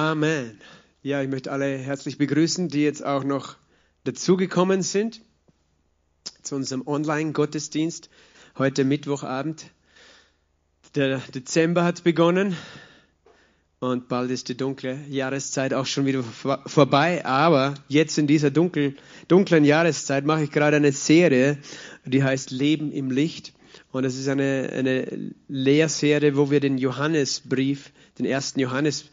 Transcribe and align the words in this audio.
Amen. 0.00 0.58
Ja, 1.02 1.20
ich 1.20 1.28
möchte 1.28 1.52
alle 1.52 1.76
herzlich 1.76 2.16
begrüßen, 2.16 2.70
die 2.70 2.82
jetzt 2.82 3.04
auch 3.04 3.22
noch 3.22 3.56
dazugekommen 4.04 4.80
sind 4.80 5.20
zu 6.40 6.56
unserem 6.56 6.86
Online-Gottesdienst 6.86 8.08
heute 8.56 8.84
Mittwochabend. 8.84 9.66
Der 10.94 11.18
Dezember 11.34 11.84
hat 11.84 12.02
begonnen 12.02 12.56
und 13.78 14.08
bald 14.08 14.30
ist 14.30 14.48
die 14.48 14.56
dunkle 14.56 14.98
Jahreszeit 15.10 15.74
auch 15.74 15.84
schon 15.84 16.06
wieder 16.06 16.22
vor 16.22 16.62
vorbei. 16.66 17.26
Aber 17.26 17.74
jetzt 17.88 18.16
in 18.16 18.26
dieser 18.26 18.50
dunkel, 18.50 18.96
dunklen 19.28 19.66
Jahreszeit 19.66 20.24
mache 20.24 20.44
ich 20.44 20.50
gerade 20.50 20.78
eine 20.78 20.92
Serie, 20.92 21.58
die 22.06 22.24
heißt 22.24 22.50
Leben 22.50 22.90
im 22.90 23.10
Licht. 23.10 23.52
Und 23.92 24.04
es 24.04 24.16
ist 24.16 24.28
eine, 24.28 24.70
eine 24.72 25.32
Lehrserie, 25.48 26.36
wo 26.36 26.50
wir 26.50 26.60
den 26.60 26.78
Johannesbrief, 26.78 27.92
den 28.18 28.24
ersten 28.24 28.60
Johannesbrief 28.60 29.10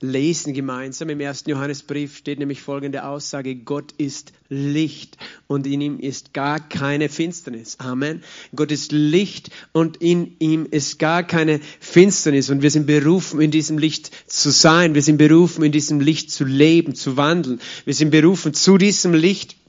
lesen 0.00 0.54
gemeinsam. 0.54 1.10
Im 1.10 1.20
ersten 1.20 1.50
Johannesbrief 1.50 2.16
steht 2.16 2.38
nämlich 2.38 2.62
folgende 2.62 3.04
Aussage, 3.04 3.54
Gott 3.56 3.92
ist 3.98 4.32
Licht 4.48 5.16
und 5.46 5.66
in 5.66 5.80
ihm 5.80 6.00
ist 6.00 6.34
gar 6.34 6.58
keine 6.58 7.08
Finsternis. 7.08 7.78
Amen. 7.78 8.22
Gott 8.54 8.72
ist 8.72 8.92
Licht 8.92 9.50
und 9.72 9.98
in 9.98 10.36
ihm 10.38 10.66
ist 10.70 10.98
gar 10.98 11.22
keine 11.22 11.60
Finsternis 11.78 12.50
und 12.50 12.62
wir 12.62 12.70
sind 12.70 12.86
berufen, 12.86 13.40
in 13.40 13.50
diesem 13.50 13.78
Licht 13.78 14.10
zu 14.26 14.50
sein. 14.50 14.94
Wir 14.94 15.02
sind 15.02 15.18
berufen, 15.18 15.62
in 15.62 15.72
diesem 15.72 16.00
Licht 16.00 16.30
zu 16.30 16.44
leben, 16.44 16.94
zu 16.94 17.16
wandeln. 17.16 17.60
Wir 17.84 17.94
sind 17.94 18.10
berufen, 18.10 18.54
zu 18.54 18.78
diesem 18.78 19.14
Licht 19.14 19.59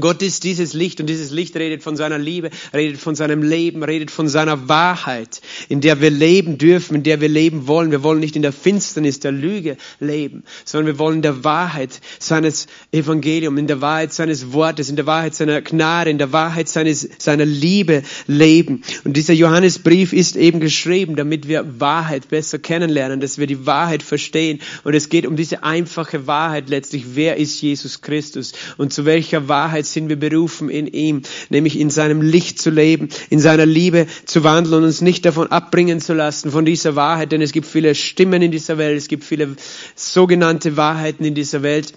Gott 0.00 0.22
ist 0.22 0.44
dieses 0.44 0.72
Licht 0.72 1.00
und 1.00 1.06
dieses 1.06 1.30
Licht 1.30 1.54
redet 1.54 1.82
von 1.82 1.96
seiner 1.96 2.18
Liebe, 2.18 2.48
redet 2.72 2.98
von 2.98 3.14
seinem 3.14 3.42
Leben, 3.42 3.82
redet 3.82 4.10
von 4.10 4.26
seiner 4.26 4.68
Wahrheit, 4.68 5.42
in 5.68 5.82
der 5.82 6.00
wir 6.00 6.10
leben 6.10 6.56
dürfen, 6.56 6.94
in 6.94 7.02
der 7.02 7.20
wir 7.20 7.28
leben 7.28 7.66
wollen. 7.66 7.90
Wir 7.90 8.02
wollen 8.02 8.20
nicht 8.20 8.34
in 8.34 8.40
der 8.40 8.52
Finsternis 8.52 9.20
der 9.20 9.32
Lüge 9.32 9.76
leben, 10.00 10.44
sondern 10.64 10.94
wir 10.94 10.98
wollen 10.98 11.16
in 11.16 11.22
der 11.22 11.44
Wahrheit 11.44 12.00
seines 12.18 12.68
Evangeliums, 12.90 13.60
in 13.60 13.66
der 13.66 13.82
Wahrheit 13.82 14.14
seines 14.14 14.54
Wortes, 14.54 14.88
in 14.88 14.96
der 14.96 15.04
Wahrheit 15.04 15.34
seiner 15.34 15.60
Gnade, 15.60 16.08
in 16.08 16.18
der 16.18 16.32
Wahrheit 16.32 16.70
seines, 16.70 17.06
seiner 17.18 17.44
Liebe 17.44 18.02
leben. 18.26 18.82
Und 19.04 19.18
dieser 19.18 19.34
Johannesbrief 19.34 20.14
ist 20.14 20.36
eben 20.36 20.60
geschrieben, 20.60 21.16
damit 21.16 21.48
wir 21.48 21.80
Wahrheit 21.80 22.30
besser 22.30 22.58
kennenlernen, 22.58 23.20
dass 23.20 23.36
wir 23.36 23.46
die 23.46 23.66
Wahrheit 23.66 24.02
verstehen. 24.02 24.60
Und 24.84 24.94
es 24.94 25.10
geht 25.10 25.26
um 25.26 25.36
diese 25.36 25.64
einfache 25.64 26.26
Wahrheit 26.26 26.70
letztlich. 26.70 27.14
Wer 27.14 27.36
ist 27.36 27.60
Jesus 27.60 28.00
Christus? 28.00 28.52
Und 28.78 28.94
zu 28.94 29.04
welcher 29.04 29.48
Wahrheit 29.48 29.81
Wahrheit 29.82 29.86
sind 29.86 30.08
wir 30.08 30.16
berufen 30.16 30.70
in 30.70 30.86
ihm, 30.86 31.22
nämlich 31.50 31.78
in 31.78 31.90
seinem 31.90 32.22
Licht 32.22 32.60
zu 32.60 32.70
leben, 32.70 33.08
in 33.30 33.40
seiner 33.40 33.66
Liebe 33.66 34.06
zu 34.26 34.44
wandeln 34.44 34.76
und 34.76 34.84
uns 34.84 35.00
nicht 35.00 35.24
davon 35.24 35.48
abbringen 35.50 36.00
zu 36.00 36.14
lassen, 36.14 36.50
von 36.50 36.64
dieser 36.64 36.94
Wahrheit, 36.96 37.32
denn 37.32 37.42
es 37.42 37.52
gibt 37.52 37.66
viele 37.66 37.94
Stimmen 37.94 38.42
in 38.42 38.52
dieser 38.52 38.78
Welt, 38.78 38.96
es 38.96 39.08
gibt 39.08 39.24
viele 39.24 39.56
sogenannte 39.96 40.76
Wahrheiten 40.76 41.24
in 41.24 41.34
dieser 41.34 41.62
Welt. 41.62 41.92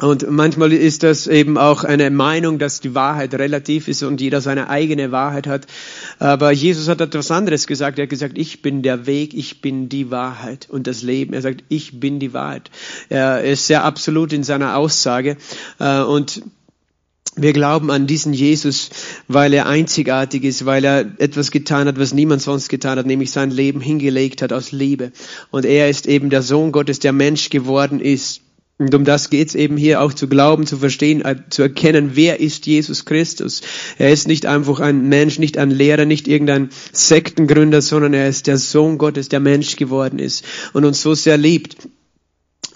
Und 0.00 0.30
manchmal 0.30 0.72
ist 0.72 1.02
das 1.02 1.26
eben 1.26 1.58
auch 1.58 1.84
eine 1.84 2.10
Meinung, 2.10 2.58
dass 2.58 2.80
die 2.80 2.94
Wahrheit 2.94 3.34
relativ 3.34 3.86
ist 3.86 4.02
und 4.02 4.20
jeder 4.20 4.40
seine 4.40 4.70
eigene 4.70 5.12
Wahrheit 5.12 5.46
hat. 5.46 5.66
Aber 6.18 6.52
Jesus 6.52 6.88
hat 6.88 7.02
etwas 7.02 7.30
anderes 7.30 7.66
gesagt. 7.66 7.98
Er 7.98 8.04
hat 8.04 8.10
gesagt, 8.10 8.38
ich 8.38 8.62
bin 8.62 8.82
der 8.82 9.06
Weg, 9.06 9.34
ich 9.34 9.60
bin 9.60 9.88
die 9.90 10.10
Wahrheit 10.10 10.68
und 10.70 10.86
das 10.86 11.02
Leben. 11.02 11.34
Er 11.34 11.42
sagt, 11.42 11.64
ich 11.68 12.00
bin 12.00 12.18
die 12.18 12.32
Wahrheit. 12.32 12.70
Er 13.10 13.44
ist 13.44 13.66
sehr 13.66 13.84
absolut 13.84 14.32
in 14.32 14.42
seiner 14.42 14.76
Aussage. 14.76 15.36
Äh, 15.78 16.00
und 16.00 16.42
wir 17.36 17.52
glauben 17.52 17.90
an 17.90 18.06
diesen 18.06 18.32
Jesus, 18.32 18.90
weil 19.28 19.52
er 19.52 19.66
einzigartig 19.66 20.44
ist, 20.44 20.66
weil 20.66 20.84
er 20.84 21.00
etwas 21.18 21.50
getan 21.50 21.86
hat, 21.86 21.98
was 21.98 22.12
niemand 22.12 22.42
sonst 22.42 22.68
getan 22.68 22.98
hat, 22.98 23.06
nämlich 23.06 23.30
sein 23.30 23.50
Leben 23.50 23.80
hingelegt 23.80 24.42
hat 24.42 24.52
aus 24.52 24.72
Liebe. 24.72 25.12
Und 25.50 25.64
er 25.64 25.88
ist 25.90 26.06
eben 26.06 26.30
der 26.30 26.42
Sohn 26.42 26.72
Gottes, 26.72 26.98
der 26.98 27.12
Mensch 27.12 27.50
geworden 27.50 28.00
ist 28.00 28.40
und 28.80 28.94
um 28.94 29.04
das 29.04 29.28
geht's 29.28 29.54
eben 29.54 29.76
hier 29.76 30.00
auch 30.00 30.14
zu 30.14 30.26
glauben, 30.26 30.66
zu 30.66 30.78
verstehen, 30.78 31.22
äh, 31.22 31.36
zu 31.50 31.60
erkennen, 31.60 32.12
wer 32.14 32.40
ist 32.40 32.64
Jesus 32.64 33.04
Christus. 33.04 33.60
Er 33.98 34.10
ist 34.10 34.26
nicht 34.26 34.46
einfach 34.46 34.80
ein 34.80 35.06
Mensch, 35.06 35.38
nicht 35.38 35.58
ein 35.58 35.70
Lehrer, 35.70 36.06
nicht 36.06 36.26
irgendein 36.26 36.70
Sektengründer, 36.90 37.82
sondern 37.82 38.14
er 38.14 38.26
ist 38.26 38.46
der 38.46 38.56
Sohn 38.56 38.96
Gottes, 38.96 39.28
der 39.28 39.40
Mensch 39.40 39.76
geworden 39.76 40.18
ist 40.18 40.46
und 40.72 40.86
uns 40.86 41.02
so 41.02 41.14
sehr 41.14 41.36
liebt. 41.36 41.76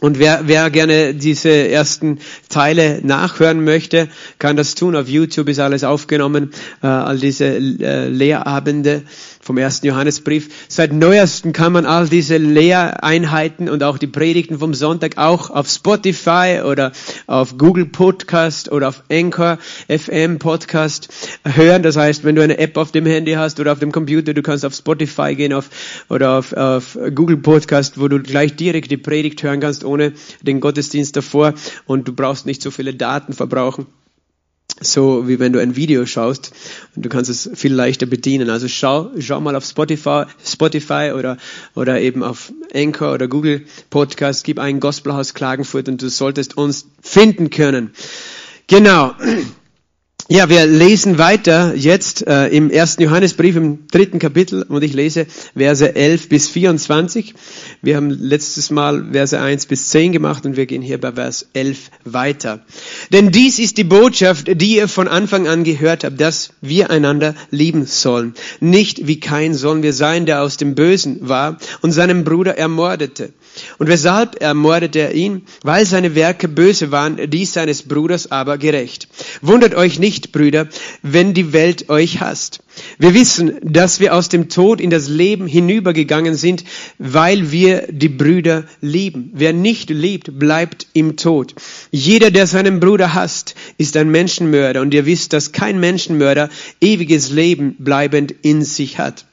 Und 0.00 0.18
wer, 0.18 0.42
wer 0.44 0.68
gerne 0.68 1.14
diese 1.14 1.48
ersten 1.48 2.18
Teile 2.50 3.00
nachhören 3.02 3.64
möchte, 3.64 4.08
kann 4.38 4.54
das 4.54 4.74
tun. 4.74 4.96
Auf 4.96 5.08
YouTube 5.08 5.48
ist 5.48 5.60
alles 5.60 5.84
aufgenommen, 5.84 6.50
äh, 6.82 6.86
all 6.86 7.18
diese 7.18 7.46
äh, 7.46 8.08
Lehrabende 8.08 9.04
vom 9.44 9.58
ersten 9.58 9.86
Johannesbrief. 9.86 10.48
Seit 10.68 10.92
neuesten 10.92 11.52
kann 11.52 11.72
man 11.72 11.84
all 11.84 12.08
diese 12.08 12.38
Lehreinheiten 12.38 13.68
und 13.68 13.82
auch 13.82 13.98
die 13.98 14.06
Predigten 14.06 14.58
vom 14.58 14.72
Sonntag 14.72 15.18
auch 15.18 15.50
auf 15.50 15.68
Spotify 15.68 16.62
oder 16.64 16.92
auf 17.26 17.58
Google 17.58 17.84
Podcast 17.84 18.72
oder 18.72 18.88
auf 18.88 19.04
Anchor 19.10 19.58
FM 19.88 20.38
Podcast 20.38 21.08
hören. 21.44 21.82
Das 21.82 21.96
heißt, 21.96 22.24
wenn 22.24 22.34
du 22.34 22.42
eine 22.42 22.58
App 22.58 22.76
auf 22.78 22.90
dem 22.90 23.04
Handy 23.04 23.32
hast 23.32 23.60
oder 23.60 23.72
auf 23.72 23.78
dem 23.78 23.92
Computer, 23.92 24.32
du 24.32 24.42
kannst 24.42 24.64
auf 24.64 24.74
Spotify 24.74 25.34
gehen 25.34 25.52
auf, 25.52 25.68
oder 26.08 26.38
auf, 26.38 26.52
auf 26.54 26.98
Google 27.14 27.36
Podcast, 27.36 28.00
wo 28.00 28.08
du 28.08 28.20
gleich 28.20 28.56
direkt 28.56 28.90
die 28.90 28.96
Predigt 28.96 29.42
hören 29.42 29.60
kannst, 29.60 29.84
ohne 29.84 30.14
den 30.40 30.60
Gottesdienst 30.60 31.16
davor 31.16 31.54
und 31.86 32.08
du 32.08 32.14
brauchst 32.14 32.46
nicht 32.46 32.62
so 32.62 32.70
viele 32.70 32.94
Daten 32.94 33.34
verbrauchen 33.34 33.86
so 34.80 35.28
wie 35.28 35.38
wenn 35.38 35.52
du 35.52 35.60
ein 35.60 35.76
Video 35.76 36.04
schaust 36.06 36.52
und 36.96 37.04
du 37.04 37.08
kannst 37.08 37.30
es 37.30 37.50
viel 37.54 37.72
leichter 37.72 38.06
bedienen. 38.06 38.50
Also 38.50 38.68
schau, 38.68 39.10
schau 39.18 39.40
mal 39.40 39.56
auf 39.56 39.64
Spotify, 39.64 40.24
Spotify 40.44 41.12
oder, 41.14 41.36
oder 41.74 42.00
eben 42.00 42.22
auf 42.22 42.52
Anchor 42.74 43.12
oder 43.12 43.28
Google 43.28 43.64
Podcast, 43.90 44.44
gib 44.44 44.58
ein 44.58 44.80
Gospelhaus 44.80 45.34
Klagenfurt 45.34 45.88
und 45.88 46.02
du 46.02 46.08
solltest 46.08 46.56
uns 46.56 46.86
finden 47.00 47.50
können. 47.50 47.92
Genau. 48.66 49.14
Ja, 50.30 50.48
wir 50.48 50.64
lesen 50.64 51.18
weiter 51.18 51.74
jetzt 51.74 52.26
äh, 52.26 52.46
im 52.46 52.70
ersten 52.70 53.02
Johannesbrief 53.02 53.56
im 53.56 53.86
dritten 53.88 54.18
Kapitel 54.18 54.62
und 54.62 54.82
ich 54.82 54.94
lese 54.94 55.26
Verse 55.54 55.94
11 55.94 56.30
bis 56.30 56.48
24. 56.48 57.34
Wir 57.82 57.96
haben 57.96 58.08
letztes 58.08 58.70
Mal 58.70 59.08
Verse 59.12 59.38
1 59.38 59.66
bis 59.66 59.90
10 59.90 60.12
gemacht 60.12 60.46
und 60.46 60.56
wir 60.56 60.64
gehen 60.64 60.80
hier 60.80 60.98
bei 60.98 61.12
Vers 61.12 61.48
11 61.52 61.90
weiter. 62.06 62.64
Denn 63.12 63.32
dies 63.32 63.58
ist 63.58 63.76
die 63.76 63.84
Botschaft, 63.84 64.48
die 64.48 64.76
ihr 64.76 64.88
von 64.88 65.08
Anfang 65.08 65.46
an 65.46 65.62
gehört 65.62 66.04
habt, 66.04 66.18
dass 66.18 66.54
wir 66.62 66.88
einander 66.88 67.34
lieben 67.50 67.84
sollen. 67.84 68.32
Nicht 68.60 69.06
wie 69.06 69.20
kein 69.20 69.52
sollen 69.52 69.82
wir 69.82 69.92
sein, 69.92 70.24
der 70.24 70.40
aus 70.40 70.56
dem 70.56 70.74
Bösen 70.74 71.28
war 71.28 71.58
und 71.82 71.92
seinen 71.92 72.24
Bruder 72.24 72.56
ermordete. 72.56 73.34
Und 73.78 73.88
weshalb 73.88 74.40
ermordete 74.40 75.00
er 75.00 75.14
ihn? 75.14 75.42
Weil 75.62 75.86
seine 75.86 76.14
Werke 76.14 76.48
böse 76.48 76.90
waren, 76.90 77.30
die 77.30 77.44
seines 77.44 77.82
Bruders 77.82 78.32
aber 78.32 78.58
gerecht. 78.58 79.08
Wundert 79.42 79.74
euch 79.74 79.98
nicht, 79.98 80.32
Brüder, 80.32 80.68
wenn 81.02 81.34
die 81.34 81.52
Welt 81.52 81.88
euch 81.88 82.20
hasst. 82.20 82.62
Wir 82.98 83.14
wissen, 83.14 83.58
dass 83.62 84.00
wir 84.00 84.14
aus 84.14 84.28
dem 84.28 84.48
Tod 84.48 84.80
in 84.80 84.90
das 84.90 85.08
Leben 85.08 85.46
hinübergegangen 85.46 86.34
sind, 86.34 86.64
weil 86.98 87.52
wir 87.52 87.86
die 87.90 88.08
Brüder 88.08 88.64
lieben. 88.80 89.30
Wer 89.32 89.52
nicht 89.52 89.90
liebt, 89.90 90.38
bleibt 90.38 90.86
im 90.92 91.16
Tod. 91.16 91.54
Jeder, 91.90 92.30
der 92.30 92.46
seinen 92.46 92.80
Bruder 92.80 93.14
hasst, 93.14 93.54
ist 93.78 93.96
ein 93.96 94.10
Menschenmörder. 94.10 94.80
Und 94.80 94.94
ihr 94.94 95.06
wisst, 95.06 95.32
dass 95.32 95.52
kein 95.52 95.80
Menschenmörder 95.80 96.50
ewiges 96.80 97.30
Leben 97.30 97.76
bleibend 97.78 98.34
in 98.42 98.62
sich 98.62 98.98
hat. 98.98 99.26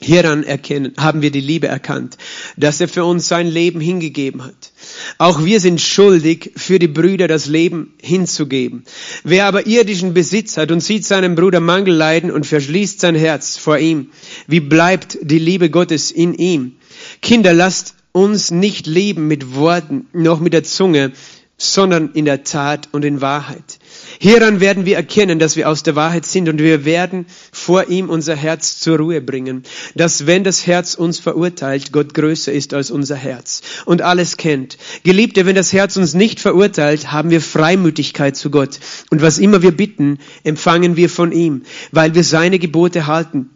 Hieran 0.00 0.44
erkennen, 0.44 0.92
haben 0.96 1.22
wir 1.22 1.32
die 1.32 1.40
Liebe 1.40 1.66
erkannt, 1.66 2.18
dass 2.56 2.80
er 2.80 2.86
für 2.86 3.04
uns 3.04 3.26
sein 3.26 3.48
Leben 3.48 3.80
hingegeben 3.80 4.44
hat. 4.44 4.72
Auch 5.18 5.44
wir 5.44 5.60
sind 5.60 5.80
schuldig, 5.80 6.52
für 6.56 6.78
die 6.78 6.88
Brüder 6.88 7.28
das 7.28 7.46
Leben 7.46 7.94
hinzugeben. 8.00 8.84
Wer 9.24 9.46
aber 9.46 9.66
irdischen 9.66 10.14
Besitz 10.14 10.56
hat 10.56 10.70
und 10.70 10.80
sieht 10.80 11.04
seinem 11.04 11.34
Bruder 11.34 11.60
Mangel 11.60 11.94
leiden 11.94 12.30
und 12.30 12.46
verschließt 12.46 13.00
sein 13.00 13.14
Herz 13.14 13.56
vor 13.56 13.78
ihm, 13.78 14.10
wie 14.46 14.60
bleibt 14.60 15.18
die 15.22 15.38
Liebe 15.38 15.70
Gottes 15.70 16.10
in 16.10 16.34
ihm? 16.34 16.76
Kinder, 17.22 17.52
lasst 17.52 17.94
uns 18.12 18.50
nicht 18.50 18.86
lieben 18.86 19.28
mit 19.28 19.54
Worten 19.54 20.06
noch 20.12 20.40
mit 20.40 20.52
der 20.52 20.64
Zunge, 20.64 21.12
sondern 21.56 22.12
in 22.12 22.24
der 22.24 22.44
Tat 22.44 22.88
und 22.92 23.04
in 23.04 23.20
Wahrheit. 23.20 23.78
Hieran 24.20 24.58
werden 24.60 24.84
wir 24.84 24.96
erkennen, 24.96 25.38
dass 25.38 25.54
wir 25.54 25.68
aus 25.68 25.84
der 25.84 25.94
Wahrheit 25.94 26.26
sind 26.26 26.48
und 26.48 26.58
wir 26.58 26.84
werden 26.84 27.26
vor 27.52 27.88
ihm 27.88 28.10
unser 28.10 28.34
Herz 28.34 28.80
zur 28.80 28.98
Ruhe 28.98 29.20
bringen, 29.20 29.62
dass 29.94 30.26
wenn 30.26 30.42
das 30.42 30.66
Herz 30.66 30.94
uns 30.94 31.20
verurteilt, 31.20 31.92
Gott 31.92 32.14
größer 32.14 32.52
ist 32.52 32.74
als 32.74 32.90
unser 32.90 33.14
Herz 33.14 33.62
und 33.84 34.02
alles 34.02 34.36
kennt. 34.36 34.76
Geliebte, 35.04 35.46
wenn 35.46 35.54
das 35.54 35.72
Herz 35.72 35.96
uns 35.96 36.14
nicht 36.14 36.40
verurteilt, 36.40 37.12
haben 37.12 37.30
wir 37.30 37.40
Freimütigkeit 37.40 38.36
zu 38.36 38.50
Gott 38.50 38.80
und 39.10 39.22
was 39.22 39.38
immer 39.38 39.62
wir 39.62 39.72
bitten, 39.72 40.18
empfangen 40.42 40.96
wir 40.96 41.08
von 41.08 41.30
ihm, 41.30 41.62
weil 41.92 42.14
wir 42.14 42.24
seine 42.24 42.58
Gebote 42.58 43.06
halten 43.06 43.50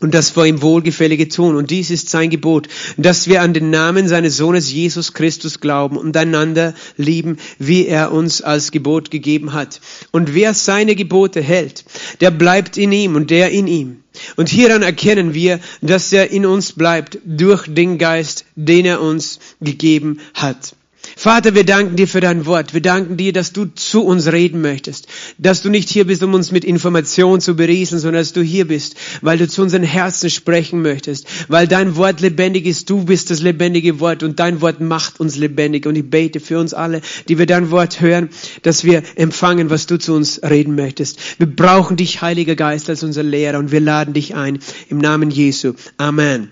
und 0.00 0.14
das 0.14 0.30
vor 0.30 0.46
ihm 0.46 0.62
Wohlgefällige 0.62 1.28
tun. 1.28 1.56
Und 1.56 1.70
dies 1.70 1.90
ist 1.90 2.08
sein 2.08 2.30
Gebot, 2.30 2.68
dass 2.96 3.28
wir 3.28 3.42
an 3.42 3.54
den 3.54 3.70
Namen 3.70 4.08
seines 4.08 4.36
Sohnes 4.36 4.72
Jesus 4.72 5.12
Christus 5.12 5.60
glauben 5.60 5.96
und 5.96 6.16
einander 6.16 6.74
lieben, 6.96 7.38
wie 7.58 7.86
er 7.86 8.12
uns 8.12 8.42
als 8.42 8.70
Gebot 8.70 9.10
gegeben 9.10 9.52
hat. 9.52 9.80
Und 10.10 10.34
wer 10.34 10.54
seine 10.54 10.94
Gebote 10.94 11.40
hält, 11.40 11.84
der 12.20 12.30
bleibt 12.30 12.76
in 12.76 12.92
ihm 12.92 13.14
und 13.14 13.30
der 13.30 13.50
in 13.50 13.66
ihm. 13.66 14.00
Und 14.36 14.48
hieran 14.48 14.82
erkennen 14.82 15.34
wir, 15.34 15.60
dass 15.80 16.12
er 16.12 16.30
in 16.30 16.46
uns 16.46 16.72
bleibt 16.72 17.18
durch 17.24 17.66
den 17.66 17.98
Geist, 17.98 18.44
den 18.54 18.86
er 18.86 19.00
uns 19.00 19.40
gegeben 19.60 20.20
hat. 20.34 20.76
Vater, 21.16 21.54
wir 21.54 21.64
danken 21.64 21.96
dir 21.96 22.08
für 22.08 22.20
dein 22.20 22.46
Wort. 22.46 22.74
Wir 22.74 22.80
danken 22.80 23.16
dir, 23.16 23.32
dass 23.32 23.52
du 23.52 23.66
zu 23.66 24.04
uns 24.04 24.30
reden 24.32 24.60
möchtest. 24.60 25.06
Dass 25.38 25.62
du 25.62 25.70
nicht 25.70 25.88
hier 25.88 26.06
bist, 26.06 26.22
um 26.22 26.34
uns 26.34 26.50
mit 26.50 26.64
Informationen 26.64 27.40
zu 27.40 27.54
berieseln, 27.56 28.00
sondern 28.00 28.22
dass 28.22 28.32
du 28.32 28.42
hier 28.42 28.66
bist, 28.66 28.96
weil 29.20 29.38
du 29.38 29.48
zu 29.48 29.62
unseren 29.62 29.82
Herzen 29.82 30.30
sprechen 30.30 30.82
möchtest. 30.82 31.26
Weil 31.48 31.68
dein 31.68 31.96
Wort 31.96 32.20
lebendig 32.20 32.66
ist. 32.66 32.90
Du 32.90 33.04
bist 33.04 33.30
das 33.30 33.42
lebendige 33.42 34.00
Wort 34.00 34.22
und 34.22 34.40
dein 34.40 34.60
Wort 34.60 34.80
macht 34.80 35.20
uns 35.20 35.36
lebendig. 35.36 35.86
Und 35.86 35.96
ich 35.96 36.08
bete 36.08 36.40
für 36.40 36.58
uns 36.58 36.74
alle, 36.74 37.00
die 37.28 37.38
wir 37.38 37.46
dein 37.46 37.70
Wort 37.70 38.00
hören, 38.00 38.30
dass 38.62 38.84
wir 38.84 39.02
empfangen, 39.14 39.70
was 39.70 39.86
du 39.86 39.98
zu 39.98 40.14
uns 40.14 40.40
reden 40.42 40.74
möchtest. 40.74 41.18
Wir 41.38 41.46
brauchen 41.46 41.96
dich, 41.96 42.22
Heiliger 42.22 42.56
Geist, 42.56 42.88
als 42.88 43.02
unser 43.02 43.22
Lehrer 43.22 43.58
und 43.58 43.72
wir 43.72 43.80
laden 43.80 44.14
dich 44.14 44.34
ein 44.34 44.58
im 44.88 44.98
Namen 44.98 45.30
Jesu. 45.30 45.74
Amen. 45.96 46.50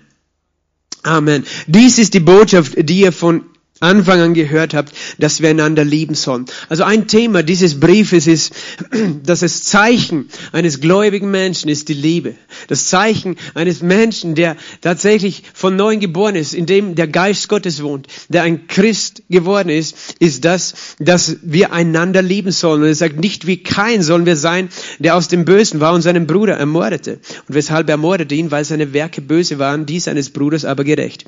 Amen. 1.03 1.43
Dies 1.67 1.99
ist 1.99 2.13
die 2.13 2.21
Botschaft, 2.21 2.75
die 2.77 3.01
ihr 3.01 3.11
von 3.11 3.43
Anfang 3.83 4.21
an 4.21 4.33
gehört 4.33 4.73
habt, 4.73 4.93
dass 5.17 5.41
wir 5.41 5.49
einander 5.49 5.83
lieben 5.83 6.15
sollen. 6.15 6.45
Also 6.69 6.83
ein 6.83 7.07
Thema 7.07 7.43
dieses 7.43 7.79
Briefes 7.79 8.27
ist, 8.27 8.53
dass 9.23 9.41
das 9.41 9.63
Zeichen 9.63 10.29
eines 10.53 10.79
gläubigen 10.79 11.29
Menschen 11.31 11.69
ist 11.69 11.89
die 11.89 11.93
Liebe. 11.93 12.35
Das 12.67 12.85
Zeichen 12.85 13.35
eines 13.55 13.81
Menschen, 13.81 14.35
der 14.35 14.55
tatsächlich 14.81 15.43
von 15.53 15.75
neuem 15.75 15.99
geboren 15.99 16.35
ist, 16.35 16.53
in 16.53 16.65
dem 16.65 16.95
der 16.95 17.07
Geist 17.07 17.49
Gottes 17.49 17.83
wohnt, 17.83 18.07
der 18.29 18.43
ein 18.43 18.67
Christ 18.67 19.23
geworden 19.29 19.69
ist, 19.69 19.95
ist 20.19 20.45
das, 20.45 20.95
dass 20.99 21.37
wir 21.41 21.73
einander 21.73 22.21
lieben 22.21 22.51
sollen. 22.51 22.81
Und 22.83 22.87
er 22.87 22.95
sagt, 22.95 23.19
nicht 23.19 23.47
wie 23.47 23.63
kein 23.63 24.01
sollen 24.01 24.25
wir 24.25 24.37
sein, 24.37 24.69
der 24.99 25.15
aus 25.15 25.27
dem 25.27 25.43
Bösen 25.43 25.81
war 25.81 25.93
und 25.93 26.03
seinen 26.03 26.25
Bruder 26.25 26.55
ermordete. 26.55 27.19
Und 27.49 27.55
weshalb 27.55 27.89
er 27.89 27.93
ermordete 27.93 28.35
ihn, 28.35 28.51
weil 28.51 28.63
seine 28.63 28.93
Werke 28.93 29.21
böse 29.21 29.59
waren, 29.59 29.85
die 29.85 29.99
seines 29.99 30.29
Bruders 30.29 30.63
aber 30.63 30.85
gerecht. 30.85 31.25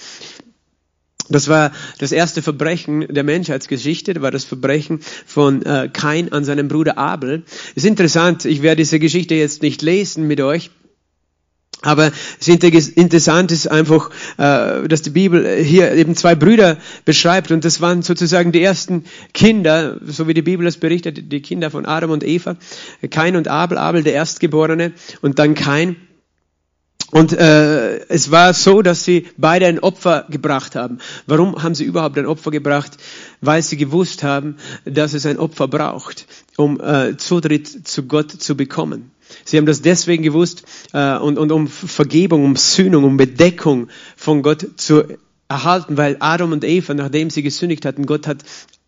Das 1.29 1.47
war 1.47 1.71
das 1.97 2.11
erste 2.11 2.41
Verbrechen 2.41 3.07
der 3.09 3.23
Menschheitsgeschichte, 3.23 4.13
das 4.13 4.23
war 4.23 4.31
das 4.31 4.43
Verbrechen 4.43 4.99
von 5.25 5.63
äh, 5.63 5.89
Kain 5.91 6.31
an 6.31 6.43
seinem 6.43 6.67
Bruder 6.67 6.97
Abel. 6.97 7.43
Ist 7.73 7.85
interessant, 7.85 8.45
ich 8.45 8.61
werde 8.61 8.77
diese 8.77 8.99
Geschichte 8.99 9.33
jetzt 9.35 9.61
nicht 9.61 9.81
lesen 9.81 10.27
mit 10.27 10.39
euch, 10.41 10.69
aber 11.81 12.11
es 12.39 12.47
interessant 12.89 13.51
ist 13.51 13.67
einfach, 13.67 14.09
äh, 14.37 14.87
dass 14.87 15.03
die 15.03 15.11
Bibel 15.11 15.57
hier 15.57 15.91
eben 15.93 16.15
zwei 16.15 16.33
Brüder 16.33 16.77
beschreibt 17.05 17.51
und 17.51 17.63
das 17.63 17.79
waren 17.81 18.01
sozusagen 18.01 18.51
die 18.51 18.61
ersten 18.61 19.05
Kinder, 19.33 19.99
so 20.05 20.27
wie 20.27 20.33
die 20.33 20.41
Bibel 20.41 20.65
es 20.65 20.77
berichtet, 20.77 21.31
die 21.31 21.41
Kinder 21.41 21.69
von 21.69 21.85
Adam 21.85 22.11
und 22.11 22.23
Eva, 22.23 22.55
Kain 23.11 23.35
und 23.35 23.47
Abel, 23.47 23.77
Abel 23.77 24.03
der 24.03 24.13
Erstgeborene 24.13 24.93
und 25.21 25.37
dann 25.37 25.53
Kain. 25.53 25.95
Und 27.11 27.33
äh, 27.33 27.99
es 28.07 28.31
war 28.31 28.53
so, 28.53 28.81
dass 28.81 29.03
sie 29.03 29.27
beide 29.37 29.67
ein 29.67 29.79
Opfer 29.79 30.25
gebracht 30.29 30.75
haben. 30.75 30.97
Warum 31.27 31.61
haben 31.61 31.75
sie 31.75 31.83
überhaupt 31.83 32.17
ein 32.17 32.25
Opfer 32.25 32.51
gebracht? 32.51 32.97
Weil 33.41 33.61
sie 33.61 33.77
gewusst 33.77 34.23
haben, 34.23 34.57
dass 34.85 35.13
es 35.13 35.25
ein 35.25 35.37
Opfer 35.37 35.67
braucht, 35.67 36.25
um 36.57 36.81
äh, 36.81 37.15
Zutritt 37.17 37.87
zu 37.87 38.03
Gott 38.03 38.31
zu 38.31 38.57
bekommen. 38.57 39.11
Sie 39.43 39.57
haben 39.57 39.65
das 39.65 39.81
deswegen 39.81 40.23
gewusst 40.23 40.63
äh, 40.93 41.17
und, 41.17 41.37
und 41.37 41.51
um 41.51 41.67
Vergebung, 41.67 42.43
um 42.43 42.55
Sühnung, 42.55 43.03
um 43.03 43.17
Bedeckung 43.17 43.87
von 44.15 44.41
Gott 44.41 44.67
zu 44.77 45.03
erhalten, 45.47 45.97
weil 45.97 46.17
Adam 46.19 46.51
und 46.51 46.63
Eva, 46.63 46.93
nachdem 46.93 47.29
sie 47.29 47.43
gesündigt 47.43 47.85
hatten, 47.85 48.05
Gott 48.05 48.27
hat 48.27 48.43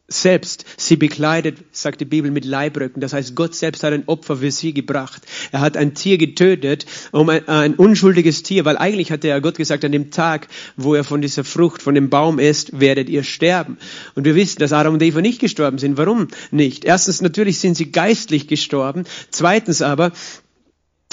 selbst 0.07 0.65
sie 0.77 0.95
bekleidet, 0.95 1.57
sagt 1.71 1.99
die 1.99 2.05
Bibel, 2.05 2.31
mit 2.31 2.45
Leibröcken. 2.45 3.01
Das 3.01 3.13
heißt, 3.13 3.35
Gott 3.35 3.55
selbst 3.55 3.83
hat 3.83 3.91
ein 3.91 4.07
Opfer 4.07 4.37
für 4.37 4.51
sie 4.51 4.73
gebracht. 4.73 5.21
Er 5.51 5.59
hat 5.59 5.75
ein 5.75 5.95
Tier 5.95 6.17
getötet, 6.17 6.85
um 7.11 7.27
ein, 7.29 7.47
ein, 7.47 7.75
unschuldiges 7.75 8.43
Tier, 8.43 8.63
weil 8.63 8.77
eigentlich 8.77 9.11
hatte 9.11 9.27
ja 9.27 9.39
Gott 9.39 9.57
gesagt, 9.57 9.83
an 9.83 9.91
dem 9.91 10.09
Tag, 10.09 10.47
wo 10.77 10.95
er 10.95 11.03
von 11.03 11.21
dieser 11.21 11.43
Frucht, 11.43 11.81
von 11.81 11.93
dem 11.93 12.09
Baum 12.09 12.39
isst, 12.39 12.79
werdet 12.79 13.09
ihr 13.09 13.23
sterben. 13.23 13.77
Und 14.15 14.23
wir 14.23 14.35
wissen, 14.35 14.59
dass 14.59 14.71
Adam 14.71 14.93
und 14.93 15.03
Eva 15.03 15.19
nicht 15.19 15.41
gestorben 15.41 15.77
sind. 15.77 15.97
Warum 15.97 16.29
nicht? 16.51 16.85
Erstens, 16.85 17.21
natürlich 17.21 17.59
sind 17.59 17.75
sie 17.75 17.91
geistlich 17.91 18.47
gestorben. 18.47 19.03
Zweitens 19.29 19.81
aber, 19.81 20.13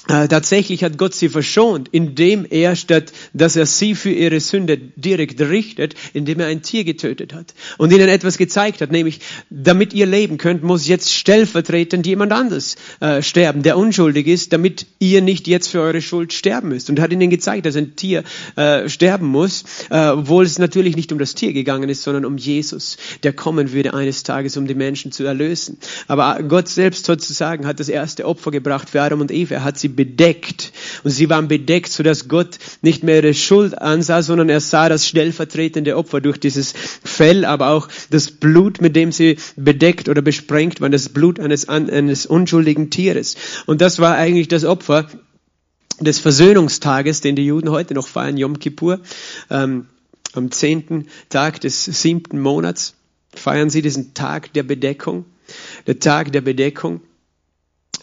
tatsächlich 0.06 0.84
hat 0.84 0.98
Gott 0.98 1.14
sie 1.14 1.28
verschont, 1.28 1.88
indem 1.90 2.46
er 2.48 2.76
statt, 2.76 3.12
dass 3.32 3.56
er 3.56 3.66
sie 3.66 3.94
für 3.94 4.10
ihre 4.10 4.40
Sünde 4.40 4.76
direkt 4.76 5.40
richtet, 5.40 5.94
indem 6.12 6.40
er 6.40 6.46
ein 6.46 6.62
Tier 6.62 6.84
getötet 6.84 7.32
hat 7.32 7.54
und 7.78 7.92
ihnen 7.92 8.08
etwas 8.08 8.38
gezeigt 8.38 8.80
hat, 8.80 8.92
nämlich, 8.92 9.20
damit 9.50 9.92
ihr 9.94 10.06
leben 10.06 10.38
könnt, 10.38 10.62
muss 10.62 10.86
jetzt 10.86 11.12
stellvertretend 11.12 12.06
jemand 12.06 12.32
anderes 12.32 12.76
äh, 13.00 13.22
sterben, 13.22 13.62
der 13.62 13.76
unschuldig 13.78 14.26
ist, 14.26 14.52
damit 14.52 14.86
ihr 14.98 15.22
nicht 15.22 15.46
jetzt 15.46 15.68
für 15.68 15.80
eure 15.80 16.02
Schuld 16.02 16.32
sterben 16.32 16.68
müsst. 16.68 16.90
Und 16.90 17.00
hat 17.00 17.12
ihnen 17.12 17.30
gezeigt, 17.30 17.66
dass 17.66 17.76
ein 17.76 17.96
Tier 17.96 18.24
äh, 18.56 18.88
sterben 18.88 19.26
muss, 19.26 19.64
äh, 19.90 20.08
obwohl 20.08 20.44
es 20.44 20.58
natürlich 20.58 20.96
nicht 20.96 21.12
um 21.12 21.18
das 21.18 21.34
Tier 21.34 21.52
gegangen 21.52 21.88
ist, 21.88 22.02
sondern 22.02 22.24
um 22.24 22.36
Jesus, 22.36 22.98
der 23.22 23.32
kommen 23.32 23.72
würde 23.72 23.94
eines 23.94 24.22
Tages, 24.22 24.56
um 24.56 24.66
die 24.66 24.74
Menschen 24.74 25.12
zu 25.12 25.24
erlösen. 25.24 25.78
Aber 26.08 26.42
Gott 26.42 26.68
selbst 26.68 27.06
sozusagen 27.06 27.66
hat 27.66 27.80
das 27.80 27.88
erste 27.88 28.26
Opfer 28.26 28.50
gebracht 28.50 28.90
für 28.90 29.00
Adam 29.00 29.20
und 29.20 29.30
Eva. 29.30 29.54
Er 29.54 29.64
hat 29.64 29.78
sie 29.78 29.93
bedeckt. 29.94 30.72
Und 31.02 31.10
sie 31.10 31.30
waren 31.30 31.48
bedeckt, 31.48 31.90
sodass 31.92 32.28
Gott 32.28 32.58
nicht 32.82 33.02
mehr 33.02 33.16
ihre 33.16 33.34
Schuld 33.34 33.80
ansah, 33.80 34.22
sondern 34.22 34.48
er 34.48 34.60
sah 34.60 34.88
das 34.88 35.06
stellvertretende 35.06 35.96
Opfer 35.96 36.20
durch 36.20 36.38
dieses 36.38 36.72
Fell, 37.04 37.44
aber 37.44 37.68
auch 37.68 37.88
das 38.10 38.30
Blut, 38.30 38.80
mit 38.80 38.96
dem 38.96 39.12
sie 39.12 39.36
bedeckt 39.56 40.08
oder 40.08 40.22
besprengt 40.22 40.80
waren, 40.80 40.92
das 40.92 41.08
Blut 41.08 41.40
eines, 41.40 41.68
eines 41.68 42.26
unschuldigen 42.26 42.90
Tieres. 42.90 43.36
Und 43.66 43.80
das 43.80 43.98
war 43.98 44.16
eigentlich 44.16 44.48
das 44.48 44.64
Opfer 44.64 45.08
des 46.00 46.18
Versöhnungstages, 46.18 47.20
den 47.20 47.36
die 47.36 47.46
Juden 47.46 47.70
heute 47.70 47.94
noch 47.94 48.08
feiern, 48.08 48.36
Yom 48.36 48.58
Kippur, 48.58 49.00
ähm, 49.50 49.86
am 50.32 50.50
zehnten 50.50 51.06
Tag 51.28 51.60
des 51.60 51.84
siebten 51.84 52.40
Monats 52.40 52.94
feiern 53.34 53.70
sie 53.70 53.82
diesen 53.82 54.14
Tag 54.14 54.52
der 54.52 54.62
Bedeckung, 54.62 55.24
der 55.86 55.98
Tag 55.98 56.32
der 56.32 56.40
Bedeckung 56.40 57.00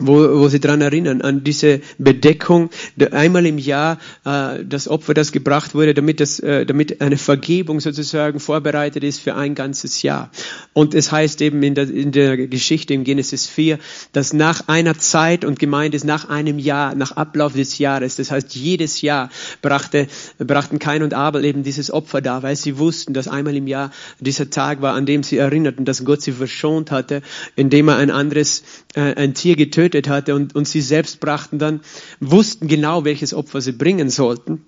wo, 0.02 0.40
wo 0.40 0.48
sie 0.48 0.60
daran 0.60 0.82
erinnern, 0.82 1.22
an 1.22 1.44
diese 1.44 1.82
Bedeckung, 1.98 2.70
einmal 3.12 3.46
im 3.46 3.58
Jahr 3.58 4.00
äh, 4.26 4.64
das 4.66 4.88
Opfer, 4.88 5.14
das 5.14 5.32
gebracht 5.32 5.76
wurde, 5.76 5.94
damit, 5.94 6.20
das, 6.20 6.40
äh, 6.40 6.66
damit 6.66 7.02
eine 7.02 7.18
Vergebung 7.18 7.80
sozusagen 7.80 8.40
vorbereitet 8.40 9.04
ist 9.04 9.22
für 9.22 9.36
ein 9.36 9.56
ganzes 9.56 10.02
Jahr. 10.02 10.32
Und 10.74 10.94
es 10.94 11.12
heißt 11.12 11.42
eben 11.42 11.62
in 11.64 11.76
der, 11.76 11.90
in 11.90 12.12
der 12.12 12.48
Geschichte 12.48 12.94
im 12.94 13.04
Genesis 13.04 13.48
4, 13.48 13.80
dass 14.14 14.34
nach 14.34 14.68
einer 14.68 14.98
Zeit 14.98 15.46
und 15.46 15.60
gemeint 15.60 15.94
ist 15.96 16.06
nach 16.06 16.30
einem 16.30 16.60
Jahr, 16.60 16.96
nach 16.96 17.12
Ablauf 17.12 17.54
des 17.54 17.78
Jahres, 17.78 18.16
das 18.16 18.32
heißt 18.32 18.56
jedes 18.56 19.02
Jahr 19.02 19.30
brachte, 19.62 20.08
brachten 20.40 20.80
Kain 20.80 21.04
und 21.04 21.14
Abel 21.14 21.46
eben 21.46 21.64
dieses 21.64 21.92
Opfer 21.92 22.22
da, 22.22 22.44
weil 22.44 22.56
sie 22.56 22.78
wussten, 22.78 23.14
dass 23.14 23.28
einmal 23.28 23.56
im 23.56 23.68
Jahr 23.68 23.92
dieser 24.20 24.50
Tag 24.50 24.82
war, 24.82 24.94
an 24.94 25.06
dem 25.06 25.24
sie 25.24 25.38
erinnerten, 25.38 25.86
dass 25.86 26.04
Gott 26.04 26.22
sie 26.22 26.32
verschont 26.32 26.92
hatte, 26.92 27.22
indem 27.56 27.88
er 27.90 27.98
ein 27.98 28.10
anderes, 28.10 28.64
äh, 28.96 29.14
ein 29.16 29.34
Tier 29.34 29.56
getötet 29.56 29.91
getötet 29.92 30.10
hatte 30.10 30.36
und, 30.36 30.56
und 30.56 30.68
sie 30.68 30.82
selbst 30.82 31.20
brachten 31.20 31.60
dann, 31.60 31.82
wussten 32.20 32.68
genau, 32.68 33.06
welches 33.06 33.34
Opfer 33.34 33.62
sie 33.62 33.74
bringen 33.74 34.10
sollten. 34.10 34.66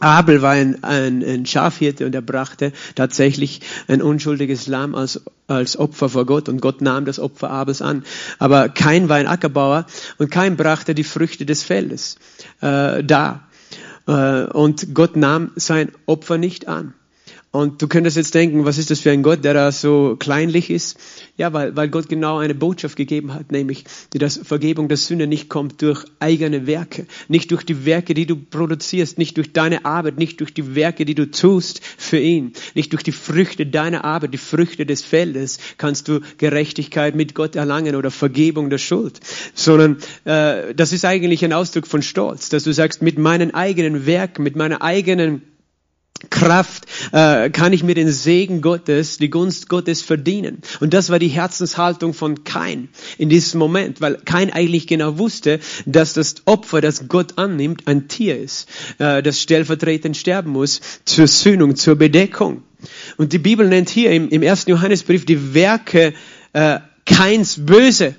Abel 0.00 0.42
war 0.42 0.52
ein, 0.52 0.82
ein, 0.82 1.22
ein 1.22 1.46
Schafhirte 1.46 2.06
und 2.06 2.14
er 2.14 2.22
brachte 2.22 2.72
tatsächlich 2.96 3.60
ein 3.86 4.02
unschuldiges 4.02 4.66
Lamm 4.66 4.96
als, 4.96 5.20
als 5.46 5.76
Opfer 5.76 6.08
vor 6.08 6.26
Gott 6.26 6.48
und 6.48 6.60
Gott 6.60 6.80
nahm 6.80 7.04
das 7.04 7.20
Opfer 7.20 7.50
Abels 7.50 7.82
an. 7.82 8.02
Aber 8.40 8.68
kein 8.68 9.08
war 9.08 9.16
ein 9.16 9.28
Ackerbauer 9.28 9.86
und 10.18 10.30
kein 10.30 10.56
brachte 10.56 10.96
die 10.96 11.04
Früchte 11.04 11.46
des 11.46 11.62
Feldes 11.62 12.16
äh, 12.62 13.04
da. 13.04 13.48
Äh, 14.08 14.44
und 14.46 14.92
Gott 14.92 15.14
nahm 15.14 15.52
sein 15.54 15.92
Opfer 16.06 16.36
nicht 16.36 16.66
an. 16.66 16.94
Und 17.52 17.82
du 17.82 17.86
könntest 17.86 18.16
jetzt 18.16 18.34
denken, 18.34 18.64
was 18.64 18.78
ist 18.78 18.90
das 18.90 19.00
für 19.00 19.10
ein 19.10 19.22
Gott, 19.22 19.44
der 19.44 19.52
da 19.52 19.72
so 19.72 20.16
kleinlich 20.18 20.70
ist? 20.70 20.98
Ja, 21.36 21.52
weil, 21.52 21.76
weil 21.76 21.90
Gott 21.90 22.08
genau 22.08 22.38
eine 22.38 22.54
Botschaft 22.54 22.96
gegeben 22.96 23.34
hat, 23.34 23.52
nämlich, 23.52 23.84
dass 24.10 24.40
Vergebung 24.42 24.88
der 24.88 24.96
Sünde 24.96 25.26
nicht 25.26 25.50
kommt 25.50 25.82
durch 25.82 26.06
eigene 26.18 26.66
Werke, 26.66 27.06
nicht 27.28 27.50
durch 27.50 27.64
die 27.64 27.84
Werke, 27.84 28.14
die 28.14 28.24
du 28.24 28.36
produzierst, 28.36 29.18
nicht 29.18 29.36
durch 29.36 29.52
deine 29.52 29.84
Arbeit, 29.84 30.16
nicht 30.16 30.40
durch 30.40 30.54
die 30.54 30.74
Werke, 30.74 31.04
die 31.04 31.14
du 31.14 31.30
tust 31.30 31.82
für 31.98 32.18
ihn, 32.18 32.54
nicht 32.74 32.90
durch 32.94 33.02
die 33.02 33.12
Früchte 33.12 33.66
deiner 33.66 34.06
Arbeit, 34.06 34.32
die 34.32 34.38
Früchte 34.38 34.86
des 34.86 35.02
Feldes 35.02 35.58
kannst 35.76 36.08
du 36.08 36.20
Gerechtigkeit 36.38 37.14
mit 37.14 37.34
Gott 37.34 37.54
erlangen 37.54 37.96
oder 37.96 38.10
Vergebung 38.10 38.70
der 38.70 38.78
Schuld, 38.78 39.20
sondern 39.52 39.98
äh, 40.24 40.74
das 40.74 40.94
ist 40.94 41.04
eigentlich 41.04 41.44
ein 41.44 41.52
Ausdruck 41.52 41.86
von 41.86 42.00
Stolz, 42.00 42.48
dass 42.48 42.64
du 42.64 42.72
sagst, 42.72 43.02
mit 43.02 43.18
meinen 43.18 43.52
eigenen 43.52 44.06
Werken, 44.06 44.42
mit 44.42 44.56
meiner 44.56 44.80
eigenen 44.80 45.42
Kraft 46.30 46.86
äh, 47.12 47.50
kann 47.50 47.72
ich 47.72 47.82
mir 47.82 47.94
den 47.94 48.10
Segen 48.10 48.60
Gottes, 48.60 49.18
die 49.18 49.30
Gunst 49.30 49.68
Gottes 49.68 50.02
verdienen. 50.02 50.62
Und 50.80 50.94
das 50.94 51.10
war 51.10 51.18
die 51.18 51.28
Herzenshaltung 51.28 52.14
von 52.14 52.44
Kain 52.44 52.88
in 53.18 53.28
diesem 53.28 53.58
Moment, 53.58 54.00
weil 54.00 54.16
Kain 54.24 54.52
eigentlich 54.52 54.86
genau 54.86 55.18
wusste, 55.18 55.60
dass 55.86 56.12
das 56.14 56.36
Opfer, 56.44 56.80
das 56.80 57.08
Gott 57.08 57.38
annimmt, 57.38 57.86
ein 57.86 58.08
Tier 58.08 58.38
ist, 58.38 58.68
äh, 58.98 59.22
das 59.22 59.40
stellvertretend 59.40 60.16
sterben 60.16 60.50
muss 60.50 60.80
zur 61.04 61.26
Sühnung, 61.26 61.76
zur 61.76 61.96
Bedeckung. 61.96 62.62
Und 63.16 63.32
die 63.32 63.38
Bibel 63.38 63.68
nennt 63.68 63.88
hier 63.88 64.10
im, 64.10 64.28
im 64.28 64.42
ersten 64.42 64.70
Johannesbrief 64.70 65.24
die 65.24 65.54
Werke 65.54 66.14
äh, 66.52 66.80
Kains 67.06 67.64
böse. 67.64 68.14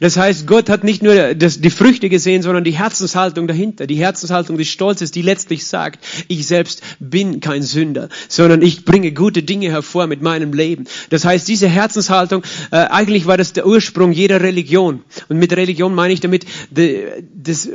Das 0.00 0.16
heißt, 0.16 0.46
Gott 0.46 0.68
hat 0.68 0.82
nicht 0.82 1.02
nur 1.02 1.34
das, 1.34 1.60
die 1.60 1.70
Früchte 1.70 2.08
gesehen, 2.08 2.42
sondern 2.42 2.64
die 2.64 2.72
Herzenshaltung 2.72 3.46
dahinter, 3.46 3.86
die 3.86 3.96
Herzenshaltung 3.96 4.58
des 4.58 4.68
Stolzes, 4.68 5.12
die 5.12 5.22
letztlich 5.22 5.66
sagt, 5.66 6.04
ich 6.26 6.46
selbst 6.46 6.82
bin 6.98 7.40
kein 7.40 7.62
Sünder, 7.62 8.08
sondern 8.28 8.62
ich 8.62 8.84
bringe 8.84 9.12
gute 9.12 9.42
Dinge 9.42 9.70
hervor 9.70 10.06
mit 10.08 10.22
meinem 10.22 10.52
Leben. 10.52 10.86
Das 11.10 11.24
heißt, 11.24 11.46
diese 11.46 11.68
Herzenshaltung, 11.68 12.42
äh, 12.72 12.76
eigentlich 12.76 13.26
war 13.26 13.36
das 13.36 13.52
der 13.52 13.66
Ursprung 13.66 14.12
jeder 14.12 14.40
Religion. 14.40 15.04
Und 15.28 15.38
mit 15.38 15.52
Religion 15.56 15.94
meine 15.94 16.14
ich 16.14 16.20
damit 16.20 16.46
de, 16.70 17.22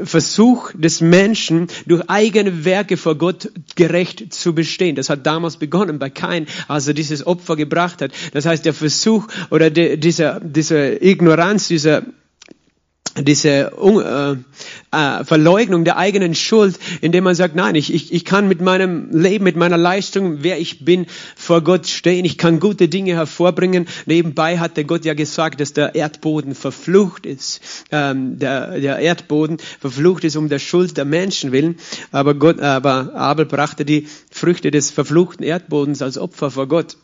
Versuch 0.03 0.71
des 0.73 1.01
Menschen, 1.01 1.67
durch 1.85 2.09
eigene 2.09 2.65
Werke 2.65 2.97
vor 2.97 3.15
Gott 3.15 3.51
gerecht 3.75 4.33
zu 4.33 4.53
bestehen. 4.53 4.95
Das 4.95 5.09
hat 5.09 5.25
damals 5.25 5.57
begonnen 5.57 5.99
bei 5.99 6.09
Kain, 6.09 6.47
als 6.67 6.87
er 6.87 6.93
dieses 6.93 7.25
Opfer 7.25 7.55
gebracht 7.55 8.01
hat. 8.01 8.11
Das 8.33 8.45
heißt, 8.45 8.65
der 8.65 8.73
Versuch 8.73 9.27
oder 9.49 9.69
de, 9.69 9.97
dieser, 9.97 10.39
dieser 10.39 11.01
Ignoranz, 11.01 11.67
dieser 11.67 11.84
diese 11.85 12.03
diese 13.17 13.71
äh, 13.71 14.35
äh, 14.91 15.23
Verleugnung 15.23 15.85
der 15.85 15.95
eigenen 15.95 16.35
Schuld, 16.35 16.77
indem 16.99 17.23
man 17.23 17.33
sagt, 17.33 17.55
nein, 17.55 17.75
ich, 17.75 17.93
ich, 17.93 18.11
ich 18.11 18.25
kann 18.25 18.49
mit 18.49 18.59
meinem 18.59 19.09
Leben, 19.11 19.45
mit 19.45 19.55
meiner 19.55 19.77
Leistung, 19.77 20.39
wer 20.41 20.59
ich 20.59 20.83
bin, 20.83 21.05
vor 21.37 21.61
Gott 21.61 21.87
stehen, 21.87 22.25
ich 22.25 22.37
kann 22.37 22.59
gute 22.59 22.89
Dinge 22.89 23.13
hervorbringen. 23.13 23.87
Nebenbei 24.05 24.57
hat 24.57 24.75
der 24.75 24.83
Gott 24.83 25.05
ja 25.05 25.13
gesagt, 25.13 25.61
dass 25.61 25.71
der 25.71 25.95
Erdboden 25.95 26.55
verflucht 26.55 27.25
ist. 27.25 27.61
Ähm, 27.89 28.37
der, 28.37 28.81
der 28.81 28.97
Erdboden 28.99 29.59
verflucht 29.79 30.25
ist 30.25 30.35
um 30.35 30.49
der 30.49 30.59
Schuld 30.59 30.97
der 30.97 31.05
Menschen 31.05 31.53
willen. 31.53 31.77
Aber, 32.11 32.33
Gott, 32.33 32.59
aber 32.59 33.15
Abel 33.15 33.45
brachte 33.45 33.85
die 33.85 34.09
Früchte 34.29 34.71
des 34.71 34.91
verfluchten 34.91 35.45
Erdbodens 35.45 36.01
als 36.01 36.17
Opfer 36.17 36.51
vor 36.51 36.67
Gott. 36.67 36.97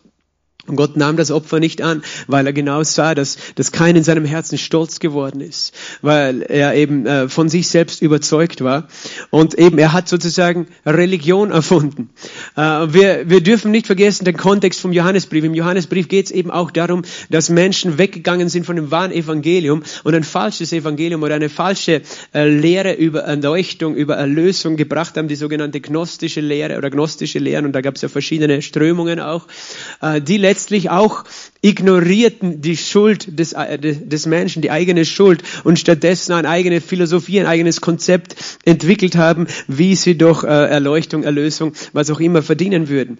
Und 0.68 0.76
Gott 0.76 0.96
nahm 0.96 1.18
das 1.18 1.32
Opfer 1.32 1.60
nicht 1.60 1.82
an, 1.82 2.04
weil 2.28 2.46
er 2.46 2.54
genau 2.54 2.84
sah, 2.84 3.16
dass, 3.16 3.38
dass 3.56 3.72
kein 3.72 3.96
in 3.96 4.04
seinem 4.04 4.26
Herzen 4.26 4.60
stolz 4.60 5.00
geworden 5.00 5.42
ist, 5.42 5.74
weil 6.04 6.44
er 6.44 6.76
eben 6.76 7.08
äh, 7.08 7.30
von 7.30 7.50
sich 7.50 7.68
selbst 7.68 8.04
überzeugt 8.04 8.64
war. 8.64 8.88
Und 9.32 9.56
eben, 9.56 9.80
er 9.80 9.92
hat 9.92 10.08
sozusagen 10.08 10.68
Religion 10.86 11.50
erfunden. 11.50 12.12
Äh, 12.56 12.62
wir, 12.62 13.28
wir 13.28 13.42
dürfen 13.42 13.72
nicht 13.72 13.88
vergessen 13.88 14.24
den 14.24 14.38
Kontext 14.38 14.80
vom 14.82 14.94
Johannesbrief. 14.94 15.44
Im 15.44 15.56
Johannesbrief 15.56 16.08
geht 16.08 16.28
es 16.28 16.32
eben 16.32 16.52
auch 16.52 16.70
darum, 16.70 17.02
dass 17.32 17.50
Menschen 17.50 17.98
weggegangen 17.98 18.48
sind 18.48 18.68
von 18.68 18.76
dem 18.76 18.92
wahren 18.92 19.12
Evangelium 19.12 19.82
und 20.04 20.14
ein 20.14 20.24
falsches 20.24 20.74
Evangelium 20.74 21.24
oder 21.24 21.34
eine 21.34 21.50
falsche 21.50 22.04
äh, 22.36 22.48
Lehre 22.48 22.94
über 22.94 23.22
Erleuchtung, 23.22 23.96
über 23.96 24.16
Erlösung 24.16 24.78
gebracht 24.78 25.18
haben, 25.18 25.28
die 25.28 25.36
sogenannte 25.36 25.82
gnostische 25.82 26.42
Lehre 26.42 26.78
oder 26.78 26.92
gnostische 26.92 27.40
Lehren. 27.40 27.66
Und 27.66 27.72
da 27.72 27.82
gab 27.82 27.96
es 27.96 28.04
ja 28.04 28.10
verschiedene 28.10 28.62
Strömungen 28.62 29.20
auch, 29.20 29.48
äh, 30.02 30.22
die 30.22 30.38
letztlich 30.52 30.90
auch 30.90 31.24
ignorierten 31.62 32.60
die 32.62 32.76
Schuld 32.76 33.40
des, 33.40 33.54
äh, 33.54 33.78
des 33.80 34.26
Menschen, 34.26 34.62
die 34.62 34.70
eigene 34.70 35.06
Schuld 35.06 35.44
und 35.64 35.80
stattdessen 35.80 36.34
eine 36.34 36.50
eigene 36.50 36.82
Philosophie, 36.82 37.40
ein 37.40 37.46
eigenes 37.46 37.80
Konzept 37.80 38.36
entwickelt 38.66 39.16
haben, 39.16 39.48
wie 39.70 39.96
sie 39.96 40.18
durch 40.18 40.44
äh, 40.44 40.48
Erleuchtung, 40.48 41.24
Erlösung, 41.24 41.72
was 41.94 42.10
auch 42.10 42.20
immer 42.20 42.42
verdienen 42.42 42.90
würden. 42.90 43.18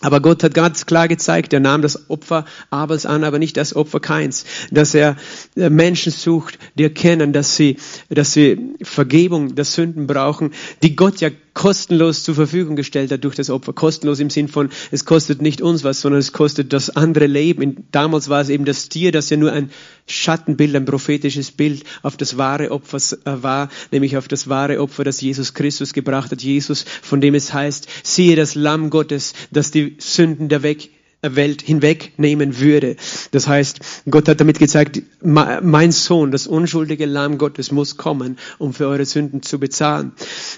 Aber 0.00 0.20
Gott 0.20 0.42
hat 0.42 0.54
ganz 0.54 0.86
klar 0.86 1.08
gezeigt, 1.08 1.52
er 1.52 1.60
nahm 1.60 1.80
das 1.80 2.10
Opfer 2.10 2.44
Abels 2.70 3.06
an, 3.06 3.24
aber 3.24 3.38
nicht 3.38 3.56
das 3.56 3.74
Opfer 3.74 4.00
Keins. 4.00 4.44
Dass 4.70 4.94
er 4.94 5.16
äh, 5.56 5.70
Menschen 5.70 6.12
sucht, 6.12 6.58
die 6.74 6.84
erkennen, 6.84 7.32
dass 7.32 7.56
sie, 7.56 7.76
dass 8.10 8.32
sie 8.32 8.74
Vergebung 8.82 9.54
der 9.54 9.64
Sünden 9.64 10.06
brauchen, 10.06 10.52
die 10.82 10.96
Gott 10.96 11.20
ja 11.20 11.30
kostenlos 11.54 12.24
zur 12.24 12.34
Verfügung 12.34 12.74
gestellt 12.74 13.12
hat 13.12 13.22
durch 13.22 13.36
das 13.36 13.48
Opfer. 13.48 13.72
Kostenlos 13.72 14.18
im 14.18 14.28
Sinn 14.28 14.48
von, 14.48 14.70
es 14.90 15.04
kostet 15.04 15.40
nicht 15.40 15.62
uns 15.62 15.84
was, 15.84 16.00
sondern 16.00 16.18
es 16.18 16.32
kostet 16.32 16.72
das 16.72 16.90
andere 16.90 17.26
Leben. 17.26 17.86
Damals 17.92 18.28
war 18.28 18.40
es 18.40 18.48
eben 18.48 18.64
das 18.64 18.88
Tier, 18.88 19.12
das 19.12 19.30
ja 19.30 19.36
nur 19.36 19.52
ein 19.52 19.70
Schattenbild, 20.06 20.74
ein 20.74 20.84
prophetisches 20.84 21.52
Bild 21.52 21.84
auf 22.02 22.16
das 22.16 22.36
wahre 22.36 22.72
Opfer 22.72 22.98
äh, 23.24 23.42
war, 23.42 23.70
nämlich 23.92 24.16
auf 24.16 24.28
das 24.28 24.48
wahre 24.48 24.80
Opfer, 24.80 25.04
das 25.04 25.20
Jesus 25.20 25.54
Christus 25.54 25.92
gebracht 25.92 26.32
hat. 26.32 26.42
Jesus, 26.42 26.84
von 27.02 27.20
dem 27.20 27.34
es 27.34 27.54
heißt, 27.54 27.88
siehe 28.02 28.36
das 28.36 28.56
Lamm 28.56 28.90
Gottes, 28.90 29.32
das 29.52 29.70
die 29.70 29.83
Sünden 29.98 30.48
der 30.48 30.62
Weg 30.62 30.90
Welt 31.22 31.62
hinwegnehmen 31.62 32.60
würde. 32.60 32.96
Das 33.30 33.48
heißt, 33.48 33.80
Gott 34.10 34.28
hat 34.28 34.40
damit 34.40 34.58
gezeigt, 34.58 35.02
mein 35.22 35.92
Sohn, 35.92 36.30
das 36.30 36.46
unschuldige 36.46 37.06
Lamm 37.06 37.38
Gottes, 37.38 37.72
muss 37.72 37.96
kommen, 37.96 38.38
um 38.58 38.74
für 38.74 38.88
eure 38.88 39.06
Sünden 39.06 39.42
zu 39.42 39.58
bezahlen. 39.58 40.12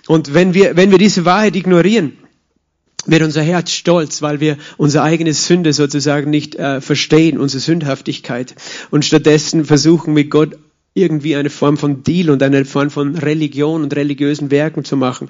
Und 0.08 0.34
wenn 0.34 0.54
wir, 0.54 0.76
wenn 0.76 0.90
wir 0.90 0.98
diese 0.98 1.24
Wahrheit 1.24 1.56
ignorieren, 1.56 2.18
wird 3.06 3.22
unser 3.22 3.42
Herz 3.42 3.70
stolz, 3.70 4.20
weil 4.20 4.40
wir 4.40 4.56
unsere 4.78 5.04
eigene 5.04 5.32
Sünde 5.32 5.72
sozusagen 5.72 6.28
nicht 6.28 6.56
äh, 6.56 6.80
verstehen, 6.80 7.38
unsere 7.38 7.60
Sündhaftigkeit. 7.60 8.56
Und 8.90 9.04
stattdessen 9.04 9.64
versuchen 9.64 10.12
mit 10.12 10.28
Gott 10.30 10.58
irgendwie 10.96 11.36
eine 11.36 11.50
Form 11.50 11.76
von 11.76 12.02
Deal 12.02 12.30
und 12.30 12.42
eine 12.42 12.64
Form 12.64 12.90
von 12.90 13.16
Religion 13.16 13.82
und 13.82 13.94
religiösen 13.94 14.50
Werken 14.50 14.84
zu 14.84 14.96
machen. 14.96 15.28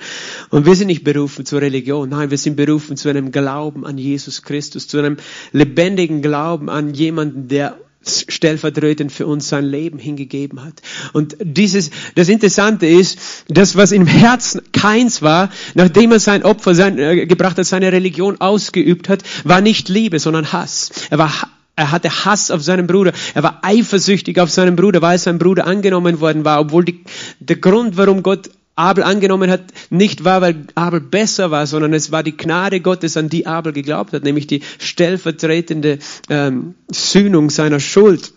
Und 0.51 0.65
wir 0.65 0.75
sind 0.75 0.87
nicht 0.87 1.05
berufen 1.05 1.45
zur 1.45 1.61
Religion, 1.61 2.09
nein, 2.09 2.31
wir 2.31 2.39
sind 2.39 2.57
berufen 2.57 2.97
zu 2.97 3.09
einem 3.09 3.33
Glauben 3.33 3.85
an 3.85 3.99
Jesus 3.99 4.43
Christus, 4.43 4.87
zu 4.87 4.99
einem 4.99 5.17
lebendigen 5.53 6.23
Glauben 6.23 6.71
an 6.71 6.95
jemanden, 6.95 7.49
der 7.49 7.77
stellvertretend 8.09 9.11
für 9.11 9.27
uns 9.27 9.49
sein 9.49 9.65
Leben 9.65 9.99
hingegeben 9.99 10.65
hat. 10.65 10.81
Und 11.13 11.37
dieses, 11.41 11.91
das 12.15 12.29
Interessante 12.29 12.87
ist, 12.87 13.19
das, 13.49 13.75
was 13.75 13.91
im 13.91 14.07
Herzen 14.07 14.63
keins 14.73 15.23
war, 15.23 15.51
nachdem 15.75 16.13
er 16.13 16.21
sein 16.21 16.45
Opfer 16.45 16.75
sein, 16.75 16.99
äh, 16.99 17.27
gebracht 17.27 17.59
hat, 17.59 17.67
seine 17.67 17.91
Religion 17.91 18.41
ausgeübt 18.41 19.09
hat, 19.09 19.25
war 19.43 19.61
nicht 19.61 19.89
Liebe, 19.89 20.21
sondern 20.21 20.53
Hass. 20.53 20.91
Er 21.11 21.19
war 21.19 21.33
er 21.77 21.93
hatte 21.93 22.25
Hass 22.25 22.51
auf 22.51 22.63
seinen 22.63 22.87
Bruder. 22.87 23.13
Er 23.35 23.43
war 23.43 23.61
eifersüchtig 23.63 24.41
auf 24.41 24.51
seinen 24.51 24.77
Bruder, 24.77 25.03
weil 25.03 25.19
sein 25.19 25.39
Bruder 25.39 25.67
angenommen 25.67 26.21
worden 26.21 26.45
war, 26.45 26.61
obwohl 26.61 26.85
die, 26.85 27.05
der 27.39 27.57
Grund, 27.57 27.99
warum 27.99 28.23
Gott 28.23 28.51
Abel 28.77 29.05
angenommen 29.05 29.51
hat, 29.51 29.63
nicht 29.91 30.25
war, 30.25 30.41
weil 30.41 30.67
Abel 30.75 31.01
besser 31.01 31.51
war, 31.51 31.67
sondern 31.67 31.95
es 31.95 32.13
war 32.13 32.23
die 32.23 32.37
Gnade 32.37 32.81
Gottes, 32.81 33.17
an 33.17 33.29
die 33.29 33.47
Abel 33.47 33.73
geglaubt 33.73 34.13
hat, 34.13 34.25
nämlich 34.25 34.47
die 34.47 34.63
stellvertretende 34.79 35.99
ähm, 36.29 36.75
Sühnung 36.91 37.49
seiner 37.51 37.81
Schuld. 37.81 38.33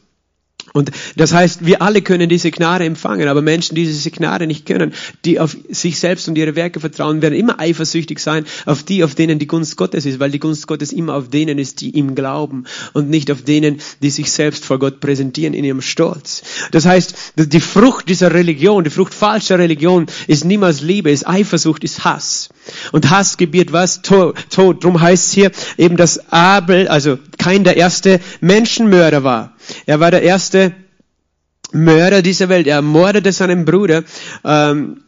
Und 0.73 0.91
das 1.15 1.33
heißt, 1.33 1.65
wir 1.65 1.81
alle 1.81 2.01
können 2.01 2.29
diese 2.29 2.51
Gnade 2.51 2.85
empfangen, 2.85 3.27
aber 3.27 3.41
Menschen, 3.41 3.75
die 3.75 3.85
diese 3.85 4.11
Gnade 4.11 4.45
nicht 4.45 4.65
können, 4.65 4.93
die 5.25 5.39
auf 5.39 5.57
sich 5.69 5.99
selbst 5.99 6.27
und 6.27 6.37
ihre 6.37 6.55
Werke 6.55 6.79
vertrauen, 6.79 7.21
werden 7.21 7.33
immer 7.33 7.59
eifersüchtig 7.59 8.19
sein 8.19 8.45
auf 8.65 8.83
die, 8.83 9.03
auf 9.03 9.15
denen 9.15 9.39
die 9.39 9.47
Gunst 9.47 9.77
Gottes 9.77 10.05
ist, 10.05 10.19
weil 10.19 10.31
die 10.31 10.39
Gunst 10.39 10.67
Gottes 10.67 10.91
immer 10.91 11.15
auf 11.15 11.29
denen 11.29 11.57
ist, 11.57 11.81
die 11.81 11.91
ihm 11.91 12.13
glauben 12.13 12.65
und 12.93 13.09
nicht 13.09 13.31
auf 13.31 13.41
denen, 13.41 13.79
die 14.01 14.09
sich 14.09 14.31
selbst 14.31 14.65
vor 14.65 14.79
Gott 14.79 14.99
präsentieren 14.99 15.53
in 15.53 15.63
ihrem 15.63 15.81
Stolz. 15.81 16.43
Das 16.71 16.85
heißt, 16.85 17.33
die 17.35 17.61
Frucht 17.61 18.07
dieser 18.07 18.33
Religion, 18.33 18.83
die 18.83 18.89
Frucht 18.89 19.13
falscher 19.13 19.57
Religion 19.57 20.05
ist 20.27 20.45
niemals 20.45 20.81
Liebe, 20.81 21.09
ist 21.09 21.27
Eifersucht, 21.27 21.83
ist 21.83 22.03
Hass. 22.05 22.49
Und 22.91 23.09
Hass 23.09 23.37
gebiert 23.37 23.71
was? 23.71 24.01
Tod. 24.01 24.35
Tod. 24.51 24.83
Drum 24.83 25.01
heißt 25.01 25.27
es 25.27 25.33
hier 25.33 25.51
eben, 25.77 25.97
dass 25.97 26.31
Abel, 26.31 26.87
also 26.87 27.17
kein 27.37 27.63
der 27.63 27.77
erste 27.77 28.19
Menschenmörder 28.41 29.23
war. 29.23 29.55
Er 29.85 29.99
war 29.99 30.11
der 30.11 30.23
erste 30.23 30.73
Mörder 31.71 32.21
dieser 32.21 32.49
Welt. 32.49 32.67
Er 32.67 32.77
ermordete 32.77 33.31
seinen 33.31 33.65
Bruder. 33.65 34.03
Ähm, 34.43 35.01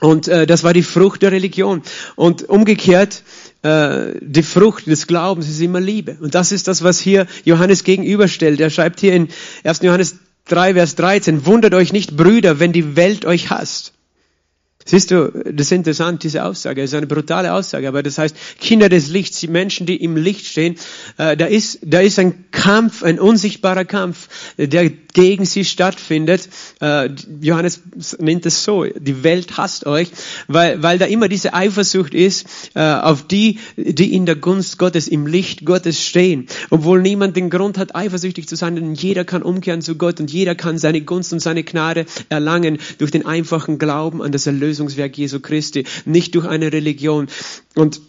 und 0.00 0.28
äh, 0.28 0.46
das 0.46 0.62
war 0.62 0.72
die 0.72 0.82
Frucht 0.82 1.22
der 1.22 1.32
Religion. 1.32 1.82
Und 2.14 2.48
umgekehrt, 2.48 3.22
äh, 3.62 4.12
die 4.20 4.42
Frucht 4.42 4.86
des 4.86 5.06
Glaubens 5.06 5.48
ist 5.48 5.60
immer 5.60 5.80
Liebe. 5.80 6.16
Und 6.20 6.34
das 6.34 6.52
ist 6.52 6.68
das, 6.68 6.84
was 6.84 7.00
hier 7.00 7.26
Johannes 7.44 7.82
gegenüberstellt. 7.82 8.60
Er 8.60 8.70
schreibt 8.70 9.00
hier 9.00 9.14
in 9.14 9.28
1. 9.64 9.80
Johannes 9.82 10.16
3, 10.46 10.74
Vers 10.74 10.94
13, 10.94 11.46
wundert 11.46 11.74
euch 11.74 11.92
nicht, 11.92 12.16
Brüder, 12.16 12.60
wenn 12.60 12.72
die 12.72 12.96
Welt 12.96 13.24
euch 13.24 13.50
hasst. 13.50 13.92
Siehst 14.88 15.10
du, 15.10 15.30
das 15.44 15.66
ist 15.66 15.72
interessant, 15.72 16.22
diese 16.22 16.44
Aussage. 16.44 16.82
Es 16.82 16.92
ist 16.92 16.96
eine 16.96 17.06
brutale 17.06 17.52
Aussage, 17.52 17.86
aber 17.86 18.02
das 18.02 18.16
heißt, 18.16 18.34
Kinder 18.58 18.88
des 18.88 19.10
Lichts, 19.10 19.38
die 19.38 19.48
Menschen, 19.48 19.84
die 19.84 20.02
im 20.02 20.16
Licht 20.16 20.46
stehen, 20.46 20.76
äh, 21.18 21.36
da 21.36 21.44
ist, 21.44 21.80
da 21.82 22.00
ist 22.00 22.18
ein 22.18 22.46
Kampf, 22.52 23.02
ein 23.02 23.20
unsichtbarer 23.20 23.84
Kampf, 23.84 24.28
der 24.56 24.90
gegen 25.18 25.46
sie 25.46 25.64
stattfindet. 25.64 26.48
Äh, 26.80 27.10
Johannes 27.40 27.82
nennt 28.20 28.46
es 28.46 28.62
so, 28.62 28.84
die 28.84 29.24
Welt 29.24 29.56
hasst 29.56 29.84
euch, 29.84 30.10
weil, 30.46 30.80
weil 30.80 30.98
da 30.98 31.06
immer 31.06 31.28
diese 31.28 31.54
Eifersucht 31.54 32.14
ist 32.14 32.46
äh, 32.74 32.80
auf 32.80 33.26
die, 33.26 33.58
die 33.76 34.14
in 34.14 34.26
der 34.26 34.36
Gunst 34.36 34.78
Gottes, 34.78 35.08
im 35.08 35.26
Licht 35.26 35.64
Gottes 35.64 36.04
stehen. 36.04 36.46
Obwohl 36.70 37.02
niemand 37.02 37.36
den 37.36 37.50
Grund 37.50 37.78
hat, 37.78 37.96
eifersüchtig 37.96 38.46
zu 38.46 38.54
sein, 38.54 38.76
denn 38.76 38.94
jeder 38.94 39.24
kann 39.24 39.42
umkehren 39.42 39.82
zu 39.82 39.96
Gott 39.96 40.20
und 40.20 40.30
jeder 40.30 40.54
kann 40.54 40.78
seine 40.78 41.00
Gunst 41.00 41.32
und 41.32 41.40
seine 41.40 41.64
Gnade 41.64 42.06
erlangen 42.28 42.78
durch 42.98 43.10
den 43.10 43.26
einfachen 43.26 43.80
Glauben 43.80 44.22
an 44.22 44.30
das 44.30 44.46
Erlösungswerk 44.46 45.18
Jesu 45.18 45.40
Christi, 45.40 45.84
nicht 46.04 46.36
durch 46.36 46.46
eine 46.46 46.72
Religion. 46.72 47.26
Und 47.74 48.00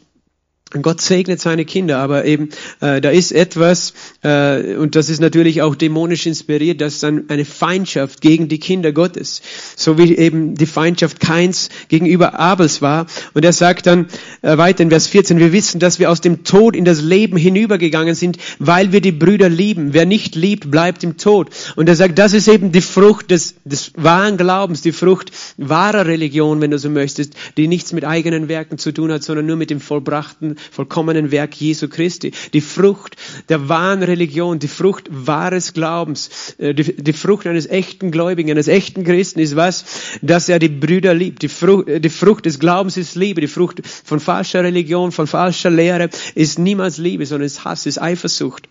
Gott 0.72 1.02
segnet 1.02 1.42
seine 1.42 1.66
Kinder, 1.66 1.98
aber 1.98 2.26
eben 2.26 2.50
äh, 2.80 3.02
da 3.02 3.10
ist 3.10 3.32
etwas, 3.32 3.94
äh, 4.22 4.76
und 4.76 4.96
das 4.96 5.10
ist 5.10 5.20
natürlich 5.20 5.64
auch 5.64 5.74
dämonisch 5.74 6.28
inspiriert, 6.28 6.80
dass 6.80 7.00
dann 7.00 7.26
eine 7.30 7.44
Feindschaft 7.44 8.22
gegen 8.22 8.50
die 8.50 8.60
Kinder 8.60 8.92
Gottes, 8.92 9.42
so 9.76 9.98
wie 9.98 10.16
eben 10.16 10.54
die 10.54 10.68
Feindschaft 10.68 11.20
Keins 11.20 11.70
gegenüber 11.88 12.40
Abels 12.40 12.84
war. 12.84 13.08
Und 13.34 13.46
er 13.46 13.54
sagt 13.54 13.88
dann 13.88 14.10
äh, 14.44 14.58
weiter 14.58 14.84
in 14.84 14.92
Vers 14.92 15.08
14, 15.08 15.40
wir 15.40 15.52
wissen, 15.54 15.80
dass 15.80 15.98
wir 15.98 16.12
aus 16.12 16.22
dem 16.22 16.44
Tod 16.44 16.76
in 16.76 16.86
das 16.86 17.02
Leben 17.02 17.38
hinübergegangen 17.38 18.14
sind, 18.14 18.38
weil 18.60 18.92
wir 18.92 19.02
die 19.02 19.12
Brüder 19.12 19.50
lieben. 19.50 19.94
Wer 19.94 20.06
nicht 20.06 20.36
liebt, 20.36 20.70
bleibt 20.70 21.04
im 21.04 21.18
Tod. 21.18 21.50
Und 21.78 21.90
er 21.90 21.96
sagt, 21.96 22.20
das 22.20 22.34
ist 22.34 22.48
eben 22.48 22.72
die 22.72 22.82
Frucht 22.82 23.32
des, 23.32 23.56
des 23.66 23.92
wahren 23.96 24.38
Glaubens, 24.38 24.82
die 24.82 24.92
Frucht 24.92 25.32
wahrer 25.58 26.06
Religion, 26.06 26.62
wenn 26.62 26.70
du 26.70 26.78
so 26.78 26.92
möchtest, 26.92 27.34
die 27.58 27.68
nichts 27.68 27.92
mit 27.92 28.06
eigenen 28.06 28.50
Werken 28.50 28.78
zu 28.78 28.92
tun 28.92 29.12
hat, 29.12 29.24
sondern 29.24 29.48
nur 29.48 29.56
mit 29.56 29.72
dem 29.72 29.82
vollbrachten 29.82 30.59
vollkommenen 30.72 31.32
Werk 31.32 31.56
Jesu 31.56 31.88
Christi. 31.88 32.32
Die 32.54 32.62
Frucht 32.62 33.16
der 33.50 33.70
wahren 33.70 34.04
Religion, 34.04 34.60
die 34.60 34.68
Frucht 34.68 35.08
wahres 35.10 35.74
Glaubens, 35.74 36.56
äh, 36.58 36.74
die, 36.74 36.96
die 36.96 37.14
Frucht 37.14 37.48
eines 37.48 37.68
echten 37.68 38.12
Gläubigen, 38.12 38.52
eines 38.52 38.68
echten 38.68 39.04
Christen 39.04 39.40
ist 39.40 39.56
was? 39.56 39.86
Dass 40.22 40.50
er 40.50 40.60
die 40.60 40.70
Brüder 40.70 41.14
liebt. 41.14 41.42
Die 41.42 41.50
Frucht, 41.50 41.88
äh, 41.88 42.00
die 42.00 42.10
Frucht 42.10 42.46
des 42.46 42.60
Glaubens 42.60 42.98
ist 42.98 43.16
Liebe. 43.16 43.42
Die 43.42 43.48
Frucht 43.48 43.82
von 43.86 44.20
falscher 44.20 44.64
Religion, 44.64 45.12
von 45.12 45.28
falscher 45.28 45.70
Lehre 45.70 46.10
ist 46.36 46.60
niemals 46.60 46.98
Liebe, 46.98 47.26
sondern 47.26 47.46
ist 47.46 47.66
Hass, 47.66 47.86
ist 47.86 48.02
Eifersucht. 48.02 48.68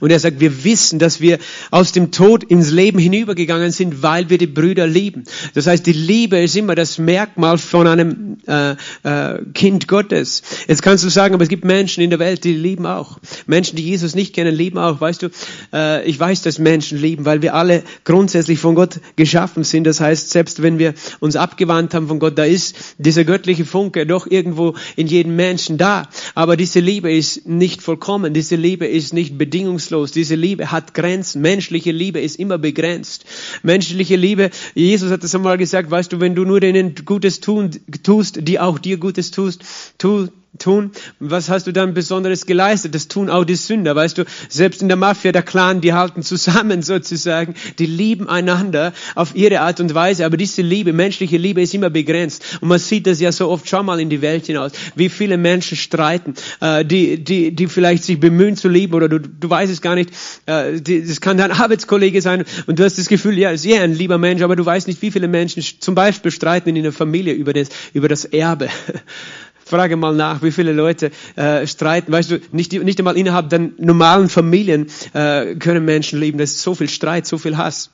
Und 0.00 0.10
er 0.10 0.18
sagt, 0.18 0.40
wir 0.40 0.64
wissen, 0.64 0.98
dass 0.98 1.20
wir 1.20 1.38
aus 1.70 1.92
dem 1.92 2.10
Tod 2.10 2.44
ins 2.44 2.70
Leben 2.70 2.98
hinübergegangen 2.98 3.70
sind, 3.70 4.02
weil 4.02 4.30
wir 4.30 4.38
die 4.38 4.46
Brüder 4.46 4.86
lieben. 4.86 5.24
Das 5.54 5.66
heißt, 5.66 5.86
die 5.86 5.92
Liebe 5.92 6.38
ist 6.38 6.56
immer 6.56 6.74
das 6.74 6.98
Merkmal 6.98 7.58
von 7.58 7.86
einem 7.86 8.38
äh, 8.46 8.72
äh, 9.02 9.42
Kind 9.52 9.86
Gottes. 9.88 10.42
Jetzt 10.66 10.82
kannst 10.82 11.04
du 11.04 11.10
sagen, 11.10 11.34
aber 11.34 11.42
es 11.42 11.48
gibt 11.48 11.64
Menschen 11.64 12.02
in 12.02 12.10
der 12.10 12.18
Welt, 12.18 12.44
die 12.44 12.54
lieben 12.54 12.86
auch. 12.86 13.18
Menschen, 13.46 13.76
die 13.76 13.84
Jesus 13.84 14.14
nicht 14.14 14.34
kennen, 14.34 14.54
lieben 14.54 14.78
auch. 14.78 15.00
Weißt 15.00 15.22
du, 15.22 15.28
äh, 15.72 16.08
ich 16.08 16.18
weiß, 16.18 16.42
dass 16.42 16.58
Menschen 16.58 16.98
lieben, 16.98 17.26
weil 17.26 17.42
wir 17.42 17.54
alle 17.54 17.82
grundsätzlich 18.04 18.58
von 18.58 18.74
Gott 18.74 19.00
geschaffen 19.16 19.64
sind. 19.64 19.84
Das 19.84 20.00
heißt, 20.00 20.30
selbst 20.30 20.62
wenn 20.62 20.78
wir 20.78 20.94
uns 21.20 21.36
abgewandt 21.36 21.92
haben 21.92 22.08
von 22.08 22.18
Gott, 22.18 22.38
da 22.38 22.44
ist 22.44 22.76
dieser 22.96 23.24
göttliche 23.24 23.66
Funke 23.66 24.06
doch 24.06 24.26
irgendwo 24.26 24.74
in 24.96 25.06
jedem 25.06 25.36
Menschen 25.36 25.76
da. 25.76 26.08
Aber 26.34 26.56
diese 26.56 26.80
Liebe 26.80 27.12
ist 27.12 27.46
nicht 27.46 27.82
vollkommen. 27.82 28.32
Diese 28.32 28.56
Liebe 28.56 28.86
ist 28.86 29.12
nicht 29.12 29.36
bedingt 29.36 29.65
bedingungslos. 29.66 30.12
Diese 30.12 30.34
Liebe 30.34 30.70
hat 30.70 30.94
Grenzen. 30.94 31.42
Menschliche 31.42 31.92
Liebe 31.92 32.20
ist 32.20 32.38
immer 32.38 32.58
begrenzt. 32.58 33.24
Menschliche 33.62 34.16
Liebe, 34.16 34.50
Jesus 34.74 35.10
hat 35.10 35.24
es 35.24 35.34
einmal 35.34 35.58
gesagt, 35.58 35.90
weißt 35.90 36.12
du, 36.12 36.20
wenn 36.20 36.34
du 36.34 36.44
nur 36.44 36.60
denen 36.60 36.94
Gutes 37.04 37.40
tun, 37.40 37.70
tust, 38.02 38.38
die 38.46 38.60
auch 38.60 38.78
dir 38.78 38.98
Gutes 38.98 39.30
tust, 39.30 39.62
tu, 39.98 40.28
tun. 40.58 40.92
Was 41.20 41.48
hast 41.48 41.66
du 41.66 41.72
dann 41.72 41.94
Besonderes 41.94 42.46
geleistet? 42.46 42.94
Das 42.94 43.08
tun 43.08 43.30
auch 43.30 43.44
die 43.44 43.54
Sünder, 43.54 43.94
weißt 43.94 44.18
du. 44.18 44.24
Selbst 44.48 44.82
in 44.82 44.88
der 44.88 44.96
Mafia, 44.96 45.32
der 45.32 45.42
Clan, 45.42 45.80
die 45.80 45.92
halten 45.92 46.22
zusammen 46.22 46.82
sozusagen. 46.82 47.54
Die 47.78 47.86
lieben 47.86 48.28
einander 48.28 48.92
auf 49.14 49.34
ihre 49.34 49.60
Art 49.60 49.80
und 49.80 49.94
Weise. 49.94 50.24
Aber 50.24 50.36
diese 50.36 50.62
Liebe, 50.62 50.92
menschliche 50.92 51.36
Liebe 51.36 51.62
ist 51.62 51.74
immer 51.74 51.90
begrenzt. 51.90 52.58
Und 52.60 52.68
man 52.68 52.78
sieht 52.78 53.06
das 53.06 53.20
ja 53.20 53.32
so 53.32 53.48
oft, 53.48 53.68
schau 53.68 53.82
mal 53.82 54.00
in 54.00 54.10
die 54.10 54.22
Welt 54.22 54.46
hinaus, 54.46 54.72
wie 54.94 55.08
viele 55.08 55.36
Menschen 55.36 55.76
streiten, 55.76 56.34
äh, 56.60 56.84
die, 56.84 57.22
die, 57.22 57.54
die 57.54 57.66
vielleicht 57.66 58.04
sich 58.04 58.18
bemühen 58.20 58.56
zu 58.56 58.68
lieben 58.68 58.94
oder 58.94 59.08
du, 59.08 59.20
du 59.20 59.50
weißt 59.50 59.72
es 59.72 59.80
gar 59.80 59.94
nicht. 59.94 60.10
Äh, 60.46 60.80
die, 60.80 61.06
das 61.06 61.20
kann 61.20 61.36
dein 61.36 61.52
Arbeitskollege 61.60 62.20
sein 62.22 62.44
und 62.66 62.78
du 62.78 62.84
hast 62.84 62.98
das 62.98 63.08
Gefühl, 63.08 63.38
ja, 63.38 63.50
ist 63.50 63.64
ja 63.64 63.82
ein 63.82 63.94
lieber 63.94 64.18
Mensch, 64.18 64.42
aber 64.42 64.56
du 64.56 64.64
weißt 64.64 64.88
nicht, 64.88 65.02
wie 65.02 65.10
viele 65.10 65.28
Menschen 65.28 65.62
zum 65.80 65.94
Beispiel 65.94 66.30
streiten 66.30 66.74
in 66.74 66.82
der 66.82 66.92
Familie 66.92 67.34
über 67.34 67.52
das, 67.52 67.68
über 67.92 68.08
das 68.08 68.24
Erbe. 68.24 68.68
Frage 69.66 69.96
mal 69.96 70.14
nach, 70.14 70.42
wie 70.42 70.52
viele 70.52 70.72
Leute 70.72 71.10
äh, 71.34 71.66
streiten. 71.66 72.12
Weißt 72.12 72.30
du, 72.30 72.40
nicht, 72.52 72.72
nicht 72.72 72.98
einmal 73.00 73.16
innerhalb 73.16 73.50
der 73.50 73.68
normalen 73.78 74.28
Familien 74.28 74.86
äh, 75.12 75.56
können 75.56 75.84
Menschen 75.84 76.20
leben. 76.20 76.38
Das 76.38 76.52
ist 76.52 76.62
so 76.62 76.76
viel 76.76 76.88
Streit, 76.88 77.26
so 77.26 77.36
viel 77.36 77.56
Hass. 77.56 77.90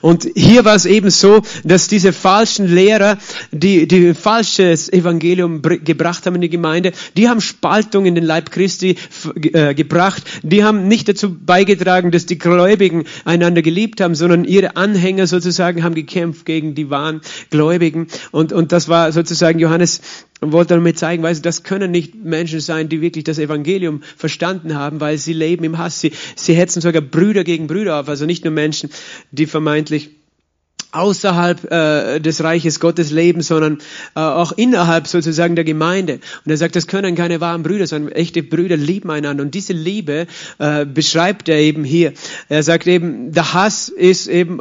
Und 0.00 0.28
hier 0.34 0.64
war 0.64 0.74
es 0.74 0.84
eben 0.84 1.10
so, 1.10 1.40
dass 1.64 1.88
diese 1.88 2.12
falschen 2.12 2.66
Lehrer, 2.66 3.16
die, 3.52 3.86
die 3.86 4.12
falsches 4.12 4.92
Evangelium 4.92 5.62
gebracht 5.62 6.26
haben 6.26 6.34
in 6.34 6.40
die 6.42 6.50
Gemeinde, 6.50 6.92
die 7.16 7.28
haben 7.28 7.40
Spaltung 7.40 8.04
in 8.04 8.14
den 8.14 8.24
Leib 8.24 8.50
Christi 8.50 8.96
äh, 9.52 9.74
gebracht. 9.74 10.24
Die 10.42 10.64
haben 10.64 10.88
nicht 10.88 11.08
dazu 11.08 11.34
beigetragen, 11.34 12.10
dass 12.10 12.26
die 12.26 12.38
Gläubigen 12.38 13.04
einander 13.24 13.62
geliebt 13.62 14.00
haben, 14.00 14.14
sondern 14.14 14.44
ihre 14.44 14.76
Anhänger 14.76 15.26
sozusagen 15.26 15.84
haben 15.84 15.94
gekämpft 15.94 16.44
gegen 16.44 16.74
die 16.74 16.90
wahren 16.90 17.20
Gläubigen. 17.50 18.08
Und, 18.30 18.52
und 18.52 18.72
das 18.72 18.88
war 18.88 19.12
sozusagen 19.12 19.58
Johannes 19.58 20.00
wollte 20.50 20.74
damit 20.74 20.98
zeigen, 20.98 21.22
weißt 21.22 21.38
du, 21.38 21.42
das 21.42 21.62
können 21.62 21.92
nicht 21.92 22.16
Menschen 22.16 22.60
sein, 22.60 22.88
die 22.88 23.00
wirklich 23.00 23.24
das 23.24 23.38
Evangelium 23.38 24.02
verstanden 24.16 24.74
haben, 24.74 25.00
weil 25.00 25.16
sie 25.18 25.32
leben 25.32 25.64
im 25.64 25.78
Hass. 25.78 26.00
Sie, 26.00 26.12
sie 26.34 26.54
hetzen 26.54 26.82
sogar 26.82 27.02
Brüder 27.02 27.44
gegen 27.44 27.68
Brüder 27.68 28.00
auf, 28.00 28.08
also 28.08 28.26
nicht 28.26 28.44
nur 28.44 28.52
Menschen, 28.52 28.90
die 29.30 29.46
vermeintlich 29.46 30.10
außerhalb 30.92 31.72
äh, 31.72 32.20
des 32.20 32.44
Reiches 32.44 32.78
Gottes 32.78 33.10
leben, 33.10 33.40
sondern 33.40 33.78
äh, 34.14 34.20
auch 34.20 34.52
innerhalb 34.52 35.06
sozusagen 35.06 35.56
der 35.56 35.64
Gemeinde. 35.64 36.20
Und 36.44 36.50
er 36.50 36.56
sagt, 36.58 36.76
das 36.76 36.86
können 36.86 37.14
keine 37.14 37.40
wahren 37.40 37.62
Brüder 37.62 37.86
sein. 37.86 38.12
Echte 38.12 38.42
Brüder 38.42 38.76
lieben 38.76 39.10
einander. 39.10 39.42
Und 39.42 39.54
diese 39.54 39.72
Liebe 39.72 40.26
äh, 40.58 40.84
beschreibt 40.84 41.48
er 41.48 41.58
eben 41.58 41.82
hier. 41.82 42.12
Er 42.50 42.62
sagt 42.62 42.86
eben, 42.86 43.32
der 43.32 43.54
Hass 43.54 43.88
ist 43.88 44.26
eben 44.26 44.60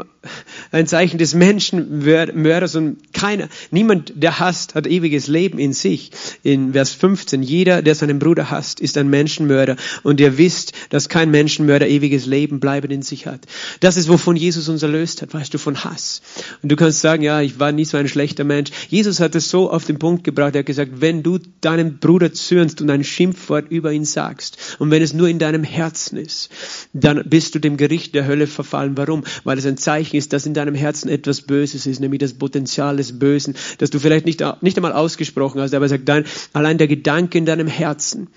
ein 0.71 0.88
Zeichen 0.88 1.17
des 1.17 1.34
Menschenmörders 1.34 2.75
und 2.75 3.11
keiner, 3.21 3.49
niemand, 3.69 4.13
der 4.15 4.39
hasst, 4.39 4.73
hat 4.73 4.88
ewiges 4.88 5.27
Leben 5.27 5.60
in 5.60 5.73
sich. 5.73 6.10
In 6.41 6.73
Vers 6.73 6.93
15, 6.93 7.43
jeder, 7.43 7.84
der 7.84 7.93
seinen 7.93 8.17
Bruder 8.17 8.49
hasst, 8.49 8.79
ist 8.79 8.97
ein 8.97 9.12
Menschenmörder. 9.12 9.75
Und 10.01 10.19
ihr 10.19 10.39
wisst, 10.39 10.73
dass 10.89 11.07
kein 11.07 11.29
Menschenmörder 11.29 11.88
ewiges 11.88 12.25
Leben 12.25 12.60
bleiben 12.60 12.89
in 12.89 13.03
sich 13.03 13.27
hat. 13.27 13.41
Das 13.79 13.95
ist, 13.95 14.10
wovon 14.10 14.36
Jesus 14.36 14.69
uns 14.69 14.81
erlöst 14.81 15.21
hat, 15.21 15.36
weißt 15.36 15.53
du, 15.53 15.60
von 15.60 15.84
Hass. 15.84 16.23
Und 16.63 16.71
du 16.71 16.75
kannst 16.75 17.01
sagen, 17.01 17.21
ja, 17.21 17.41
ich 17.41 17.60
war 17.60 17.71
nie 17.71 17.86
so 17.86 17.95
ein 17.95 18.07
schlechter 18.07 18.43
Mensch. 18.43 18.71
Jesus 18.89 19.19
hat 19.19 19.36
es 19.36 19.51
so 19.51 19.69
auf 19.69 19.86
den 19.86 19.99
Punkt 19.99 20.23
gebracht, 20.23 20.55
er 20.55 20.60
hat 20.60 20.65
gesagt, 20.65 20.93
wenn 20.95 21.21
du 21.21 21.38
deinem 21.62 21.99
Bruder 21.99 22.34
zürnst 22.34 22.81
und 22.81 22.89
ein 22.89 23.03
Schimpfwort 23.03 23.69
über 23.69 23.91
ihn 23.91 24.05
sagst, 24.05 24.57
und 24.79 24.89
wenn 24.89 25.03
es 25.03 25.13
nur 25.13 25.27
in 25.27 25.38
deinem 25.38 25.63
Herzen 25.63 26.17
ist, 26.17 26.49
dann 26.93 27.23
bist 27.29 27.53
du 27.53 27.60
dem 27.60 27.77
Gericht 27.77 28.15
der 28.15 28.25
Hölle 28.25 28.47
verfallen. 28.47 28.97
Warum? 28.97 29.25
Weil 29.43 29.60
es 29.60 29.67
ein 29.67 29.77
Zeichen 29.77 30.15
ist, 30.15 30.34
dass 30.34 30.47
in 30.47 30.55
deinem 30.55 30.73
Herzen 30.73 31.07
etwas 31.07 31.43
Böses 31.43 31.86
ist, 31.86 31.99
nämlich 31.99 32.19
das 32.19 32.34
Potenzial 32.34 32.97
des 32.97 33.11
Bösen, 33.19 33.56
das 33.78 33.89
du 33.89 34.00
vielleicht 34.00 34.26
nicht, 34.26 34.43
nicht 34.62 34.78
einmal 34.78 34.93
ausgesprochen 34.93 35.62
hast, 35.62 35.74
aber 35.74 35.86
er 35.86 35.89
sagt, 35.89 36.08
dein, 36.08 36.26
allein 36.54 36.78
der 36.78 36.88
Gedanke 36.88 37.38
in 37.38 37.45
deinem 37.45 37.67
Herzen, 37.67 38.28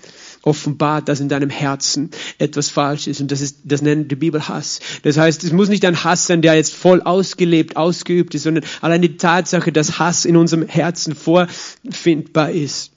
offenbart, 0.45 1.09
dass 1.09 1.19
in 1.19 1.29
deinem 1.29 1.49
Herzen 1.49 2.11
etwas 2.37 2.69
falsch 2.69 3.07
ist. 3.07 3.19
Und 3.19 3.31
das 3.31 3.41
ist, 3.41 3.59
das 3.63 3.81
nennt 3.81 4.11
die 4.11 4.15
Bibel 4.15 4.47
Hass. 4.47 4.79
Das 5.03 5.17
heißt, 5.17 5.43
es 5.43 5.51
muss 5.51 5.69
nicht 5.69 5.85
ein 5.85 6.03
Hass 6.03 6.27
sein, 6.27 6.41
der 6.41 6.55
jetzt 6.55 6.73
voll 6.73 7.01
ausgelebt, 7.01 7.77
ausgeübt 7.77 8.35
ist, 8.35 8.43
sondern 8.43 8.63
allein 8.81 9.01
die 9.01 9.17
Tatsache, 9.17 9.71
dass 9.71 9.99
Hass 9.99 10.25
in 10.25 10.37
unserem 10.37 10.67
Herzen 10.67 11.15
vorfindbar 11.15 12.51
ist 12.51 12.94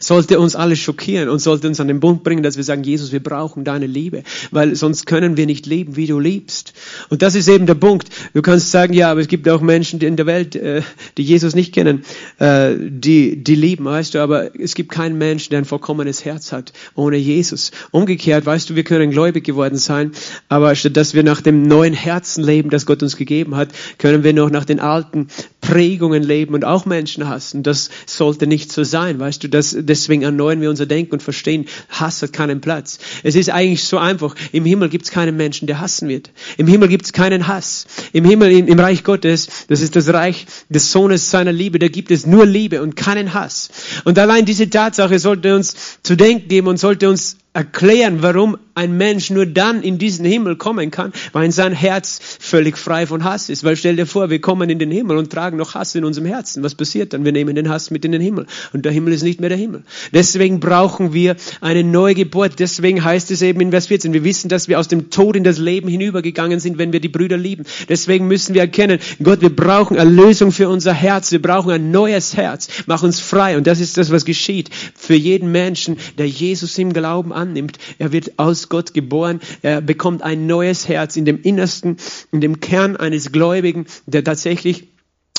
sollte 0.00 0.40
uns 0.40 0.56
alles 0.56 0.78
schockieren 0.78 1.28
und 1.28 1.38
sollte 1.38 1.68
uns 1.68 1.80
an 1.80 1.88
den 1.88 2.00
Punkt 2.00 2.24
bringen, 2.24 2.42
dass 2.42 2.56
wir 2.56 2.64
sagen, 2.64 2.82
Jesus, 2.82 3.12
wir 3.12 3.22
brauchen 3.22 3.64
deine 3.64 3.86
Liebe, 3.86 4.22
weil 4.50 4.74
sonst 4.74 5.06
können 5.06 5.36
wir 5.36 5.46
nicht 5.46 5.66
leben, 5.66 5.96
wie 5.96 6.06
du 6.06 6.18
liebst. 6.18 6.72
Und 7.08 7.22
das 7.22 7.34
ist 7.34 7.48
eben 7.48 7.66
der 7.66 7.74
Punkt. 7.74 8.08
Du 8.34 8.42
kannst 8.42 8.70
sagen, 8.70 8.92
ja, 8.92 9.10
aber 9.10 9.20
es 9.20 9.28
gibt 9.28 9.48
auch 9.48 9.60
Menschen 9.60 10.00
in 10.00 10.16
der 10.16 10.26
Welt, 10.26 10.56
äh, 10.56 10.82
die 11.16 11.22
Jesus 11.22 11.54
nicht 11.54 11.74
kennen, 11.74 12.04
äh, 12.38 12.74
die, 12.78 13.42
die 13.42 13.54
lieben, 13.54 13.84
weißt 13.84 14.14
du, 14.14 14.20
aber 14.20 14.58
es 14.58 14.74
gibt 14.74 14.90
keinen 14.90 15.18
Menschen, 15.18 15.50
der 15.50 15.60
ein 15.60 15.64
vollkommenes 15.64 16.24
Herz 16.24 16.52
hat 16.52 16.72
ohne 16.94 17.16
Jesus. 17.16 17.70
Umgekehrt, 17.90 18.46
weißt 18.46 18.70
du, 18.70 18.76
wir 18.76 18.84
können 18.84 19.10
gläubig 19.10 19.44
geworden 19.44 19.76
sein, 19.76 20.12
aber 20.48 20.74
statt 20.74 20.96
dass 20.96 21.14
wir 21.14 21.22
nach 21.22 21.40
dem 21.40 21.62
neuen 21.62 21.94
Herzen 21.94 22.42
leben, 22.42 22.70
das 22.70 22.86
Gott 22.86 23.02
uns 23.02 23.16
gegeben 23.16 23.56
hat, 23.56 23.68
können 23.98 24.24
wir 24.24 24.32
noch 24.32 24.50
nach 24.50 24.64
den 24.64 24.80
alten 24.80 25.28
Prägungen 25.66 26.22
leben 26.22 26.54
und 26.54 26.64
auch 26.64 26.86
Menschen 26.86 27.28
hassen. 27.28 27.64
Das 27.64 27.90
sollte 28.06 28.46
nicht 28.46 28.70
so 28.70 28.84
sein, 28.84 29.18
weißt 29.18 29.42
du, 29.42 29.48
das, 29.48 29.76
deswegen 29.76 30.22
erneuern 30.22 30.60
wir 30.60 30.70
unser 30.70 30.86
Denken 30.86 31.14
und 31.14 31.22
verstehen, 31.24 31.66
Hass 31.88 32.22
hat 32.22 32.32
keinen 32.32 32.60
Platz. 32.60 33.00
Es 33.24 33.34
ist 33.34 33.50
eigentlich 33.50 33.82
so 33.82 33.98
einfach. 33.98 34.36
Im 34.52 34.64
Himmel 34.64 34.88
gibt 34.88 35.06
es 35.06 35.10
keinen 35.10 35.36
Menschen, 35.36 35.66
der 35.66 35.80
hassen 35.80 36.08
wird. 36.08 36.30
Im 36.56 36.68
Himmel 36.68 36.88
gibt 36.88 37.06
es 37.06 37.12
keinen 37.12 37.48
Hass. 37.48 37.86
Im 38.12 38.24
Himmel, 38.24 38.52
im, 38.52 38.68
im 38.68 38.78
Reich 38.78 39.02
Gottes, 39.02 39.48
das 39.66 39.80
ist 39.80 39.96
das 39.96 40.06
Reich 40.12 40.46
des 40.68 40.92
Sohnes 40.92 41.32
seiner 41.32 41.52
Liebe, 41.52 41.80
da 41.80 41.88
gibt 41.88 42.12
es 42.12 42.26
nur 42.26 42.46
Liebe 42.46 42.80
und 42.80 42.94
keinen 42.94 43.34
Hass. 43.34 43.70
Und 44.04 44.20
allein 44.20 44.44
diese 44.44 44.70
Tatsache 44.70 45.18
sollte 45.18 45.56
uns 45.56 45.74
zu 46.04 46.16
denken 46.16 46.46
geben 46.46 46.68
und 46.68 46.78
sollte 46.78 47.08
uns 47.08 47.38
erklären, 47.56 48.18
warum 48.20 48.58
ein 48.74 48.98
Mensch 48.98 49.30
nur 49.30 49.46
dann 49.46 49.82
in 49.82 49.96
diesen 49.96 50.26
Himmel 50.26 50.56
kommen 50.56 50.90
kann, 50.90 51.12
weil 51.32 51.50
sein 51.50 51.72
Herz 51.72 52.20
völlig 52.38 52.76
frei 52.76 53.06
von 53.06 53.24
Hass 53.24 53.48
ist. 53.48 53.64
Weil 53.64 53.76
stell 53.76 53.96
dir 53.96 54.04
vor, 54.04 54.28
wir 54.28 54.40
kommen 54.42 54.68
in 54.68 54.78
den 54.78 54.90
Himmel 54.90 55.16
und 55.16 55.32
tragen 55.32 55.56
noch 55.56 55.74
Hass 55.74 55.94
in 55.94 56.04
unserem 56.04 56.26
Herzen. 56.26 56.62
Was 56.62 56.74
passiert 56.74 57.14
dann? 57.14 57.24
Wir 57.24 57.32
nehmen 57.32 57.54
den 57.54 57.70
Hass 57.70 57.90
mit 57.90 58.04
in 58.04 58.12
den 58.12 58.20
Himmel. 58.20 58.46
Und 58.74 58.84
der 58.84 58.92
Himmel 58.92 59.14
ist 59.14 59.22
nicht 59.22 59.40
mehr 59.40 59.48
der 59.48 59.56
Himmel. 59.56 59.84
Deswegen 60.12 60.60
brauchen 60.60 61.14
wir 61.14 61.36
eine 61.62 61.82
neue 61.82 62.14
Geburt. 62.14 62.58
Deswegen 62.58 63.02
heißt 63.02 63.30
es 63.30 63.40
eben 63.40 63.62
in 63.62 63.70
Vers 63.70 63.86
14, 63.86 64.12
wir 64.12 64.24
wissen, 64.24 64.50
dass 64.50 64.68
wir 64.68 64.78
aus 64.78 64.88
dem 64.88 65.08
Tod 65.08 65.36
in 65.36 65.42
das 65.42 65.56
Leben 65.56 65.88
hinübergegangen 65.88 66.60
sind, 66.60 66.76
wenn 66.76 66.92
wir 66.92 67.00
die 67.00 67.08
Brüder 67.08 67.38
lieben. 67.38 67.64
Deswegen 67.88 68.28
müssen 68.28 68.54
wir 68.54 68.60
erkennen, 68.60 68.98
Gott, 69.22 69.40
wir 69.40 69.56
brauchen 69.56 69.96
Erlösung 69.96 70.52
für 70.52 70.68
unser 70.68 70.92
Herz. 70.92 71.32
Wir 71.32 71.40
brauchen 71.40 71.70
ein 71.70 71.90
neues 71.90 72.36
Herz. 72.36 72.68
Mach 72.84 73.02
uns 73.02 73.20
frei. 73.20 73.56
Und 73.56 73.66
das 73.66 73.80
ist 73.80 73.96
das, 73.96 74.10
was 74.10 74.26
geschieht 74.26 74.68
für 74.94 75.14
jeden 75.14 75.50
Menschen, 75.50 75.96
der 76.18 76.28
Jesus 76.28 76.76
im 76.76 76.92
Glauben 76.92 77.32
annimmt. 77.46 77.78
Er 77.98 78.12
wird 78.12 78.38
aus 78.38 78.68
Gott 78.68 78.94
geboren. 78.94 79.40
Er 79.62 79.80
bekommt 79.80 80.22
ein 80.22 80.46
neues 80.46 80.88
Herz 80.88 81.16
in 81.16 81.24
dem 81.24 81.40
Innersten, 81.42 81.96
in 82.32 82.40
dem 82.40 82.60
Kern 82.60 82.96
eines 82.96 83.32
Gläubigen, 83.32 83.86
der 84.06 84.24
tatsächlich 84.24 84.88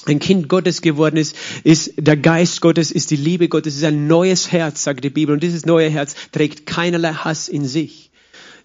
ein 0.06 0.20
Kind 0.20 0.48
Gottes 0.48 0.82
geworden 0.82 1.18
ist, 1.18 1.36
ist 1.64 1.94
der 1.98 2.16
Geist 2.16 2.62
Gottes, 2.62 2.92
ist 2.92 3.12
die 3.12 3.18
Liebe 3.18 3.50
Gottes, 3.50 3.76
ist 3.76 3.84
ein 3.84 4.08
neues 4.08 4.52
Herz, 4.52 4.84
sagt 4.84 5.04
die 5.04 5.10
Bibel. 5.10 5.34
Und 5.34 5.44
dieses 5.44 5.66
neue 5.66 5.90
Herz 5.90 6.16
trägt 6.32 6.66
keinerlei 6.66 7.14
Hass 7.14 7.50
in 7.50 7.66
sich. 7.66 8.07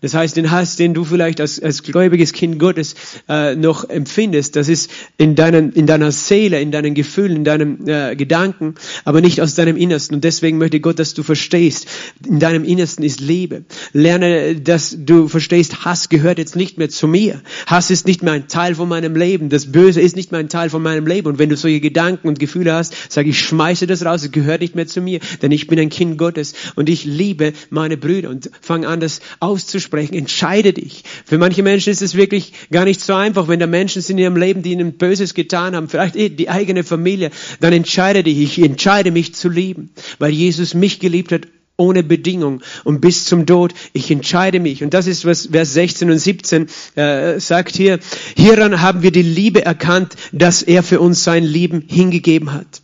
Das 0.02 0.14
heißt, 0.14 0.36
den 0.36 0.50
Hass, 0.50 0.74
den 0.74 0.94
du 0.94 1.04
vielleicht 1.04 1.40
als, 1.40 1.62
als 1.62 1.84
gläubiges 1.84 2.32
Kind 2.32 2.58
Gottes 2.58 2.96
äh, 3.28 3.54
noch 3.54 3.88
empfindest, 3.88 4.56
das 4.56 4.68
ist 4.68 4.90
in, 5.16 5.36
deinen, 5.36 5.72
in 5.72 5.86
deiner 5.86 6.10
Seele, 6.10 6.60
in 6.60 6.72
deinen 6.72 6.94
Gefühlen, 6.94 7.36
in 7.36 7.44
deinem 7.44 7.86
äh, 7.86 8.16
Gedanken, 8.16 8.74
aber 9.04 9.20
nicht 9.20 9.40
aus 9.40 9.54
deinem 9.54 9.76
Innersten. 9.76 10.16
Und 10.16 10.24
deswegen 10.24 10.58
möchte 10.58 10.80
Gott, 10.80 10.98
dass 10.98 11.14
du 11.14 11.22
verstehst, 11.22 11.86
in 12.26 12.40
deinem 12.40 12.64
Innersten 12.64 13.04
ist 13.04 13.20
Liebe. 13.20 13.62
Lerne, 13.92 14.56
dass 14.56 14.96
du 14.98 15.28
verstehst, 15.28 15.84
Hass 15.84 16.08
gehört 16.08 16.38
jetzt 16.38 16.56
nicht 16.56 16.78
mehr 16.78 16.88
zu 16.88 17.06
mir. 17.06 17.40
Hass 17.66 17.90
ist 17.90 18.04
nicht 18.04 18.24
mehr 18.24 18.32
ein 18.32 18.48
Teil 18.48 18.74
von 18.74 18.88
meinem 18.88 19.14
Leben. 19.14 19.50
Das 19.50 19.70
Böse 19.70 20.00
ist 20.00 20.16
nicht 20.16 20.32
mehr 20.32 20.40
ein 20.40 20.48
Teil 20.48 20.68
von 20.68 20.82
meinem 20.82 21.06
Leben. 21.06 21.28
Und 21.28 21.38
wenn 21.38 21.48
du 21.48 21.56
solche 21.56 21.80
Gedanken 21.80 22.26
und 22.26 22.40
Gefühle 22.40 22.72
hast, 22.72 23.12
sage 23.12 23.30
ich, 23.30 23.38
schmeiße 23.38 23.86
das 23.86 24.04
raus, 24.04 24.24
es 24.24 24.32
gehört 24.32 24.62
nicht 24.62 24.74
mehr 24.74 24.88
zu 24.88 25.00
mir, 25.00 25.20
denn 25.42 25.52
ich 25.52 25.68
bin 25.68 25.78
ein 25.78 25.90
Kind 25.90 26.18
Gottes 26.18 26.54
und 26.74 26.88
ich 26.88 27.04
liebe 27.04 27.52
meine 27.70 27.96
Brüder 27.96 28.30
und 28.30 28.50
fange 28.60 28.88
an, 28.88 28.98
das 28.98 29.20
auszusprechen 29.38 29.91
aussprechen. 29.92 30.14
Entscheide 30.14 30.72
dich. 30.72 31.04
Für 31.24 31.38
manche 31.38 31.62
Menschen 31.62 31.90
ist 31.90 32.02
es 32.02 32.14
wirklich 32.14 32.52
gar 32.70 32.84
nicht 32.84 33.00
so 33.00 33.14
einfach, 33.14 33.48
wenn 33.48 33.60
da 33.60 33.66
Menschen 33.66 34.02
sind 34.02 34.18
in 34.18 34.24
ihrem 34.24 34.36
Leben, 34.36 34.62
die 34.62 34.72
ihnen 34.72 34.94
Böses 34.94 35.34
getan 35.34 35.76
haben, 35.76 35.88
vielleicht 35.88 36.16
eh 36.16 36.28
die 36.28 36.48
eigene 36.48 36.84
Familie, 36.84 37.30
dann 37.60 37.72
entscheide 37.72 38.22
dich. 38.22 38.38
Ich 38.38 38.58
entscheide 38.58 39.10
mich 39.10 39.34
zu 39.34 39.48
lieben, 39.48 39.90
weil 40.18 40.32
Jesus 40.32 40.74
mich 40.74 41.00
geliebt 41.00 41.32
hat 41.32 41.42
ohne 41.78 42.02
Bedingung 42.02 42.62
und 42.84 43.00
bis 43.00 43.24
zum 43.24 43.46
Tod. 43.46 43.72
Ich 43.92 44.10
entscheide 44.10 44.60
mich. 44.60 44.84
Und 44.84 44.94
das 44.94 45.06
ist, 45.06 45.24
was 45.24 45.48
Vers 45.50 45.72
16 45.72 46.10
und 46.10 46.18
17 46.18 46.68
äh, 46.94 47.40
sagt 47.40 47.74
hier. 47.74 47.98
Hieran 48.36 48.82
haben 48.82 49.02
wir 49.02 49.10
die 49.10 49.22
Liebe 49.22 49.64
erkannt, 49.64 50.14
dass 50.32 50.62
er 50.62 50.82
für 50.82 51.00
uns 51.00 51.24
sein 51.24 51.44
Leben 51.44 51.84
hingegeben 51.88 52.52
hat. 52.52 52.81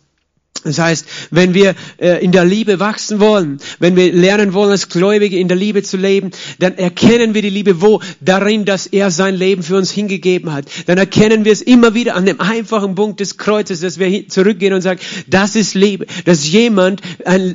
Das 0.63 0.77
heißt, 0.77 1.05
wenn 1.31 1.53
wir 1.53 1.75
äh, 1.97 2.23
in 2.23 2.31
der 2.31 2.43
Liebe 2.43 2.79
wachsen 2.79 3.19
wollen, 3.19 3.59
wenn 3.79 3.95
wir 3.95 4.11
lernen 4.11 4.53
wollen, 4.53 4.71
als 4.71 4.89
Gläubige 4.89 5.37
in 5.37 5.47
der 5.47 5.55
Liebe 5.55 5.83
zu 5.83 5.95
leben, 5.95 6.31
dann 6.59 6.77
erkennen 6.77 7.33
wir 7.33 7.41
die 7.41 7.49
Liebe 7.49 7.81
wo? 7.81 8.01
Darin, 8.19 8.65
dass 8.65 8.85
er 8.85 9.09
sein 9.09 9.35
Leben 9.35 9.63
für 9.63 9.77
uns 9.77 9.91
hingegeben 9.91 10.51
hat. 10.51 10.65
Dann 10.87 10.97
erkennen 10.97 11.45
wir 11.45 11.53
es 11.53 11.61
immer 11.61 11.93
wieder 11.93 12.15
an 12.15 12.25
dem 12.25 12.41
einfachen 12.41 12.95
Punkt 12.95 13.21
des 13.21 13.37
Kreuzes, 13.37 13.79
dass 13.79 13.99
wir 13.99 14.27
zurückgehen 14.27 14.73
und 14.73 14.81
sagen, 14.81 14.99
das 15.27 15.55
ist 15.55 15.75
Liebe. 15.75 16.05
Dass 16.25 16.45
jemand 16.45 17.01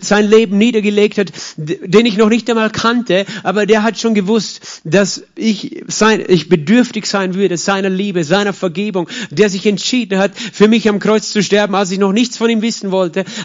sein 0.00 0.28
Leben 0.28 0.56
niedergelegt 0.56 1.18
hat, 1.18 1.32
den 1.56 2.06
ich 2.06 2.16
noch 2.16 2.30
nicht 2.30 2.48
einmal 2.48 2.70
kannte, 2.70 3.26
aber 3.42 3.66
der 3.66 3.82
hat 3.82 3.98
schon 3.98 4.14
gewusst, 4.14 4.80
dass 4.84 5.24
ich, 5.34 5.84
sein, 5.88 6.24
ich 6.26 6.48
bedürftig 6.48 7.06
sein 7.06 7.34
würde, 7.34 7.58
seiner 7.58 7.90
Liebe, 7.90 8.24
seiner 8.24 8.52
Vergebung, 8.52 9.08
der 9.30 9.50
sich 9.50 9.66
entschieden 9.66 10.18
hat, 10.18 10.32
für 10.36 10.68
mich 10.68 10.88
am 10.88 11.00
Kreuz 11.00 11.30
zu 11.30 11.42
sterben, 11.42 11.74
als 11.74 11.90
ich 11.90 11.98
noch 11.98 12.12
nichts 12.12 12.38
von 12.38 12.48
ihm 12.48 12.62
wissen 12.62 12.90
wollte, 12.90 12.93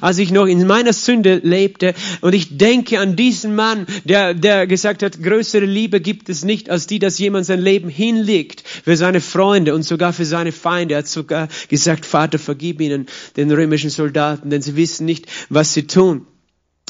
als 0.01 0.17
ich 0.17 0.31
noch 0.31 0.45
in 0.45 0.65
meiner 0.67 0.93
Sünde 0.93 1.39
lebte. 1.43 1.93
Und 2.21 2.33
ich 2.33 2.57
denke 2.57 2.99
an 2.99 3.15
diesen 3.15 3.55
Mann, 3.55 3.85
der, 4.03 4.33
der 4.33 4.67
gesagt 4.67 5.03
hat, 5.03 5.21
größere 5.21 5.65
Liebe 5.65 6.01
gibt 6.01 6.29
es 6.29 6.43
nicht, 6.43 6.69
als 6.69 6.87
die, 6.87 6.99
dass 6.99 7.19
jemand 7.19 7.45
sein 7.45 7.61
Leben 7.61 7.89
hinlegt 7.89 8.63
für 8.65 8.95
seine 8.95 9.21
Freunde 9.21 9.73
und 9.73 9.83
sogar 9.83 10.13
für 10.13 10.25
seine 10.25 10.51
Feinde. 10.51 10.95
Er 10.95 10.99
hat 10.99 11.07
sogar 11.07 11.47
gesagt, 11.67 12.05
Vater, 12.05 12.39
vergib 12.39 12.81
ihnen, 12.81 13.07
den 13.37 13.51
römischen 13.51 13.89
Soldaten, 13.89 14.49
denn 14.49 14.61
sie 14.61 14.75
wissen 14.75 15.05
nicht, 15.05 15.27
was 15.49 15.73
sie 15.73 15.87
tun. 15.87 16.25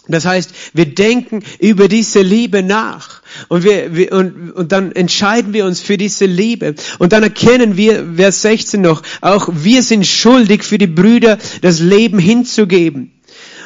Das 0.08 0.26
heißt, 0.26 0.52
wir 0.74 0.86
denken 0.88 1.44
über 1.60 1.88
diese 1.88 2.22
Liebe 2.22 2.64
nach 2.64 3.19
und, 3.48 3.64
wir, 3.64 3.96
wir, 3.96 4.12
und, 4.14 4.52
und 4.52 4.72
dann 4.72 4.92
entscheiden 4.92 5.54
wir 5.54 5.66
uns 5.66 5.82
für 5.82 5.98
diese 5.98 6.26
Liebe. 6.26 6.76
Und 6.98 7.14
dann 7.14 7.24
erkennen 7.24 7.78
wir, 7.78 8.14
Vers 8.16 8.42
16 8.42 8.82
noch, 8.82 9.04
auch 9.22 9.50
wir 9.52 9.84
sind 9.84 10.06
schuldig 10.06 10.64
für 10.64 10.78
die 10.78 10.88
Brüder 10.88 11.38
das 11.62 11.80
Leben 11.80 12.20
hinzugeben. 12.20 13.19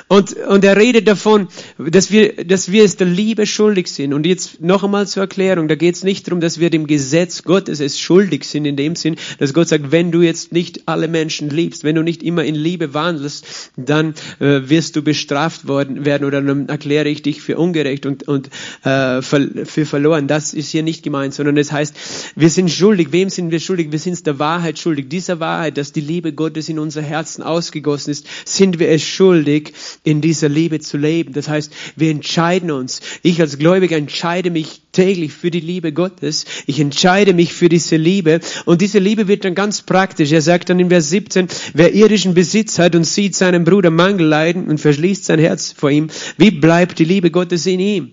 Und, 0.08 0.34
und 0.34 0.64
er 0.64 0.78
redet 0.78 1.08
davon, 1.08 1.48
dass 1.78 2.12
wir, 2.12 2.46
dass 2.46 2.72
wir 2.72 2.84
es 2.84 2.98
der 2.98 3.08
Liebe 3.08 3.46
schuldig 3.46 3.88
sind. 3.88 4.14
Und 4.14 4.26
jetzt 4.26 4.62
noch 4.62 4.84
einmal 4.84 5.08
zur 5.08 5.24
Erklärung, 5.24 5.68
da 5.68 5.76
geht 5.76 5.96
es 5.96 6.04
nicht 6.04 6.28
darum, 6.28 6.40
dass 6.40 6.60
wir 6.60 6.70
dem 6.70 6.88
Gesetz 6.88 7.44
Gottes 7.44 7.80
es 7.80 8.00
schuldig 8.00 8.44
sind, 8.44 8.66
in 8.66 8.76
dem 8.76 8.96
Sinn, 8.96 9.16
dass 9.40 9.54
Gott 9.54 9.70
sagt, 9.70 9.92
wenn 9.92 10.12
du 10.12 10.22
jetzt 10.22 10.52
nicht 10.52 10.88
alle 10.88 11.08
Menschen 11.08 11.50
liebst, 11.50 11.84
wenn 11.84 11.96
du 11.96 12.04
nicht 12.04 12.22
immer 12.24 12.44
in 12.44 12.56
Liebe 12.56 12.94
wandelst, 12.94 13.72
dann 13.78 14.14
äh, 14.40 14.62
wirst 14.70 14.96
du 14.96 15.02
bestraft 15.02 15.68
worden 15.68 16.06
werden 16.06 16.26
oder 16.26 16.42
dann 16.42 16.70
erkläre 16.70 17.10
ich 17.10 17.22
dich 17.22 17.42
für 17.42 17.58
ungerecht 17.58 18.06
und, 18.06 18.28
und 18.28 18.50
äh, 18.84 19.22
für 19.22 19.86
verloren. 19.86 20.28
Das 20.28 20.54
ist 20.54 20.70
hier 20.70 20.84
nicht 20.84 21.04
gemeint, 21.04 21.34
sondern 21.34 21.58
es 21.58 21.72
heißt, 21.72 21.96
wir 22.36 22.50
sind 22.50 22.70
schuldig. 22.70 23.12
Wem 23.12 23.30
sind 23.30 23.52
wir 23.52 23.60
schuldig? 23.60 23.92
Wir 23.92 24.00
sind 24.00 24.26
der 24.28 24.40
Wahrheit 24.40 24.80
schuldig. 24.80 25.10
Dieser 25.10 25.40
Wahrheit, 25.40 25.78
dass 25.78 25.92
die 25.92 26.02
Liebe 26.02 26.34
Gottes 26.34 26.70
in 26.70 26.80
unser 26.80 27.02
Herzen 27.02 27.44
ausgegossen 27.44 28.12
ist, 28.12 28.28
sind 28.46 28.80
wir 28.80 28.90
es 28.90 29.04
schuldig, 29.04 29.74
in 30.04 30.22
dieser 30.22 30.50
Liebe 30.50 30.80
zu 30.80 30.98
leben. 30.98 31.34
Das 31.34 31.48
heißt, 31.48 31.72
wir 31.96 32.12
entscheiden 32.12 32.72
uns. 32.72 33.02
Ich 33.22 33.40
als 33.42 33.58
Gläubiger 33.58 33.98
entscheide 33.98 34.50
mich 34.50 34.82
täglich 34.92 35.34
für 35.34 35.52
die 35.52 35.60
Liebe 35.60 35.92
Gottes. 35.92 36.46
Ich 36.68 36.80
entscheide 36.80 37.34
mich 37.34 37.54
für 37.54 37.70
diese 37.70 37.98
Liebe. 37.98 38.40
Und 38.66 38.82
diese 38.82 39.00
Liebe 39.00 39.28
wird 39.28 39.46
dann 39.46 39.56
ganz 39.56 39.82
praktisch. 39.82 40.32
Er 40.32 40.42
sagt 40.42 40.70
dann 40.70 40.80
in 40.80 40.90
Vers 40.90 41.10
17, 41.10 41.48
wer 41.74 41.94
irdischen 41.94 42.34
Besitz 42.34 42.80
hat 42.80 42.96
und 42.96 43.04
sieht 43.04 43.36
seinen 43.36 43.64
Bruder 43.64 43.90
Mangel 43.90 44.28
leiden 44.28 44.68
und 44.68 44.80
verschließt 44.80 45.26
sein 45.26 45.40
Herz 45.40 45.74
vor 45.76 45.90
ihm, 45.90 46.08
wie 46.38 46.52
bleibt 46.52 47.00
die 47.00 47.06
Liebe 47.06 47.32
Gottes 47.32 47.66
in 47.66 47.80
ihm? 47.80 48.12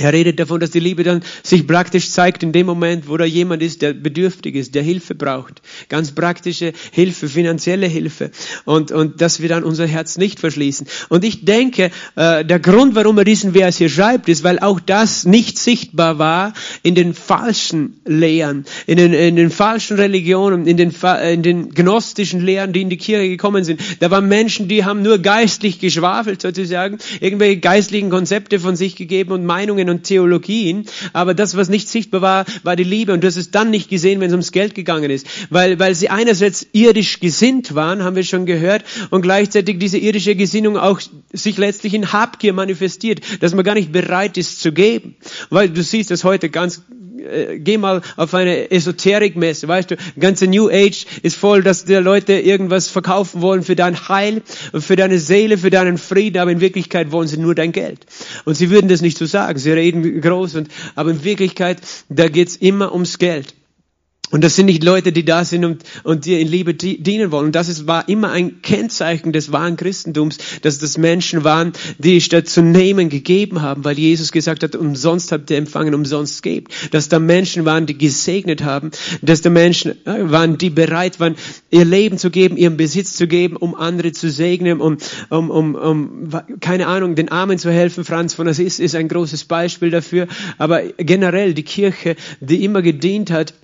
Er 0.00 0.14
redet 0.14 0.40
davon, 0.40 0.60
dass 0.60 0.70
die 0.70 0.80
Liebe 0.80 1.04
dann 1.04 1.22
sich 1.42 1.66
praktisch 1.66 2.10
zeigt 2.10 2.42
in 2.42 2.52
dem 2.52 2.64
Moment, 2.64 3.06
wo 3.06 3.18
da 3.18 3.24
jemand 3.26 3.62
ist, 3.62 3.82
der 3.82 3.92
bedürftig 3.92 4.54
ist, 4.54 4.74
der 4.74 4.82
Hilfe 4.82 5.14
braucht. 5.14 5.60
Ganz 5.90 6.12
praktische 6.12 6.72
Hilfe, 6.90 7.28
finanzielle 7.28 7.86
Hilfe. 7.86 8.30
Und, 8.64 8.92
und 8.92 9.20
dass 9.20 9.42
wir 9.42 9.50
dann 9.50 9.62
unser 9.62 9.86
Herz 9.86 10.16
nicht 10.16 10.40
verschließen. 10.40 10.86
Und 11.10 11.22
ich 11.22 11.44
denke, 11.44 11.90
äh, 12.16 12.44
der 12.46 12.60
Grund, 12.60 12.94
warum 12.94 13.18
er 13.18 13.24
diesen 13.24 13.52
Vers 13.52 13.76
hier 13.76 13.90
schreibt, 13.90 14.30
ist, 14.30 14.42
weil 14.42 14.58
auch 14.58 14.80
das 14.80 15.26
nicht 15.26 15.58
sichtbar 15.58 16.18
war 16.18 16.54
in 16.82 16.94
den 16.94 17.12
falschen 17.12 18.00
Lehren, 18.06 18.64
in 18.86 18.96
den, 18.96 19.12
in 19.12 19.36
den 19.36 19.50
falschen 19.50 19.98
Religionen, 19.98 20.66
in 20.66 20.78
den, 20.78 20.94
in 21.32 21.42
den 21.42 21.74
gnostischen 21.74 22.40
Lehren, 22.40 22.72
die 22.72 22.80
in 22.80 22.88
die 22.88 22.96
Kirche 22.96 23.28
gekommen 23.28 23.64
sind. 23.64 23.80
Da 24.00 24.10
waren 24.10 24.28
Menschen, 24.28 24.66
die 24.66 24.86
haben 24.86 25.02
nur 25.02 25.18
geistlich 25.18 25.78
geschwafelt, 25.78 26.40
sozusagen, 26.40 26.96
irgendwelche 27.20 27.58
geistlichen 27.58 28.08
Konzepte 28.08 28.58
von 28.58 28.76
sich 28.76 28.96
gegeben 28.96 29.32
und 29.32 29.44
Meinungen 29.44 29.89
und 29.90 30.04
Theologien, 30.04 30.86
aber 31.12 31.34
das, 31.34 31.56
was 31.56 31.68
nicht 31.68 31.88
sichtbar 31.88 32.22
war, 32.22 32.44
war 32.62 32.76
die 32.76 32.84
Liebe 32.84 33.12
und 33.12 33.24
hast 33.24 33.36
es 33.36 33.50
dann 33.50 33.70
nicht 33.70 33.90
gesehen, 33.90 34.20
wenn 34.20 34.28
es 34.28 34.32
ums 34.32 34.52
Geld 34.52 34.74
gegangen 34.74 35.10
ist, 35.10 35.26
weil, 35.50 35.78
weil 35.78 35.94
sie 35.94 36.08
einerseits 36.08 36.66
irdisch 36.72 37.20
gesinnt 37.20 37.74
waren, 37.74 38.02
haben 38.02 38.16
wir 38.16 38.24
schon 38.24 38.46
gehört, 38.46 38.84
und 39.10 39.22
gleichzeitig 39.22 39.78
diese 39.78 39.98
irdische 39.98 40.34
Gesinnung 40.36 40.76
auch 40.76 41.00
sich 41.32 41.58
letztlich 41.58 41.94
in 41.94 42.12
Habgier 42.12 42.52
manifestiert, 42.52 43.20
dass 43.40 43.54
man 43.54 43.64
gar 43.64 43.74
nicht 43.74 43.92
bereit 43.92 44.36
ist 44.38 44.60
zu 44.60 44.72
geben, 44.72 45.16
weil 45.50 45.68
du 45.68 45.82
siehst 45.82 46.10
das 46.10 46.24
heute 46.24 46.50
ganz 46.50 46.82
äh, 47.20 47.58
geh 47.58 47.78
mal 47.78 48.02
auf 48.16 48.34
eine 48.34 48.70
Esoterikmesse, 48.70 49.68
weißt 49.68 49.92
du, 49.92 49.96
ganze 50.18 50.46
New 50.46 50.68
Age 50.68 51.06
ist 51.22 51.36
voll, 51.36 51.62
dass 51.62 51.84
die 51.84 51.94
Leute 51.94 52.34
irgendwas 52.34 52.88
verkaufen 52.88 53.42
wollen 53.42 53.62
für 53.62 53.76
dein 53.76 54.08
Heil, 54.08 54.42
für 54.78 54.96
deine 54.96 55.18
Seele, 55.18 55.58
für 55.58 55.70
deinen 55.70 55.98
Frieden, 55.98 56.38
aber 56.38 56.50
in 56.50 56.60
Wirklichkeit 56.60 57.12
wollen 57.12 57.28
sie 57.28 57.38
nur 57.38 57.54
dein 57.54 57.72
Geld. 57.72 58.00
Und 58.44 58.54
sie 58.54 58.70
würden 58.70 58.88
das 58.88 59.00
nicht 59.00 59.18
so 59.18 59.26
sagen, 59.26 59.58
sie 59.58 59.72
reden 59.72 60.20
groß, 60.20 60.56
und, 60.56 60.68
aber 60.94 61.10
in 61.10 61.24
Wirklichkeit, 61.24 61.78
da 62.08 62.28
geht's 62.28 62.56
immer 62.56 62.92
ums 62.92 63.18
Geld. 63.18 63.54
Und 64.30 64.44
das 64.44 64.54
sind 64.54 64.66
nicht 64.66 64.84
Leute, 64.84 65.10
die 65.10 65.24
da 65.24 65.44
sind 65.44 65.64
und, 65.64 65.82
und 66.04 66.24
dir 66.24 66.38
in 66.38 66.46
Liebe 66.46 66.74
dienen 66.74 67.32
wollen. 67.32 67.46
Und 67.46 67.54
das 67.54 67.68
ist, 67.68 67.88
war 67.88 68.08
immer 68.08 68.30
ein 68.30 68.62
Kennzeichen 68.62 69.32
des 69.32 69.50
wahren 69.50 69.76
Christentums, 69.76 70.38
dass 70.62 70.78
das 70.78 70.98
Menschen 70.98 71.42
waren, 71.42 71.72
die 71.98 72.20
statt 72.20 72.48
zu 72.48 72.62
nehmen 72.62 73.08
gegeben 73.08 73.60
haben, 73.60 73.84
weil 73.84 73.98
Jesus 73.98 74.30
gesagt 74.30 74.62
hat, 74.62 74.76
umsonst 74.76 75.32
habt 75.32 75.50
ihr 75.50 75.56
empfangen, 75.56 75.94
umsonst 75.94 76.44
gebt. 76.44 76.72
Dass 76.92 77.08
da 77.08 77.18
Menschen 77.18 77.64
waren, 77.64 77.86
die 77.86 77.98
gesegnet 77.98 78.62
haben, 78.62 78.92
dass 79.20 79.42
da 79.42 79.50
Menschen 79.50 79.92
äh, 80.06 80.30
waren, 80.30 80.58
die 80.58 80.70
bereit 80.70 81.18
waren, 81.18 81.34
ihr 81.70 81.84
Leben 81.84 82.16
zu 82.16 82.30
geben, 82.30 82.56
ihren 82.56 82.76
Besitz 82.76 83.16
zu 83.16 83.26
geben, 83.26 83.56
um 83.56 83.74
andere 83.74 84.12
zu 84.12 84.30
segnen, 84.30 84.80
um, 84.80 84.98
um, 85.28 85.50
um, 85.50 85.74
um 85.74 86.30
keine 86.60 86.86
Ahnung, 86.86 87.16
den 87.16 87.30
Armen 87.30 87.58
zu 87.58 87.72
helfen. 87.72 88.04
Franz 88.04 88.34
von 88.34 88.46
Assisi 88.46 88.84
ist 88.84 88.94
ein 88.94 89.08
großes 89.08 89.44
Beispiel 89.44 89.90
dafür. 89.90 90.28
Aber 90.56 90.82
generell 90.98 91.52
die 91.54 91.64
Kirche, 91.64 92.14
die 92.40 92.64
immer 92.64 92.82
gedient 92.82 93.32
hat, 93.32 93.54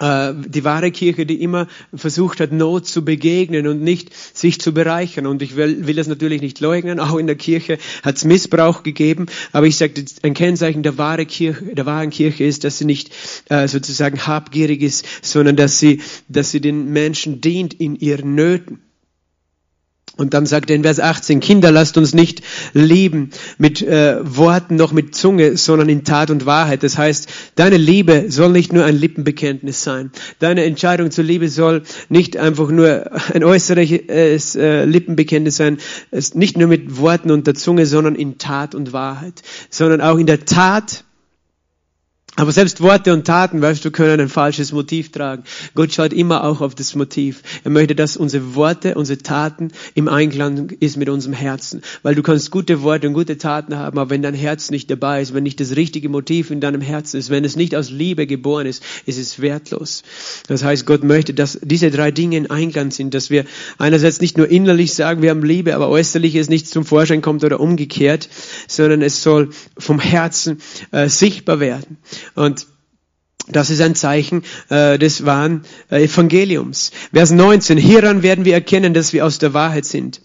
die 0.00 0.64
wahre 0.64 0.90
Kirche, 0.90 1.26
die 1.26 1.42
immer 1.42 1.68
versucht 1.94 2.40
hat, 2.40 2.50
Not 2.50 2.86
zu 2.86 3.04
begegnen 3.04 3.66
und 3.66 3.82
nicht 3.82 4.10
sich 4.14 4.60
zu 4.60 4.72
bereichern. 4.72 5.26
Und 5.26 5.42
ich 5.42 5.54
will, 5.54 5.86
will 5.86 5.94
das 5.94 6.08
natürlich 6.08 6.40
nicht 6.40 6.58
leugnen. 6.60 6.98
Auch 6.98 7.18
in 7.18 7.26
der 7.26 7.36
Kirche 7.36 7.78
hat 8.02 8.16
es 8.16 8.24
Missbrauch 8.24 8.82
gegeben. 8.82 9.26
Aber 9.52 9.66
ich 9.66 9.76
sage, 9.76 10.04
ein 10.22 10.34
Kennzeichen 10.34 10.82
der, 10.82 10.98
wahre 10.98 11.26
Kirche, 11.26 11.74
der 11.74 11.86
wahren 11.86 12.10
Kirche 12.10 12.42
ist, 12.44 12.64
dass 12.64 12.78
sie 12.78 12.84
nicht 12.84 13.12
äh, 13.48 13.68
sozusagen 13.68 14.26
habgierig 14.26 14.82
ist, 14.82 15.06
sondern 15.22 15.56
dass 15.56 15.78
sie, 15.78 16.00
dass 16.26 16.50
sie 16.50 16.60
den 16.60 16.92
Menschen 16.92 17.40
dient 17.40 17.74
in 17.74 17.94
ihren 17.94 18.34
Nöten. 18.34 18.80
Und 20.18 20.34
dann 20.34 20.44
sagt 20.44 20.68
er 20.68 20.76
in 20.76 20.82
Vers 20.82 21.00
18, 21.00 21.40
Kinder, 21.40 21.70
lasst 21.70 21.96
uns 21.96 22.12
nicht 22.12 22.42
lieben 22.74 23.30
mit 23.56 23.80
äh, 23.80 24.18
Worten 24.22 24.76
noch 24.76 24.92
mit 24.92 25.14
Zunge, 25.14 25.56
sondern 25.56 25.88
in 25.88 26.04
Tat 26.04 26.30
und 26.30 26.44
Wahrheit. 26.44 26.82
Das 26.82 26.98
heißt, 26.98 27.30
deine 27.54 27.78
Liebe 27.78 28.26
soll 28.28 28.50
nicht 28.50 28.74
nur 28.74 28.84
ein 28.84 28.94
Lippenbekenntnis 28.94 29.82
sein. 29.82 30.10
Deine 30.38 30.64
Entscheidung 30.64 31.10
zur 31.10 31.24
Liebe 31.24 31.48
soll 31.48 31.82
nicht 32.10 32.36
einfach 32.36 32.70
nur 32.70 33.10
ein 33.32 33.42
äußeres 33.42 34.54
äh, 34.54 34.84
Lippenbekenntnis 34.84 35.56
sein, 35.56 35.78
es 36.10 36.34
nicht 36.34 36.58
nur 36.58 36.68
mit 36.68 36.98
Worten 36.98 37.30
und 37.30 37.46
der 37.46 37.54
Zunge, 37.54 37.86
sondern 37.86 38.14
in 38.14 38.36
Tat 38.36 38.74
und 38.74 38.92
Wahrheit. 38.92 39.42
Sondern 39.70 40.02
auch 40.02 40.18
in 40.18 40.26
der 40.26 40.44
Tat 40.44 41.04
aber 42.34 42.50
selbst 42.50 42.80
Worte 42.80 43.12
und 43.12 43.26
Taten, 43.26 43.60
weißt 43.60 43.84
du, 43.84 43.90
können 43.90 44.18
ein 44.18 44.28
falsches 44.30 44.72
Motiv 44.72 45.12
tragen. 45.12 45.44
Gott 45.74 45.92
schaut 45.92 46.14
immer 46.14 46.44
auch 46.44 46.62
auf 46.62 46.74
das 46.74 46.94
Motiv. 46.94 47.42
Er 47.62 47.70
möchte, 47.70 47.94
dass 47.94 48.16
unsere 48.16 48.54
Worte, 48.54 48.94
unsere 48.94 49.18
Taten 49.18 49.68
im 49.94 50.08
Einklang 50.08 50.70
ist 50.80 50.96
mit 50.96 51.10
unserem 51.10 51.34
Herzen. 51.34 51.82
Weil 52.02 52.14
du 52.14 52.22
kannst 52.22 52.50
gute 52.50 52.82
Worte 52.82 53.06
und 53.08 53.12
gute 53.12 53.36
Taten 53.36 53.76
haben, 53.76 53.98
aber 53.98 54.08
wenn 54.08 54.22
dein 54.22 54.32
Herz 54.32 54.70
nicht 54.70 54.90
dabei 54.90 55.20
ist, 55.20 55.34
wenn 55.34 55.42
nicht 55.42 55.60
das 55.60 55.76
richtige 55.76 56.08
Motiv 56.08 56.50
in 56.50 56.62
deinem 56.62 56.80
Herzen 56.80 57.18
ist, 57.18 57.28
wenn 57.28 57.44
es 57.44 57.54
nicht 57.54 57.76
aus 57.76 57.90
Liebe 57.90 58.26
geboren 58.26 58.64
ist, 58.64 58.82
ist 59.04 59.18
es 59.18 59.42
wertlos. 59.42 60.02
Das 60.48 60.64
heißt, 60.64 60.86
Gott 60.86 61.04
möchte, 61.04 61.34
dass 61.34 61.58
diese 61.60 61.90
drei 61.90 62.12
Dinge 62.12 62.38
in 62.38 62.48
Einklang 62.48 62.92
sind, 62.92 63.12
dass 63.12 63.28
wir 63.28 63.44
einerseits 63.76 64.22
nicht 64.22 64.38
nur 64.38 64.48
innerlich 64.48 64.94
sagen, 64.94 65.20
wir 65.20 65.28
haben 65.28 65.44
Liebe, 65.44 65.74
aber 65.74 65.90
äußerlich 65.90 66.34
es 66.36 66.48
nicht 66.48 66.66
zum 66.66 66.86
Vorschein 66.86 67.20
kommt 67.20 67.44
oder 67.44 67.60
umgekehrt, 67.60 68.30
sondern 68.68 69.02
es 69.02 69.22
soll 69.22 69.50
vom 69.76 70.00
Herzen 70.00 70.62
äh, 70.92 71.10
sichtbar 71.10 71.60
werden. 71.60 71.98
Und 72.34 72.66
das 73.48 73.70
ist 73.70 73.80
ein 73.80 73.94
Zeichen 73.94 74.44
äh, 74.68 74.98
des 74.98 75.26
wahren 75.26 75.64
äh, 75.90 76.04
Evangeliums. 76.04 76.92
Vers 77.12 77.30
19. 77.32 77.76
Hieran 77.78 78.22
werden 78.22 78.44
wir 78.44 78.54
erkennen, 78.54 78.94
dass 78.94 79.12
wir 79.12 79.26
aus 79.26 79.38
der 79.38 79.52
Wahrheit 79.54 79.84
sind. 79.84 80.20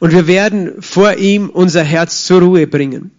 Und 0.00 0.12
wir 0.12 0.26
werden 0.26 0.82
vor 0.82 1.14
ihm 1.14 1.48
unser 1.48 1.82
Herz 1.82 2.24
zur 2.24 2.40
Ruhe 2.40 2.66
bringen 2.66 3.12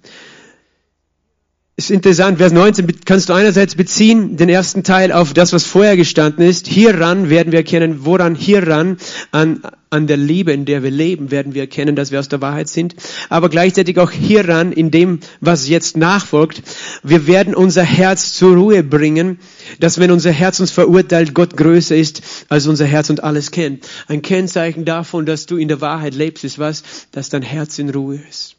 ist 1.78 1.92
interessant, 1.92 2.38
Vers 2.38 2.54
19 2.54 3.02
kannst 3.04 3.28
du 3.28 3.34
einerseits 3.34 3.76
beziehen, 3.76 4.38
den 4.38 4.48
ersten 4.48 4.84
Teil 4.84 5.12
auf 5.12 5.34
das, 5.34 5.52
was 5.52 5.66
vorher 5.66 5.98
gestanden 5.98 6.48
ist. 6.48 6.68
Hieran 6.68 7.30
werden 7.30 7.52
wir 7.52 7.60
erkennen, 7.60 8.06
woran 8.06 8.34
hieran, 8.34 8.96
an, 9.32 9.62
an 9.90 10.08
der 10.08 10.16
Liebe, 10.16 10.54
in 10.54 10.64
der 10.64 10.84
wir 10.84 10.92
leben, 10.92 11.32
werden 11.32 11.54
wir 11.54 11.64
erkennen, 11.64 11.98
dass 11.98 12.12
wir 12.12 12.20
aus 12.22 12.30
der 12.30 12.40
Wahrheit 12.40 12.70
sind. 12.70 12.96
Aber 13.28 13.50
gleichzeitig 13.50 14.00
auch 14.00 14.12
hieran, 14.12 14.72
in 14.72 14.90
dem, 14.90 15.20
was 15.42 15.68
jetzt 15.68 15.98
nachfolgt. 15.98 16.64
Wir 17.04 17.28
werden 17.28 17.54
unser 17.54 17.84
Herz 17.84 18.32
zur 18.32 18.56
Ruhe 18.56 18.82
bringen, 18.82 19.40
dass 19.82 20.00
wenn 20.00 20.12
unser 20.12 20.32
Herz 20.32 20.62
uns 20.62 20.72
verurteilt, 20.72 21.34
Gott 21.34 21.58
größer 21.58 21.98
ist, 21.98 22.22
als 22.48 22.68
unser 22.68 22.86
Herz 22.86 23.10
und 23.10 23.22
alles 23.22 23.52
kennt. 23.52 23.86
Ein 24.08 24.22
Kennzeichen 24.22 24.86
davon, 24.86 25.26
dass 25.26 25.46
du 25.46 25.58
in 25.58 25.68
der 25.68 25.82
Wahrheit 25.82 26.16
lebst, 26.16 26.46
ist 26.46 26.58
was? 26.58 26.84
Dass 27.12 27.28
dein 27.28 27.42
Herz 27.42 27.80
in 27.80 27.90
Ruhe 27.90 28.22
ist. 28.30 28.56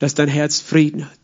Dass 0.00 0.16
dein 0.16 0.28
Herz 0.28 0.60
Frieden 0.60 1.04
hat 1.04 1.17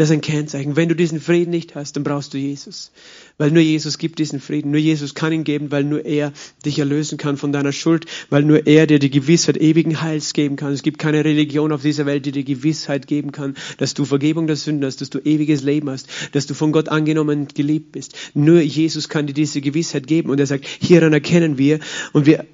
das 0.00 0.08
ist 0.08 0.14
ein 0.14 0.22
Kennzeichen. 0.22 0.76
Wenn 0.76 0.88
du 0.88 0.96
diesen 0.96 1.20
Frieden 1.20 1.50
nicht 1.50 1.74
hast, 1.74 1.94
dann 1.94 2.04
brauchst 2.04 2.32
du 2.32 2.38
Jesus. 2.38 2.90
Weil 3.36 3.50
nur 3.50 3.60
Jesus 3.60 3.98
gibt 3.98 4.18
diesen 4.18 4.40
Frieden. 4.40 4.70
Nur 4.70 4.80
Jesus 4.80 5.14
kann 5.14 5.30
ihn 5.30 5.44
geben, 5.44 5.70
weil 5.70 5.84
nur 5.84 6.06
er 6.06 6.32
dich 6.64 6.78
erlösen 6.78 7.18
kann 7.18 7.36
von 7.36 7.52
deiner 7.52 7.72
Schuld, 7.72 8.06
weil 8.30 8.42
nur 8.42 8.66
er 8.66 8.86
dir 8.86 8.98
die 8.98 9.10
Gewissheit 9.10 9.58
ewigen 9.58 10.00
Heils 10.00 10.32
geben 10.32 10.56
kann. 10.56 10.72
Es 10.72 10.82
gibt 10.82 10.98
keine 10.98 11.22
Religion 11.22 11.70
auf 11.70 11.82
dieser 11.82 12.06
Welt, 12.06 12.24
die 12.24 12.32
dir 12.32 12.44
Gewissheit 12.44 13.08
geben 13.08 13.30
kann, 13.30 13.56
dass 13.76 13.92
du 13.92 14.06
Vergebung 14.06 14.46
der 14.46 14.56
Sünden 14.56 14.86
hast, 14.86 15.02
dass 15.02 15.10
du 15.10 15.18
ewiges 15.18 15.62
Leben 15.62 15.90
hast, 15.90 16.08
dass 16.32 16.46
du 16.46 16.54
von 16.54 16.72
Gott 16.72 16.88
angenommen 16.88 17.40
und 17.40 17.54
geliebt 17.54 17.92
bist. 17.92 18.16
Nur 18.32 18.62
Jesus 18.62 19.10
kann 19.10 19.26
dir 19.26 19.34
diese 19.34 19.60
Gewissheit 19.60 20.06
geben. 20.06 20.30
Und 20.30 20.40
er 20.40 20.46
sagt, 20.46 20.64
hieran 20.64 21.12
erkennen 21.12 21.58
wir 21.58 21.78
und 22.14 22.24
wir 22.24 22.46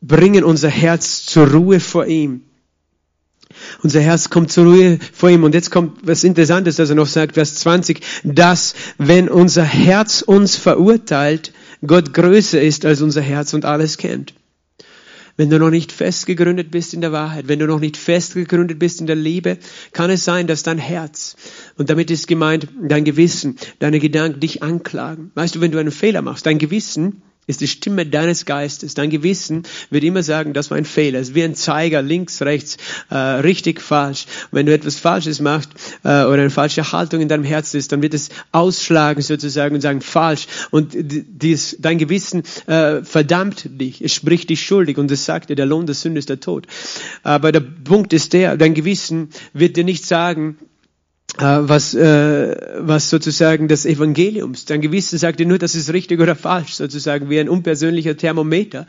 bringen 0.00 0.42
unser 0.42 0.70
Herz 0.70 1.26
zur 1.26 1.48
Ruhe 1.48 1.80
vor 1.80 2.06
ihm 2.06 2.47
unser 3.82 4.00
Herz 4.00 4.30
kommt 4.30 4.52
zur 4.52 4.64
Ruhe 4.64 4.98
vor 5.12 5.30
ihm. 5.30 5.44
Und 5.44 5.54
jetzt 5.54 5.70
kommt 5.70 6.06
was 6.06 6.24
Interessantes, 6.24 6.76
dass 6.76 6.90
er 6.90 6.96
noch 6.96 7.06
sagt, 7.06 7.34
Vers 7.34 7.56
20, 7.56 8.00
dass 8.24 8.74
wenn 8.98 9.28
unser 9.28 9.64
Herz 9.64 10.22
uns 10.22 10.56
verurteilt, 10.56 11.52
Gott 11.86 12.12
größer 12.12 12.60
ist 12.60 12.84
als 12.84 13.02
unser 13.02 13.22
Herz 13.22 13.54
und 13.54 13.64
alles 13.64 13.98
kennt. 13.98 14.34
Wenn 15.36 15.50
du 15.50 15.60
noch 15.60 15.70
nicht 15.70 15.92
festgegründet 15.92 16.72
bist 16.72 16.92
in 16.94 17.00
der 17.00 17.12
Wahrheit, 17.12 17.46
wenn 17.46 17.60
du 17.60 17.66
noch 17.66 17.78
nicht 17.78 17.96
festgegründet 17.96 18.80
bist 18.80 19.00
in 19.00 19.06
der 19.06 19.14
Liebe, 19.14 19.58
kann 19.92 20.10
es 20.10 20.24
sein, 20.24 20.48
dass 20.48 20.64
dein 20.64 20.78
Herz, 20.78 21.36
und 21.76 21.90
damit 21.90 22.10
ist 22.10 22.26
gemeint 22.26 22.66
dein 22.82 23.04
Gewissen, 23.04 23.56
deine 23.78 24.00
Gedanken 24.00 24.40
dich 24.40 24.64
anklagen. 24.64 25.30
Weißt 25.36 25.54
du, 25.54 25.60
wenn 25.60 25.70
du 25.70 25.78
einen 25.78 25.92
Fehler 25.92 26.22
machst, 26.22 26.44
dein 26.44 26.58
Gewissen 26.58 27.22
ist 27.48 27.62
die 27.62 27.66
Stimme 27.66 28.06
deines 28.06 28.44
Geistes. 28.44 28.94
Dein 28.94 29.10
Gewissen 29.10 29.64
wird 29.90 30.04
immer 30.04 30.22
sagen, 30.22 30.52
das 30.52 30.70
war 30.70 30.78
ein 30.78 30.84
Fehler. 30.84 31.18
Es 31.18 31.30
ist 31.30 31.34
wie 31.34 31.42
ein 31.42 31.56
Zeiger, 31.56 32.02
links, 32.02 32.42
rechts, 32.42 32.76
äh, 33.10 33.16
richtig, 33.16 33.80
falsch. 33.80 34.26
Wenn 34.52 34.66
du 34.66 34.74
etwas 34.74 34.96
Falsches 34.96 35.40
machst 35.40 35.70
äh, 36.04 36.24
oder 36.24 36.34
eine 36.34 36.50
falsche 36.50 36.92
Haltung 36.92 37.22
in 37.22 37.28
deinem 37.28 37.44
Herzen 37.44 37.78
ist, 37.78 37.90
dann 37.90 38.02
wird 38.02 38.14
es 38.14 38.28
ausschlagen 38.52 39.22
sozusagen 39.22 39.74
und 39.74 39.80
sagen, 39.80 40.02
falsch. 40.02 40.46
Und 40.70 40.92
dies, 40.94 41.76
dein 41.80 41.98
Gewissen 41.98 42.42
äh, 42.66 43.02
verdammt 43.02 43.64
dich, 43.80 44.02
es 44.02 44.12
spricht 44.12 44.50
dich 44.50 44.62
schuldig 44.62 44.98
und 44.98 45.10
es 45.10 45.24
sagt 45.24 45.48
dir, 45.48 45.56
der 45.56 45.66
Lohn 45.66 45.86
der 45.86 45.94
Sünde 45.94 46.18
ist 46.18 46.28
der 46.28 46.40
Tod. 46.40 46.66
Aber 47.22 47.50
der 47.50 47.60
Punkt 47.60 48.12
ist 48.12 48.34
der, 48.34 48.58
dein 48.58 48.74
Gewissen 48.74 49.30
wird 49.54 49.78
dir 49.78 49.84
nicht 49.84 50.04
sagen, 50.04 50.58
was, 51.36 51.94
äh, 51.94 52.56
was 52.78 53.10
sozusagen 53.10 53.68
das 53.68 53.86
Evangeliums. 53.86 54.64
Dein 54.64 54.80
Gewissen 54.80 55.18
sagt 55.18 55.38
dir 55.38 55.46
nur, 55.46 55.58
das 55.58 55.74
ist 55.74 55.92
richtig 55.92 56.20
oder 56.20 56.34
falsch, 56.34 56.74
sozusagen 56.74 57.30
wie 57.30 57.38
ein 57.38 57.48
unpersönlicher 57.48 58.16
Thermometer. 58.16 58.86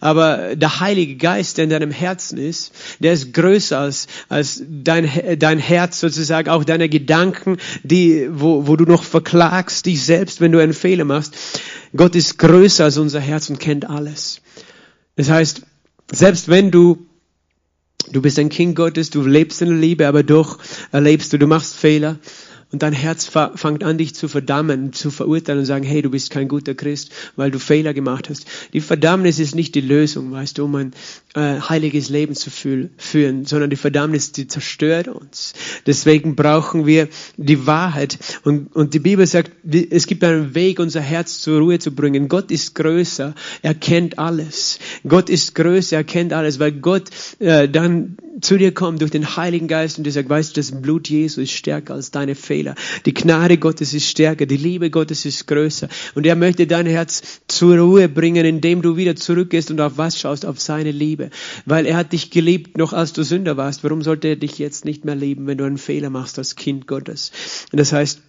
Aber 0.00 0.56
der 0.56 0.80
Heilige 0.80 1.16
Geist, 1.16 1.58
der 1.58 1.64
in 1.64 1.70
deinem 1.70 1.90
Herzen 1.90 2.38
ist, 2.38 2.72
der 2.98 3.12
ist 3.12 3.32
größer 3.32 3.78
als, 3.78 4.08
als 4.28 4.62
dein, 4.68 5.08
dein 5.38 5.58
Herz 5.58 6.00
sozusagen, 6.00 6.48
auch 6.48 6.64
deine 6.64 6.88
Gedanken, 6.88 7.58
die, 7.84 8.28
wo, 8.32 8.66
wo 8.66 8.76
du 8.76 8.84
noch 8.84 9.04
verklagst 9.04 9.86
dich 9.86 10.02
selbst, 10.02 10.40
wenn 10.40 10.52
du 10.52 10.60
einen 10.60 10.74
Fehler 10.74 11.04
machst. 11.04 11.36
Gott 11.94 12.16
ist 12.16 12.38
größer 12.38 12.84
als 12.84 12.98
unser 12.98 13.20
Herz 13.20 13.48
und 13.48 13.60
kennt 13.60 13.88
alles. 13.88 14.40
Das 15.14 15.30
heißt, 15.30 15.62
selbst 16.10 16.48
wenn 16.48 16.70
du 16.70 17.06
Du 18.12 18.20
bist 18.20 18.38
ein 18.38 18.50
Kind 18.50 18.76
Gottes, 18.76 19.08
du 19.08 19.22
lebst 19.22 19.62
in 19.62 19.70
der 19.70 19.78
Liebe, 19.78 20.06
aber 20.06 20.22
doch 20.22 20.58
erlebst 20.92 21.32
du, 21.32 21.38
du 21.38 21.46
machst 21.46 21.74
Fehler. 21.74 22.16
Und 22.72 22.82
dein 22.82 22.94
Herz 22.94 23.30
fängt 23.54 23.84
an, 23.84 23.98
dich 23.98 24.14
zu 24.14 24.28
verdammen, 24.28 24.94
zu 24.94 25.10
verurteilen 25.10 25.60
und 25.60 25.66
sagen, 25.66 25.84
hey, 25.84 26.00
du 26.00 26.10
bist 26.10 26.30
kein 26.30 26.48
guter 26.48 26.74
Christ, 26.74 27.12
weil 27.36 27.50
du 27.50 27.58
Fehler 27.58 27.92
gemacht 27.92 28.30
hast. 28.30 28.46
Die 28.72 28.80
Verdammnis 28.80 29.38
ist 29.38 29.54
nicht 29.54 29.74
die 29.74 29.82
Lösung, 29.82 30.32
weißt 30.32 30.56
du, 30.56 30.64
um 30.64 30.74
ein 30.76 30.94
äh, 31.34 31.60
heiliges 31.60 32.08
Leben 32.08 32.34
zu 32.34 32.50
führen, 32.50 33.44
sondern 33.44 33.68
die 33.68 33.76
Verdammnis, 33.76 34.32
die 34.32 34.48
zerstört 34.48 35.08
uns. 35.08 35.52
Deswegen 35.86 36.34
brauchen 36.34 36.86
wir 36.86 37.08
die 37.36 37.66
Wahrheit. 37.66 38.18
Und, 38.42 38.74
und 38.74 38.94
die 38.94 39.00
Bibel 39.00 39.26
sagt, 39.26 39.52
es 39.90 40.06
gibt 40.06 40.24
einen 40.24 40.54
Weg, 40.54 40.78
unser 40.78 41.02
Herz 41.02 41.40
zur 41.40 41.58
Ruhe 41.58 41.78
zu 41.78 41.94
bringen. 41.94 42.28
Gott 42.28 42.50
ist 42.50 42.74
größer, 42.74 43.34
er 43.60 43.74
kennt 43.74 44.18
alles. 44.18 44.78
Gott 45.06 45.28
ist 45.28 45.54
größer, 45.54 45.96
er 45.96 46.04
kennt 46.04 46.32
alles, 46.32 46.58
weil 46.58 46.72
Gott 46.72 47.10
äh, 47.38 47.68
dann 47.68 48.16
zu 48.40 48.56
dir 48.56 48.72
kommt 48.72 49.00
durch 49.00 49.10
den 49.10 49.36
Heiligen 49.36 49.68
Geist 49.68 49.98
und 49.98 50.04
dir 50.04 50.10
sagt, 50.10 50.28
weißt 50.28 50.56
du, 50.56 50.60
das 50.60 50.72
Blut 50.80 51.08
Jesu 51.08 51.40
ist 51.40 51.52
stärker 51.52 51.94
als 51.94 52.10
deine 52.10 52.34
Fehler. 52.34 52.61
Die 53.06 53.14
Gnade 53.14 53.58
Gottes 53.58 53.94
ist 53.94 54.06
stärker, 54.08 54.46
die 54.46 54.56
Liebe 54.56 54.90
Gottes 54.90 55.24
ist 55.24 55.46
größer. 55.46 55.88
Und 56.14 56.26
er 56.26 56.36
möchte 56.36 56.66
dein 56.66 56.86
Herz 56.86 57.40
zur 57.48 57.78
Ruhe 57.78 58.08
bringen, 58.08 58.44
indem 58.44 58.82
du 58.82 58.96
wieder 58.96 59.16
zurückgehst 59.16 59.70
und 59.70 59.80
auf 59.80 59.98
was 59.98 60.18
schaust? 60.18 60.46
Auf 60.46 60.60
seine 60.60 60.90
Liebe. 60.90 61.30
Weil 61.66 61.86
er 61.86 61.96
hat 61.96 62.12
dich 62.12 62.30
geliebt, 62.30 62.78
noch 62.78 62.92
als 62.92 63.12
du 63.12 63.22
Sünder 63.22 63.56
warst. 63.56 63.84
Warum 63.84 64.02
sollte 64.02 64.28
er 64.28 64.36
dich 64.36 64.58
jetzt 64.58 64.84
nicht 64.84 65.04
mehr 65.04 65.16
lieben, 65.16 65.46
wenn 65.46 65.58
du 65.58 65.64
einen 65.64 65.78
Fehler 65.78 66.10
machst 66.10 66.38
als 66.38 66.56
Kind 66.56 66.86
Gottes? 66.86 67.32
Und 67.72 67.78
das 67.78 67.92
heißt, 67.92 68.20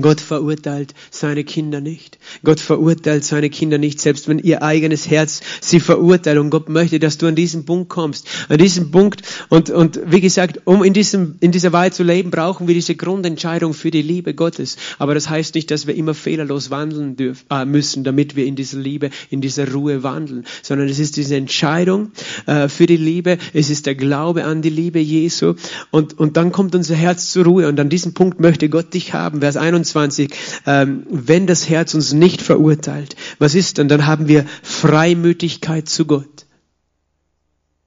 Gott 0.00 0.20
verurteilt 0.20 0.94
seine 1.10 1.44
Kinder 1.44 1.80
nicht. 1.80 2.18
Gott 2.42 2.58
verurteilt 2.58 3.24
seine 3.24 3.48
Kinder 3.48 3.78
nicht, 3.78 4.00
selbst 4.00 4.28
wenn 4.28 4.38
ihr 4.40 4.62
eigenes 4.62 5.08
Herz 5.08 5.40
sie 5.60 5.78
verurteilt. 5.78 6.38
Und 6.38 6.50
Gott 6.50 6.68
möchte, 6.68 6.98
dass 6.98 7.18
du 7.18 7.26
an 7.26 7.36
diesen 7.36 7.64
Punkt 7.64 7.90
kommst. 7.90 8.26
An 8.48 8.58
diesen 8.58 8.90
Punkt. 8.90 9.22
Und, 9.50 9.70
und 9.70 10.00
wie 10.06 10.20
gesagt, 10.20 10.62
um 10.64 10.82
in, 10.82 10.94
diesem, 10.94 11.36
in 11.40 11.52
dieser 11.52 11.72
Wahrheit 11.72 11.94
zu 11.94 12.02
leben, 12.02 12.30
brauchen 12.30 12.66
wir 12.66 12.74
diese 12.74 12.96
Grundentscheidung 12.96 13.72
für 13.72 13.90
die 13.90 14.02
Liebe 14.02 14.34
Gottes. 14.34 14.76
Aber 14.98 15.14
das 15.14 15.30
heißt 15.30 15.54
nicht, 15.54 15.70
dass 15.70 15.86
wir 15.86 15.94
immer 15.94 16.14
fehlerlos 16.14 16.70
wandeln 16.70 17.14
dürfen, 17.14 17.44
äh, 17.50 17.64
müssen, 17.64 18.02
damit 18.02 18.34
wir 18.34 18.46
in 18.46 18.56
dieser 18.56 18.78
Liebe, 18.78 19.10
in 19.30 19.40
dieser 19.40 19.70
Ruhe 19.70 20.02
wandeln. 20.02 20.44
Sondern 20.62 20.88
es 20.88 20.98
ist 20.98 21.16
diese 21.16 21.36
Entscheidung 21.36 22.10
äh, 22.46 22.68
für 22.68 22.86
die 22.86 22.96
Liebe. 22.96 23.38
Es 23.52 23.70
ist 23.70 23.86
der 23.86 23.94
Glaube 23.94 24.44
an 24.44 24.60
die 24.60 24.70
Liebe 24.70 24.98
Jesu. 24.98 25.54
Und, 25.92 26.18
und 26.18 26.36
dann 26.36 26.50
kommt 26.50 26.74
unser 26.74 26.96
Herz 26.96 27.30
zur 27.30 27.44
Ruhe. 27.44 27.68
Und 27.68 27.78
an 27.78 27.90
diesem 27.90 28.12
Punkt 28.12 28.40
möchte 28.40 28.68
Gott 28.68 28.92
dich 28.92 29.14
haben. 29.14 29.40
Vers 29.40 29.56
21 29.56 29.73
21, 29.74 30.32
ähm, 30.66 31.06
wenn 31.10 31.46
das 31.46 31.68
Herz 31.68 31.94
uns 31.94 32.12
nicht 32.12 32.42
verurteilt, 32.42 33.16
was 33.38 33.54
ist 33.54 33.78
dann? 33.78 33.88
Dann 33.88 34.06
haben 34.06 34.28
wir 34.28 34.46
Freimütigkeit 34.62 35.88
zu 35.88 36.06
Gott. 36.06 36.46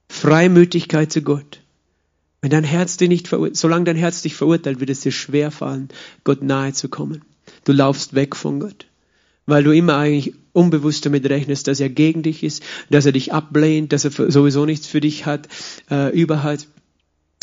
Freimütigkeit 0.09 1.11
zu 1.11 1.21
Gott. 1.21 1.61
Wenn 2.41 2.51
dein 2.51 2.63
Herz 2.63 2.97
dich 2.97 3.09
nicht 3.09 3.27
verurteilt, 3.27 3.57
solange 3.57 3.85
dein 3.85 3.95
Herz 3.95 4.21
dich 4.21 4.35
verurteilt, 4.35 4.79
wird 4.79 4.89
es 4.89 5.01
dir 5.01 5.11
schwer 5.11 5.51
fallen, 5.51 5.89
Gott 6.23 6.43
nahe 6.43 6.73
zu 6.73 6.89
kommen. 6.89 7.23
Du 7.63 7.71
laufst 7.71 8.13
weg 8.13 8.35
von 8.35 8.59
Gott, 8.59 8.87
weil 9.45 9.63
du 9.63 9.71
immer 9.71 9.97
eigentlich 9.97 10.35
unbewusst 10.53 11.05
damit 11.05 11.29
rechnest, 11.29 11.67
dass 11.67 11.79
er 11.79 11.89
gegen 11.89 12.23
dich 12.23 12.43
ist, 12.43 12.63
dass 12.89 13.05
er 13.05 13.11
dich 13.11 13.33
ablehnt, 13.33 13.93
dass 13.93 14.05
er 14.05 14.31
sowieso 14.31 14.65
nichts 14.65 14.87
für 14.87 15.01
dich 15.01 15.25
hat, 15.25 15.47
äh, 15.89 16.11
über 16.17 16.43
hat 16.43 16.67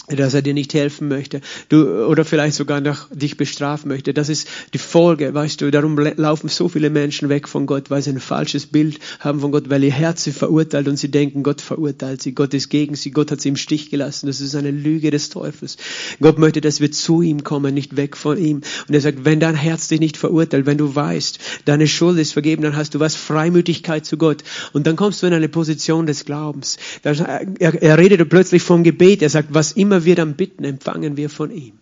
dass 0.08 0.34
er 0.34 0.42
dir 0.42 0.52
nicht 0.52 0.74
helfen 0.74 1.08
möchte, 1.08 1.40
du, 1.70 2.06
oder 2.06 2.24
vielleicht 2.26 2.56
sogar 2.56 2.80
noch 2.80 3.08
dich 3.10 3.38
bestrafen 3.38 3.88
möchte. 3.88 4.12
Das 4.12 4.28
ist 4.28 4.46
die 4.74 4.78
Folge, 4.78 5.32
weißt 5.32 5.60
du. 5.60 5.70
Darum 5.70 5.98
laufen 5.98 6.48
so 6.48 6.68
viele 6.68 6.90
Menschen 6.90 7.30
weg 7.30 7.48
von 7.48 7.64
Gott, 7.64 7.90
weil 7.90 8.02
sie 8.02 8.10
ein 8.10 8.20
falsches 8.20 8.66
Bild 8.66 8.98
haben 9.20 9.40
von 9.40 9.50
Gott, 9.50 9.70
weil 9.70 9.82
ihr 9.82 9.92
Herz 9.92 10.24
sie 10.24 10.32
verurteilt 10.32 10.88
und 10.88 10.98
sie 10.98 11.10
denken, 11.10 11.42
Gott 11.42 11.62
verurteilt 11.62 12.22
sie, 12.22 12.32
Gott 12.32 12.52
ist 12.52 12.68
gegen 12.68 12.96
sie, 12.96 13.12
Gott 13.12 13.30
hat 13.30 13.40
sie 13.40 13.48
im 13.48 13.56
Stich 13.56 13.90
gelassen. 13.90 14.26
Das 14.26 14.42
ist 14.42 14.54
eine 14.54 14.70
Lüge 14.70 15.10
des 15.10 15.30
Teufels. 15.30 15.78
Gott 16.20 16.38
möchte, 16.38 16.60
dass 16.60 16.80
wir 16.80 16.92
zu 16.92 17.22
ihm 17.22 17.42
kommen, 17.42 17.72
nicht 17.72 17.96
weg 17.96 18.16
von 18.16 18.36
ihm. 18.36 18.60
Und 18.86 18.94
er 18.94 19.00
sagt, 19.00 19.24
wenn 19.24 19.40
dein 19.40 19.54
Herz 19.54 19.88
dich 19.88 20.00
nicht 20.00 20.18
verurteilt, 20.18 20.66
wenn 20.66 20.78
du 20.78 20.94
weißt, 20.94 21.38
deine 21.64 21.86
Schuld 21.86 22.18
ist 22.18 22.32
vergeben, 22.32 22.62
dann 22.62 22.76
hast 22.76 22.94
du 22.94 23.00
was 23.00 23.14
Freimütigkeit 23.14 24.04
zu 24.04 24.18
Gott. 24.18 24.44
Und 24.74 24.86
dann 24.86 24.96
kommst 24.96 25.22
du 25.22 25.26
in 25.26 25.32
eine 25.32 25.48
Position 25.48 26.04
des 26.04 26.26
Glaubens. 26.26 26.76
Er, 27.02 27.82
er 27.82 27.98
redet 27.98 28.28
plötzlich 28.28 28.62
vom 28.62 28.84
Gebet. 28.84 29.22
Er 29.22 29.30
sagt, 29.30 29.48
was 29.52 29.72
immer 29.72 29.93
immer 29.94 30.04
wir 30.04 30.16
dann 30.16 30.34
bitten, 30.34 30.64
empfangen 30.64 31.16
wir 31.16 31.30
von 31.30 31.50
ihm. 31.52 31.78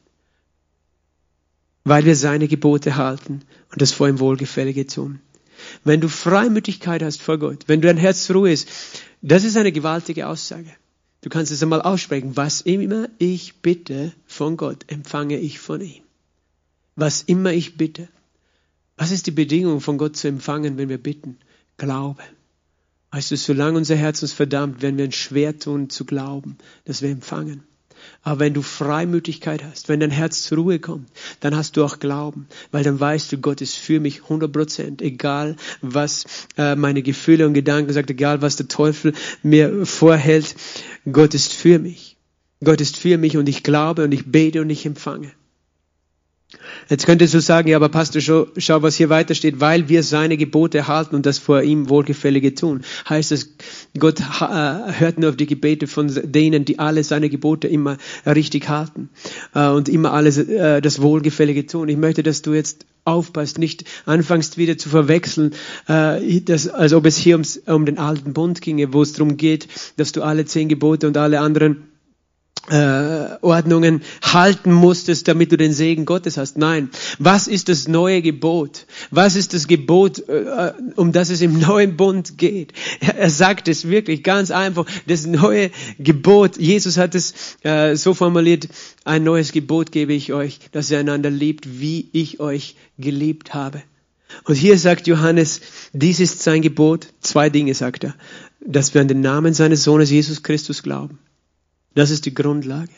Weil 1.84 2.04
wir 2.04 2.14
seine 2.14 2.46
Gebote 2.46 2.96
halten 2.96 3.40
und 3.70 3.80
das 3.80 3.92
vor 3.92 4.08
ihm 4.08 4.20
Wohlgefällige 4.20 4.86
tun. 4.86 5.20
Wenn 5.82 6.00
du 6.00 6.08
Freimütigkeit 6.08 7.02
hast 7.02 7.22
vor 7.22 7.38
Gott, 7.38 7.64
wenn 7.68 7.80
du 7.80 7.88
dein 7.88 7.96
Herz 7.96 8.30
Ruhe 8.30 8.52
ist, 8.52 8.68
das 9.22 9.44
ist 9.44 9.56
eine 9.56 9.72
gewaltige 9.72 10.26
Aussage. 10.26 10.70
Du 11.22 11.30
kannst 11.30 11.52
es 11.52 11.62
einmal 11.62 11.80
aussprechen. 11.80 12.36
Was 12.36 12.60
immer 12.60 13.08
ich 13.18 13.60
bitte 13.62 14.12
von 14.26 14.56
Gott, 14.56 14.84
empfange 14.88 15.38
ich 15.38 15.58
von 15.58 15.80
ihm. 15.80 16.02
Was 16.96 17.22
immer 17.22 17.52
ich 17.52 17.76
bitte. 17.76 18.08
Was 18.96 19.10
ist 19.10 19.26
die 19.26 19.30
Bedingung 19.30 19.80
von 19.80 19.96
Gott 19.96 20.16
zu 20.16 20.28
empfangen, 20.28 20.76
wenn 20.76 20.90
wir 20.90 20.98
bitten? 20.98 21.38
Glaube. 21.78 22.22
Weißt 23.10 23.30
du, 23.30 23.36
solange 23.36 23.78
unser 23.78 23.96
Herz 23.96 24.22
uns 24.22 24.32
verdammt, 24.32 24.82
werden 24.82 24.98
wir 24.98 25.06
uns 25.06 25.14
schwer 25.14 25.58
tun 25.58 25.88
zu 25.88 26.04
glauben, 26.04 26.58
dass 26.84 27.00
wir 27.00 27.10
empfangen. 27.10 27.62
Aber 28.22 28.40
wenn 28.40 28.54
du 28.54 28.62
Freimütigkeit 28.62 29.62
hast, 29.64 29.88
wenn 29.88 30.00
dein 30.00 30.10
Herz 30.10 30.42
zur 30.42 30.58
Ruhe 30.58 30.78
kommt, 30.78 31.08
dann 31.40 31.56
hast 31.56 31.76
du 31.76 31.84
auch 31.84 31.98
Glauben, 31.98 32.46
weil 32.70 32.84
dann 32.84 32.98
weißt 32.98 33.32
du, 33.32 33.38
Gott 33.38 33.60
ist 33.60 33.76
für 33.76 34.00
mich 34.00 34.22
100 34.22 34.52
Prozent, 34.52 35.02
egal 35.02 35.56
was 35.80 36.24
äh, 36.56 36.76
meine 36.76 37.02
Gefühle 37.02 37.46
und 37.46 37.54
Gedanken 37.54 37.92
sagt, 37.92 38.10
egal 38.10 38.42
was 38.42 38.56
der 38.56 38.68
Teufel 38.68 39.12
mir 39.42 39.86
vorhält, 39.86 40.54
Gott 41.10 41.34
ist 41.34 41.52
für 41.52 41.78
mich. 41.78 42.16
Gott 42.62 42.80
ist 42.80 42.96
für 42.96 43.18
mich 43.18 43.36
und 43.36 43.48
ich 43.48 43.62
glaube 43.62 44.04
und 44.04 44.12
ich 44.12 44.30
bete 44.30 44.60
und 44.60 44.70
ich 44.70 44.86
empfange. 44.86 45.32
Jetzt 46.88 47.06
könntest 47.06 47.32
du 47.32 47.40
sagen, 47.40 47.68
ja, 47.68 47.76
aber 47.76 47.88
Pastor, 47.88 48.20
schau, 48.20 48.46
schau, 48.56 48.82
was 48.82 48.96
hier 48.96 49.08
weiter 49.08 49.34
steht, 49.34 49.60
weil 49.60 49.88
wir 49.88 50.02
seine 50.02 50.36
Gebote 50.36 50.88
halten 50.88 51.14
und 51.14 51.24
das 51.24 51.38
vor 51.38 51.62
ihm 51.62 51.88
Wohlgefällige 51.88 52.54
tun. 52.54 52.82
Heißt 53.08 53.30
das, 53.30 53.48
Gott 53.98 54.20
äh, 54.20 54.92
hört 54.98 55.18
nur 55.18 55.30
auf 55.30 55.36
die 55.36 55.46
Gebete 55.46 55.86
von 55.86 56.10
denen, 56.24 56.64
die 56.64 56.78
alle 56.78 57.04
seine 57.04 57.30
Gebote 57.30 57.68
immer 57.68 57.96
richtig 58.26 58.68
halten 58.68 59.08
äh, 59.54 59.68
und 59.68 59.88
immer 59.88 60.12
alles 60.12 60.38
äh, 60.38 60.80
das 60.82 61.00
Wohlgefällige 61.00 61.66
tun. 61.66 61.88
Ich 61.88 61.96
möchte, 61.96 62.22
dass 62.22 62.42
du 62.42 62.52
jetzt 62.52 62.84
aufpasst, 63.04 63.58
nicht 63.58 63.84
anfängst 64.06 64.58
wieder 64.58 64.78
zu 64.78 64.88
verwechseln, 64.88 65.54
dass, 65.88 66.68
als 66.68 66.92
ob 66.92 67.04
es 67.04 67.16
hier 67.16 67.34
ums, 67.34 67.56
um 67.66 67.84
den 67.84 67.98
alten 67.98 68.32
Bund 68.32 68.60
ginge, 68.60 68.92
wo 68.92 69.02
es 69.02 69.12
darum 69.12 69.36
geht, 69.36 69.66
dass 69.96 70.12
du 70.12 70.22
alle 70.22 70.44
zehn 70.44 70.68
Gebote 70.68 71.08
und 71.08 71.16
alle 71.16 71.40
anderen 71.40 71.88
äh, 72.70 73.38
Ordnungen 73.40 74.02
halten 74.22 74.72
musstest, 74.72 75.26
damit 75.26 75.50
du 75.50 75.56
den 75.56 75.72
Segen 75.72 76.04
Gottes 76.04 76.36
hast. 76.36 76.56
Nein. 76.56 76.90
Was 77.18 77.48
ist 77.48 77.68
das 77.68 77.88
neue 77.88 78.22
Gebot? 78.22 78.86
Was 79.10 79.34
ist 79.34 79.52
das 79.52 79.66
Gebot, 79.66 80.28
äh, 80.28 80.72
um 80.94 81.10
das 81.10 81.30
es 81.30 81.40
im 81.40 81.58
neuen 81.58 81.96
Bund 81.96 82.38
geht? 82.38 82.72
Er, 83.00 83.16
er, 83.16 83.30
sagt 83.30 83.66
es 83.66 83.88
wirklich 83.88 84.22
ganz 84.22 84.52
einfach. 84.52 84.86
Das 85.08 85.26
neue 85.26 85.70
Gebot. 85.98 86.56
Jesus 86.56 86.98
hat 86.98 87.16
es 87.16 87.34
äh, 87.62 87.96
so 87.96 88.14
formuliert. 88.14 88.68
Ein 89.04 89.24
neues 89.24 89.50
Gebot 89.50 89.90
gebe 89.90 90.12
ich 90.12 90.32
euch, 90.32 90.60
dass 90.70 90.90
ihr 90.90 91.00
einander 91.00 91.30
liebt, 91.30 91.80
wie 91.80 92.08
ich 92.12 92.38
euch 92.38 92.76
geliebt 92.96 93.54
habe. 93.54 93.82
Und 94.44 94.54
hier 94.54 94.78
sagt 94.78 95.08
Johannes, 95.08 95.60
dies 95.92 96.20
ist 96.20 96.42
sein 96.42 96.62
Gebot. 96.62 97.08
Zwei 97.20 97.50
Dinge 97.50 97.74
sagt 97.74 98.04
er. 98.04 98.14
Dass 98.64 98.94
wir 98.94 99.00
an 99.00 99.08
den 99.08 99.20
Namen 99.20 99.52
seines 99.52 99.82
Sohnes 99.82 100.10
Jesus 100.10 100.44
Christus 100.44 100.84
glauben 100.84 101.18
das 101.94 102.10
ist 102.10 102.26
die 102.26 102.34
Grundlage, 102.34 102.92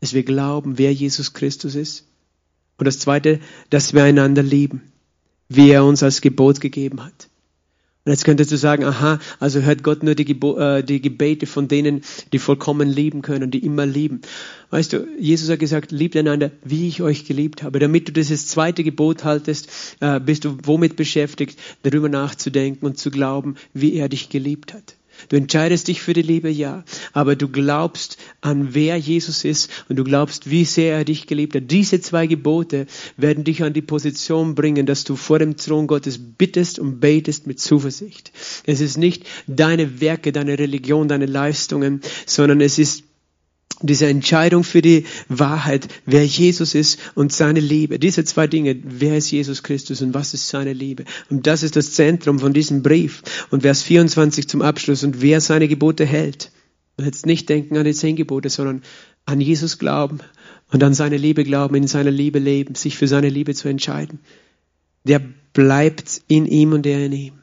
dass 0.00 0.14
wir 0.14 0.22
glauben, 0.22 0.78
wer 0.78 0.92
Jesus 0.92 1.32
Christus 1.32 1.74
ist. 1.74 2.06
Und 2.78 2.86
das 2.86 2.98
Zweite, 2.98 3.40
dass 3.70 3.94
wir 3.94 4.02
einander 4.02 4.42
lieben, 4.42 4.82
wie 5.48 5.70
er 5.70 5.84
uns 5.84 6.02
als 6.02 6.20
Gebot 6.20 6.60
gegeben 6.60 7.04
hat. 7.04 7.28
Und 8.04 8.10
jetzt 8.10 8.24
könntest 8.24 8.50
du 8.50 8.56
sagen, 8.56 8.84
aha, 8.84 9.20
also 9.38 9.60
hört 9.60 9.84
Gott 9.84 10.02
nur 10.02 10.16
die, 10.16 10.24
Gebo 10.24 10.58
äh, 10.58 10.82
die 10.82 11.00
Gebete 11.00 11.46
von 11.46 11.68
denen, 11.68 12.02
die 12.32 12.40
vollkommen 12.40 12.88
lieben 12.88 13.22
können, 13.22 13.52
die 13.52 13.64
immer 13.64 13.86
lieben. 13.86 14.22
Weißt 14.70 14.92
du, 14.92 15.06
Jesus 15.20 15.48
hat 15.50 15.60
gesagt, 15.60 15.92
liebt 15.92 16.16
einander, 16.16 16.50
wie 16.64 16.88
ich 16.88 17.00
euch 17.00 17.24
geliebt 17.24 17.62
habe. 17.62 17.78
Damit 17.78 18.08
du 18.08 18.12
dieses 18.12 18.48
zweite 18.48 18.82
Gebot 18.82 19.22
haltest, 19.22 19.68
äh, 20.00 20.18
bist 20.18 20.44
du 20.44 20.58
womit 20.64 20.96
beschäftigt, 20.96 21.60
darüber 21.84 22.08
nachzudenken 22.08 22.86
und 22.86 22.98
zu 22.98 23.12
glauben, 23.12 23.54
wie 23.72 23.94
er 23.94 24.08
dich 24.08 24.30
geliebt 24.30 24.74
hat. 24.74 24.96
Du 25.28 25.36
entscheidest 25.36 25.88
dich 25.88 26.02
für 26.02 26.12
die 26.12 26.22
Liebe, 26.22 26.50
ja, 26.50 26.84
aber 27.12 27.36
du 27.36 27.48
glaubst 27.48 28.18
an 28.40 28.74
wer 28.74 28.96
Jesus 28.96 29.44
ist 29.44 29.70
und 29.88 29.96
du 29.96 30.04
glaubst, 30.04 30.50
wie 30.50 30.64
sehr 30.64 30.96
er 30.96 31.04
dich 31.04 31.26
geliebt 31.26 31.54
hat. 31.54 31.70
Diese 31.70 32.00
zwei 32.00 32.26
Gebote 32.26 32.86
werden 33.16 33.44
dich 33.44 33.62
an 33.62 33.72
die 33.72 33.82
Position 33.82 34.54
bringen, 34.54 34.86
dass 34.86 35.04
du 35.04 35.16
vor 35.16 35.38
dem 35.38 35.56
Thron 35.56 35.86
Gottes 35.86 36.18
bittest 36.18 36.78
und 36.78 37.00
betest 37.00 37.46
mit 37.46 37.60
Zuversicht. 37.60 38.32
Es 38.66 38.80
ist 38.80 38.98
nicht 38.98 39.24
deine 39.46 40.00
Werke, 40.00 40.32
deine 40.32 40.58
Religion, 40.58 41.08
deine 41.08 41.26
Leistungen, 41.26 42.00
sondern 42.26 42.60
es 42.60 42.78
ist 42.78 43.04
diese 43.80 44.06
Entscheidung 44.06 44.64
für 44.64 44.82
die 44.82 45.04
Wahrheit, 45.28 45.88
wer 46.06 46.24
Jesus 46.24 46.74
ist 46.74 46.98
und 47.14 47.32
seine 47.32 47.60
Liebe. 47.60 47.98
Diese 47.98 48.24
zwei 48.24 48.46
Dinge, 48.46 48.76
wer 48.82 49.16
ist 49.16 49.30
Jesus 49.30 49.62
Christus 49.62 50.02
und 50.02 50.14
was 50.14 50.34
ist 50.34 50.48
seine 50.48 50.72
Liebe? 50.72 51.04
Und 51.30 51.46
das 51.46 51.62
ist 51.62 51.76
das 51.76 51.92
Zentrum 51.92 52.38
von 52.38 52.52
diesem 52.52 52.82
Brief. 52.82 53.22
Und 53.50 53.62
Vers 53.62 53.82
24 53.82 54.48
zum 54.48 54.62
Abschluss. 54.62 55.04
Und 55.04 55.22
wer 55.22 55.40
seine 55.40 55.68
Gebote 55.68 56.04
hält. 56.04 56.52
Jetzt 56.98 57.26
nicht 57.26 57.48
denken 57.48 57.76
an 57.76 57.84
die 57.84 57.94
zehn 57.94 58.16
Gebote, 58.16 58.50
sondern 58.50 58.82
an 59.24 59.40
Jesus 59.40 59.78
glauben 59.78 60.18
und 60.70 60.82
an 60.82 60.94
seine 60.94 61.16
Liebe 61.16 61.44
glauben, 61.44 61.74
in 61.74 61.86
seiner 61.86 62.10
Liebe 62.10 62.38
leben, 62.38 62.74
sich 62.74 62.96
für 62.96 63.08
seine 63.08 63.28
Liebe 63.28 63.54
zu 63.54 63.68
entscheiden. 63.68 64.20
Der 65.04 65.20
bleibt 65.52 66.22
in 66.28 66.46
ihm 66.46 66.72
und 66.72 66.86
er 66.86 67.06
in 67.06 67.12
ihm. 67.12 67.34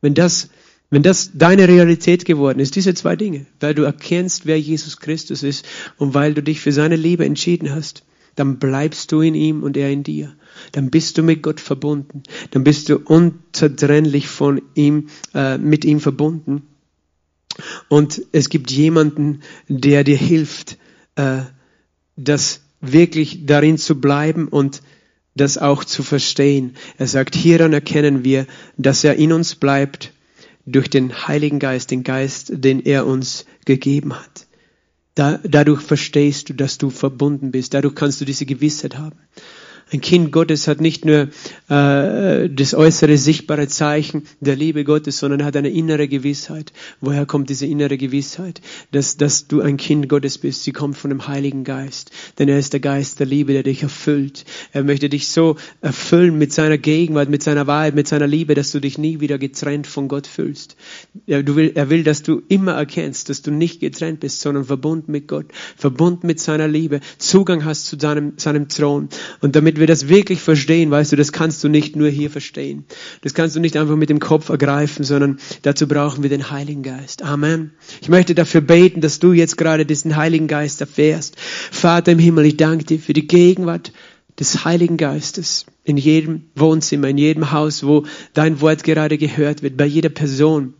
Wenn 0.00 0.14
das 0.14 0.50
wenn 0.90 1.02
das 1.04 1.30
deine 1.34 1.68
Realität 1.68 2.24
geworden 2.24 2.58
ist, 2.58 2.74
diese 2.74 2.94
zwei 2.94 3.14
Dinge, 3.14 3.46
weil 3.60 3.74
du 3.74 3.82
erkennst, 3.82 4.44
wer 4.46 4.60
Jesus 4.60 4.98
Christus 4.98 5.44
ist 5.44 5.64
und 5.96 6.14
weil 6.14 6.34
du 6.34 6.42
dich 6.42 6.60
für 6.60 6.72
seine 6.72 6.96
Liebe 6.96 7.24
entschieden 7.24 7.72
hast, 7.72 8.04
dann 8.34 8.58
bleibst 8.58 9.12
du 9.12 9.20
in 9.20 9.34
ihm 9.34 9.62
und 9.62 9.76
er 9.76 9.90
in 9.90 10.02
dir. 10.02 10.34
Dann 10.72 10.90
bist 10.90 11.16
du 11.16 11.22
mit 11.22 11.42
Gott 11.42 11.60
verbunden. 11.60 12.22
Dann 12.50 12.64
bist 12.64 12.88
du 12.88 12.98
unzertrennlich 12.98 14.28
von 14.28 14.62
ihm, 14.74 15.08
äh, 15.34 15.58
mit 15.58 15.84
ihm 15.84 16.00
verbunden. 16.00 16.62
Und 17.88 18.22
es 18.32 18.48
gibt 18.48 18.70
jemanden, 18.70 19.40
der 19.68 20.04
dir 20.04 20.16
hilft, 20.16 20.78
äh, 21.16 21.42
das 22.16 22.62
wirklich 22.80 23.46
darin 23.46 23.78
zu 23.78 24.00
bleiben 24.00 24.48
und 24.48 24.82
das 25.36 25.58
auch 25.58 25.84
zu 25.84 26.02
verstehen. 26.02 26.76
Er 26.98 27.06
sagt, 27.06 27.34
hieran 27.34 27.72
erkennen 27.72 28.24
wir, 28.24 28.46
dass 28.76 29.04
er 29.04 29.16
in 29.16 29.32
uns 29.32 29.54
bleibt 29.54 30.12
durch 30.70 30.88
den 30.88 31.26
Heiligen 31.26 31.58
Geist, 31.58 31.90
den 31.90 32.02
Geist, 32.02 32.52
den 32.52 32.80
er 32.80 33.06
uns 33.06 33.46
gegeben 33.64 34.14
hat. 34.14 34.46
Da, 35.14 35.38
dadurch 35.42 35.82
verstehst 35.82 36.48
du, 36.48 36.54
dass 36.54 36.78
du 36.78 36.90
verbunden 36.90 37.50
bist. 37.50 37.74
Dadurch 37.74 37.94
kannst 37.94 38.20
du 38.20 38.24
diese 38.24 38.46
Gewissheit 38.46 38.96
haben. 38.96 39.18
Ein 39.92 40.00
Kind 40.00 40.30
Gottes 40.30 40.68
hat 40.68 40.80
nicht 40.80 41.04
nur 41.04 41.28
äh, 41.68 42.48
das 42.48 42.74
äußere 42.74 43.18
sichtbare 43.18 43.66
Zeichen 43.66 44.22
der 44.38 44.54
Liebe 44.54 44.84
Gottes, 44.84 45.18
sondern 45.18 45.44
hat 45.44 45.56
eine 45.56 45.70
innere 45.70 46.06
Gewissheit. 46.06 46.72
Woher 47.00 47.26
kommt 47.26 47.50
diese 47.50 47.66
innere 47.66 47.98
Gewissheit? 47.98 48.60
Dass, 48.92 49.16
dass 49.16 49.48
du 49.48 49.60
ein 49.60 49.76
Kind 49.76 50.08
Gottes 50.08 50.38
bist. 50.38 50.62
Sie 50.62 50.72
kommt 50.72 50.96
von 50.96 51.10
dem 51.10 51.26
Heiligen 51.26 51.64
Geist. 51.64 52.12
Denn 52.38 52.48
er 52.48 52.58
ist 52.58 52.72
der 52.72 52.80
Geist 52.80 53.18
der 53.18 53.26
Liebe, 53.26 53.52
der 53.52 53.64
dich 53.64 53.82
erfüllt. 53.82 54.44
Er 54.72 54.84
möchte 54.84 55.08
dich 55.08 55.28
so 55.28 55.56
erfüllen 55.80 56.38
mit 56.38 56.52
seiner 56.52 56.78
Gegenwart, 56.78 57.28
mit 57.28 57.42
seiner 57.42 57.66
Wahrheit, 57.66 57.96
mit 57.96 58.06
seiner 58.06 58.28
Liebe, 58.28 58.54
dass 58.54 58.70
du 58.70 58.78
dich 58.78 58.96
nie 58.96 59.18
wieder 59.18 59.38
getrennt 59.38 59.88
von 59.88 60.06
Gott 60.06 60.28
fühlst. 60.28 60.76
Er, 61.26 61.44
will, 61.56 61.72
er 61.74 61.90
will, 61.90 62.04
dass 62.04 62.22
du 62.22 62.42
immer 62.48 62.72
erkennst, 62.72 63.28
dass 63.28 63.42
du 63.42 63.50
nicht 63.50 63.80
getrennt 63.80 64.20
bist, 64.20 64.40
sondern 64.40 64.64
verbunden 64.64 65.10
mit 65.10 65.26
Gott, 65.26 65.46
verbunden 65.76 66.28
mit 66.28 66.38
seiner 66.38 66.68
Liebe, 66.68 67.00
Zugang 67.18 67.64
hast 67.64 67.86
zu 67.86 67.98
seinem, 67.98 68.34
seinem 68.36 68.68
Thron. 68.68 69.08
Und 69.40 69.56
damit 69.56 69.79
wir 69.80 69.86
das 69.86 70.08
wirklich 70.08 70.40
verstehen, 70.40 70.90
weißt 70.90 71.12
du, 71.12 71.16
das 71.16 71.32
kannst 71.32 71.64
du 71.64 71.68
nicht 71.68 71.96
nur 71.96 72.08
hier 72.08 72.30
verstehen. 72.30 72.84
Das 73.22 73.34
kannst 73.34 73.56
du 73.56 73.60
nicht 73.60 73.76
einfach 73.76 73.96
mit 73.96 74.10
dem 74.10 74.20
Kopf 74.20 74.48
ergreifen, 74.48 75.04
sondern 75.04 75.38
dazu 75.62 75.88
brauchen 75.88 76.22
wir 76.22 76.30
den 76.30 76.50
Heiligen 76.50 76.82
Geist. 76.82 77.22
Amen. 77.22 77.72
Ich 78.00 78.08
möchte 78.08 78.34
dafür 78.34 78.60
beten, 78.60 79.00
dass 79.00 79.18
du 79.18 79.32
jetzt 79.32 79.56
gerade 79.56 79.84
diesen 79.84 80.16
Heiligen 80.16 80.46
Geist 80.46 80.80
erfährst. 80.80 81.36
Vater 81.38 82.12
im 82.12 82.18
Himmel, 82.18 82.46
ich 82.46 82.56
danke 82.56 82.84
dir 82.84 82.98
für 82.98 83.12
die 83.12 83.26
Gegenwart 83.26 83.92
des 84.38 84.64
Heiligen 84.64 84.96
Geistes 84.96 85.66
in 85.84 85.96
jedem 85.96 86.44
Wohnzimmer, 86.54 87.08
in 87.08 87.18
jedem 87.18 87.50
Haus, 87.50 87.84
wo 87.84 88.04
dein 88.32 88.60
Wort 88.60 88.84
gerade 88.84 89.18
gehört 89.18 89.62
wird, 89.62 89.76
bei 89.76 89.86
jeder 89.86 90.08
Person 90.08 90.74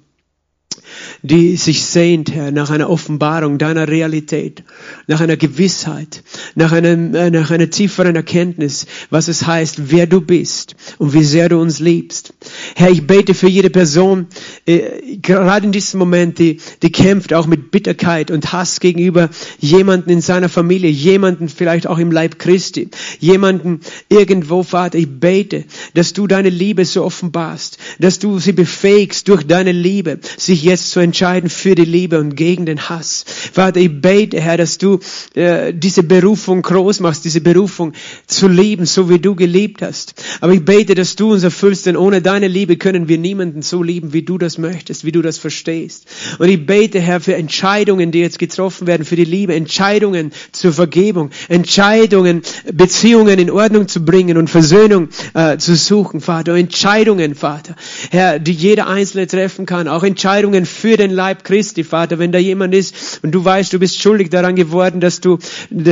die 1.22 1.56
sich 1.56 1.84
sehnt, 1.84 2.32
Herr, 2.32 2.50
nach 2.50 2.70
einer 2.70 2.88
Offenbarung 2.88 3.58
deiner 3.58 3.88
Realität, 3.88 4.62
nach 5.06 5.20
einer 5.20 5.36
Gewissheit, 5.36 6.22
nach, 6.54 6.72
einem, 6.72 7.14
äh, 7.14 7.30
nach 7.30 7.50
einer 7.50 7.68
tieferen 7.68 8.16
Erkenntnis, 8.16 8.86
was 9.10 9.28
es 9.28 9.46
heißt, 9.46 9.90
wer 9.90 10.06
du 10.06 10.20
bist 10.20 10.76
und 10.98 11.12
wie 11.12 11.24
sehr 11.24 11.48
du 11.48 11.58
uns 11.60 11.78
liebst. 11.78 12.32
Herr, 12.74 12.90
ich 12.90 13.06
bete 13.06 13.34
für 13.34 13.48
jede 13.48 13.70
Person, 13.70 14.26
äh, 14.66 15.16
gerade 15.20 15.66
in 15.66 15.72
diesem 15.72 15.98
Moment, 15.98 16.38
die, 16.38 16.58
die 16.82 16.92
kämpft 16.92 17.34
auch 17.34 17.46
mit 17.46 17.70
Bitterkeit 17.70 18.30
und 18.30 18.52
Hass 18.52 18.80
gegenüber 18.80 19.28
jemanden 19.58 20.10
in 20.10 20.20
seiner 20.20 20.48
Familie, 20.48 20.90
jemanden 20.90 21.48
vielleicht 21.48 21.86
auch 21.86 21.98
im 21.98 22.12
Leib 22.12 22.38
Christi, 22.38 22.88
jemanden 23.18 23.80
irgendwo, 24.08 24.62
Vater, 24.62 24.98
ich 24.98 25.08
bete, 25.08 25.64
dass 25.94 26.12
du 26.12 26.26
deine 26.26 26.48
Liebe 26.48 26.84
so 26.84 27.04
offenbarst, 27.04 27.78
dass 27.98 28.18
du 28.18 28.38
sie 28.38 28.52
befähigst 28.52 29.28
durch 29.28 29.46
deine 29.46 29.72
Liebe, 29.72 30.18
sich 30.36 30.62
jetzt 30.62 30.90
zu 30.90 31.00
entscheiden 31.11 31.50
für 31.50 31.74
die 31.74 31.84
Liebe 31.84 32.20
und 32.20 32.36
gegen 32.36 32.66
den 32.66 32.88
Hass. 32.88 33.24
Vater, 33.52 33.80
ich 33.80 34.00
bete, 34.00 34.40
Herr, 34.40 34.56
dass 34.56 34.78
du 34.78 35.00
äh, 35.34 35.74
diese 35.74 36.04
Berufung 36.04 36.62
groß 36.62 37.00
machst, 37.00 37.24
diese 37.24 37.40
Berufung 37.40 37.94
zu 38.28 38.46
lieben, 38.46 38.86
so 38.86 39.11
wie 39.11 39.18
du 39.18 39.34
geliebt 39.34 39.82
hast. 39.82 40.14
Aber 40.40 40.52
ich 40.52 40.64
bete, 40.64 40.94
dass 40.94 41.16
du 41.16 41.32
uns 41.32 41.42
erfüllst, 41.42 41.86
denn 41.86 41.96
ohne 41.96 42.22
deine 42.22 42.46
Liebe 42.46 42.76
können 42.76 43.08
wir 43.08 43.18
niemanden 43.18 43.62
so 43.62 43.82
lieben, 43.82 44.12
wie 44.12 44.22
du 44.22 44.38
das 44.38 44.56
möchtest, 44.56 45.04
wie 45.04 45.11
du 45.11 45.20
das 45.20 45.36
verstehst. 45.38 46.06
Und 46.38 46.48
ich 46.48 46.64
bete, 46.64 47.00
Herr, 47.00 47.20
für 47.20 47.34
Entscheidungen, 47.34 48.12
die 48.12 48.20
jetzt 48.20 48.38
getroffen 48.38 48.86
werden, 48.86 49.04
für 49.04 49.16
die 49.16 49.24
Liebe, 49.24 49.52
Entscheidungen 49.56 50.30
zur 50.52 50.72
Vergebung, 50.72 51.30
Entscheidungen, 51.48 52.42
Beziehungen 52.72 53.40
in 53.40 53.50
Ordnung 53.50 53.88
zu 53.88 54.04
bringen 54.04 54.36
und 54.36 54.48
Versöhnung 54.48 55.08
äh, 55.34 55.58
zu 55.58 55.74
suchen, 55.74 56.20
Vater. 56.20 56.54
Entscheidungen, 56.54 57.34
Vater, 57.34 57.74
Herr, 58.12 58.38
die 58.38 58.52
jeder 58.52 58.86
Einzelne 58.86 59.26
treffen 59.26 59.66
kann, 59.66 59.88
auch 59.88 60.04
Entscheidungen 60.04 60.66
für 60.66 60.99
den 61.01 61.11
Leib 61.11 61.44
Christi, 61.44 61.84
Vater, 61.84 62.18
wenn 62.18 62.32
da 62.32 62.38
jemand 62.38 62.74
ist 62.74 63.20
und 63.22 63.32
du 63.32 63.44
weißt, 63.44 63.72
du 63.72 63.78
bist 63.78 64.01
schuldig 64.01 64.30
daran 64.30 64.57
geworden, 64.57 65.01
dass 65.01 65.20
du 65.20 65.38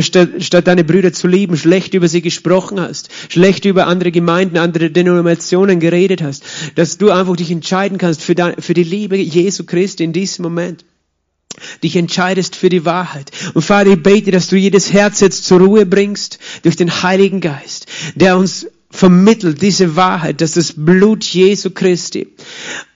statt, 0.00 0.66
deine 0.66 0.84
Brüder 0.84 1.12
zu 1.12 1.26
lieben, 1.26 1.56
schlecht 1.56 1.94
über 1.94 2.08
sie 2.08 2.22
gesprochen 2.22 2.80
hast, 2.80 3.10
schlecht 3.28 3.64
über 3.64 3.86
andere 3.86 4.12
Gemeinden, 4.12 4.56
andere 4.58 4.90
Denominationen 4.90 5.80
geredet 5.80 6.22
hast, 6.22 6.44
dass 6.76 6.98
du 6.98 7.10
einfach 7.10 7.36
dich 7.36 7.50
entscheiden 7.50 7.98
kannst 7.98 8.22
für, 8.22 8.34
dein, 8.34 8.60
für 8.60 8.74
die 8.74 8.84
Liebe 8.84 9.16
Jesu 9.16 9.64
Christi 9.64 10.04
in 10.04 10.12
diesem 10.12 10.44
Moment 10.44 10.84
dich 11.82 11.96
entscheidest 11.96 12.56
für 12.56 12.68
die 12.68 12.84
Wahrheit. 12.84 13.30
Und 13.54 13.62
Vater, 13.62 13.90
ich 13.90 14.02
bete, 14.02 14.30
dass 14.30 14.48
du 14.48 14.56
jedes 14.56 14.92
Herz 14.92 15.20
jetzt 15.20 15.44
zur 15.44 15.60
Ruhe 15.60 15.86
bringst 15.86 16.38
durch 16.62 16.76
den 16.76 17.02
Heiligen 17.02 17.40
Geist, 17.40 17.86
der 18.14 18.36
uns 18.36 18.66
vermittelt 18.90 19.60
diese 19.60 19.96
Wahrheit, 19.96 20.40
dass 20.40 20.52
das 20.52 20.72
Blut 20.76 21.24
Jesu 21.24 21.70
Christi 21.70 22.28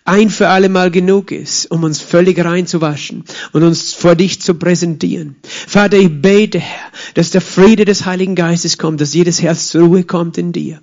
ein 0.05 0.30
für 0.30 0.48
alle 0.48 0.68
Mal 0.68 0.90
genug 0.90 1.30
ist, 1.30 1.70
um 1.70 1.84
uns 1.84 2.00
völlig 2.00 2.44
reinzuwaschen 2.44 3.24
und 3.53 3.62
uns 3.62 3.92
vor 3.94 4.16
dich 4.16 4.40
zu 4.40 4.55
präsentieren. 4.55 5.36
Vater, 5.44 5.96
ich 5.96 6.20
bete, 6.20 6.59
Herr, 6.59 6.90
dass 7.14 7.30
der 7.30 7.40
Friede 7.40 7.84
des 7.84 8.05
Heiligen 8.05 8.34
Geistes 8.34 8.78
kommt, 8.78 9.00
dass 9.00 9.14
jedes 9.14 9.42
Herz 9.42 9.68
zur 9.68 9.82
Ruhe 9.82 10.03
kommt 10.03 10.38
in 10.38 10.53
dir. 10.53 10.80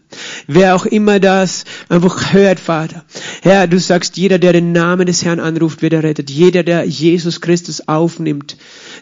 Wer 0.47 0.75
auch 0.75 0.85
immer 0.85 1.19
das 1.19 1.65
einfach 1.89 2.33
hört, 2.33 2.59
Vater. 2.59 3.03
Herr, 3.41 3.67
du 3.67 3.79
sagst, 3.79 4.15
jeder, 4.15 4.39
der 4.39 4.53
den 4.53 4.71
Namen 4.71 5.05
des 5.05 5.25
Herrn 5.25 5.39
anruft, 5.39 5.81
wird 5.81 5.93
errettet. 5.93 6.29
Jeder, 6.29 6.63
der 6.63 6.85
Jesus 6.85 7.41
Christus 7.41 7.87
aufnimmt, 7.87 8.57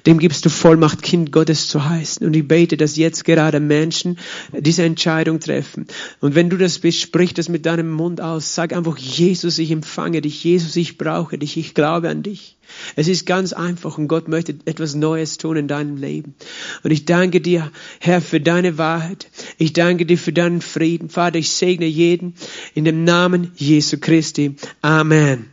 dem 0.05 0.18
gibst 0.18 0.45
du 0.45 0.49
Vollmacht, 0.49 1.01
Kind 1.01 1.32
Gottes 1.32 1.68
zu 1.68 1.88
heißen. 1.88 2.26
Und 2.26 2.36
ich 2.36 2.47
bete, 2.47 2.76
dass 2.76 2.95
jetzt 2.95 3.24
gerade 3.24 3.59
Menschen 3.59 4.18
diese 4.57 4.84
Entscheidung 4.84 5.39
treffen. 5.39 5.86
Und 6.22 6.36
wenn 6.36 6.49
du 6.49 6.57
das 6.57 6.80
bist, 6.80 7.01
sprich 7.01 7.34
das 7.34 7.49
mit 7.49 7.65
deinem 7.65 7.91
Mund 7.91 8.20
aus. 8.20 8.55
Sag 8.55 8.74
einfach, 8.74 8.97
Jesus, 8.97 9.59
ich 9.59 9.72
empfange 10.08 10.22
dich. 10.22 10.43
Jesus, 10.43 10.76
ich 10.78 10.97
brauche 10.97 11.38
dich. 11.38 11.58
Ich 11.58 11.74
glaube 11.74 12.10
an 12.10 12.24
dich. 12.24 12.55
Es 12.95 13.10
ist 13.10 13.26
ganz 13.26 13.51
einfach 13.51 13.97
und 13.97 14.08
Gott 14.08 14.30
möchte 14.30 14.55
etwas 14.66 14.95
Neues 14.95 15.38
tun 15.38 15.58
in 15.58 15.68
deinem 15.68 15.97
Leben. 15.97 16.36
Und 16.84 16.91
ich 16.91 17.03
danke 17.03 17.41
dir, 17.41 17.72
Herr, 17.99 18.22
für 18.22 18.39
deine 18.39 18.78
Wahrheit. 18.78 19.28
Ich 19.58 19.74
danke 19.74 20.05
dir 20.05 20.18
für 20.18 20.32
deinen 20.32 20.62
Frieden. 20.62 21.10
Vater, 21.10 21.39
ich 21.39 21.49
segne 21.49 21.86
jeden 21.86 22.36
in 22.74 22.86
dem 22.86 23.03
Namen 23.03 23.51
Jesu 23.58 23.97
Christi. 23.99 24.55
Amen. 24.82 25.47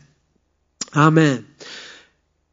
Amen. 0.93 1.45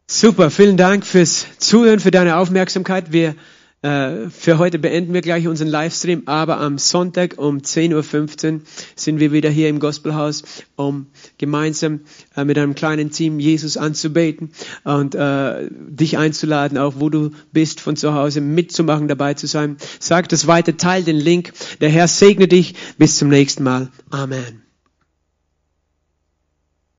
Super, 0.08 0.50
vielen 0.50 0.78
Dank 0.78 1.06
fürs 1.06 1.46
Zuhören, 1.60 2.00
für 2.00 2.12
deine 2.12 2.38
Aufmerksamkeit. 2.38 3.12
Wir 3.12 3.36
äh, 3.82 4.30
für 4.30 4.60
heute 4.60 4.78
beenden 4.78 5.14
wir 5.14 5.22
gleich 5.22 5.48
unseren 5.48 5.68
Livestream, 5.68 6.24
aber 6.28 6.60
am 6.60 6.78
Sonntag 6.78 7.38
um 7.38 7.60
10.15 7.60 8.54
Uhr 8.54 8.62
sind 8.96 9.20
wir 9.20 9.32
wieder 9.32 9.50
hier 9.50 9.70
im 9.70 9.80
Gospelhaus, 9.80 10.44
um 10.76 11.08
gemeinsam 11.38 12.02
äh, 12.36 12.46
mit 12.46 12.58
einem 12.58 12.76
kleinen 12.76 13.10
Team 13.10 13.40
Jesus 13.40 13.78
anzubeten 13.78 14.52
und 14.84 15.16
äh, 15.16 15.68
dich 15.72 16.18
einzuladen, 16.18 16.78
auch 16.78 16.96
wo 16.98 17.10
du 17.10 17.32
bist, 17.52 17.82
von 17.82 17.96
zu 17.96 18.14
Hause 18.14 18.40
mitzumachen, 18.42 19.08
dabei 19.08 19.34
zu 19.34 19.48
sein. 19.48 19.78
Sag 20.00 20.30
das 20.30 20.46
weiter, 20.46 20.78
teil 20.78 21.04
den 21.04 21.18
Link. 21.18 21.54
Der 21.82 21.90
Herr 21.90 22.08
segne 22.08 22.48
dich. 22.48 22.76
Bis 22.98 23.18
zum 23.18 23.30
nächsten 23.30 23.64
Mal. 23.64 23.90
Amen. 24.12 24.71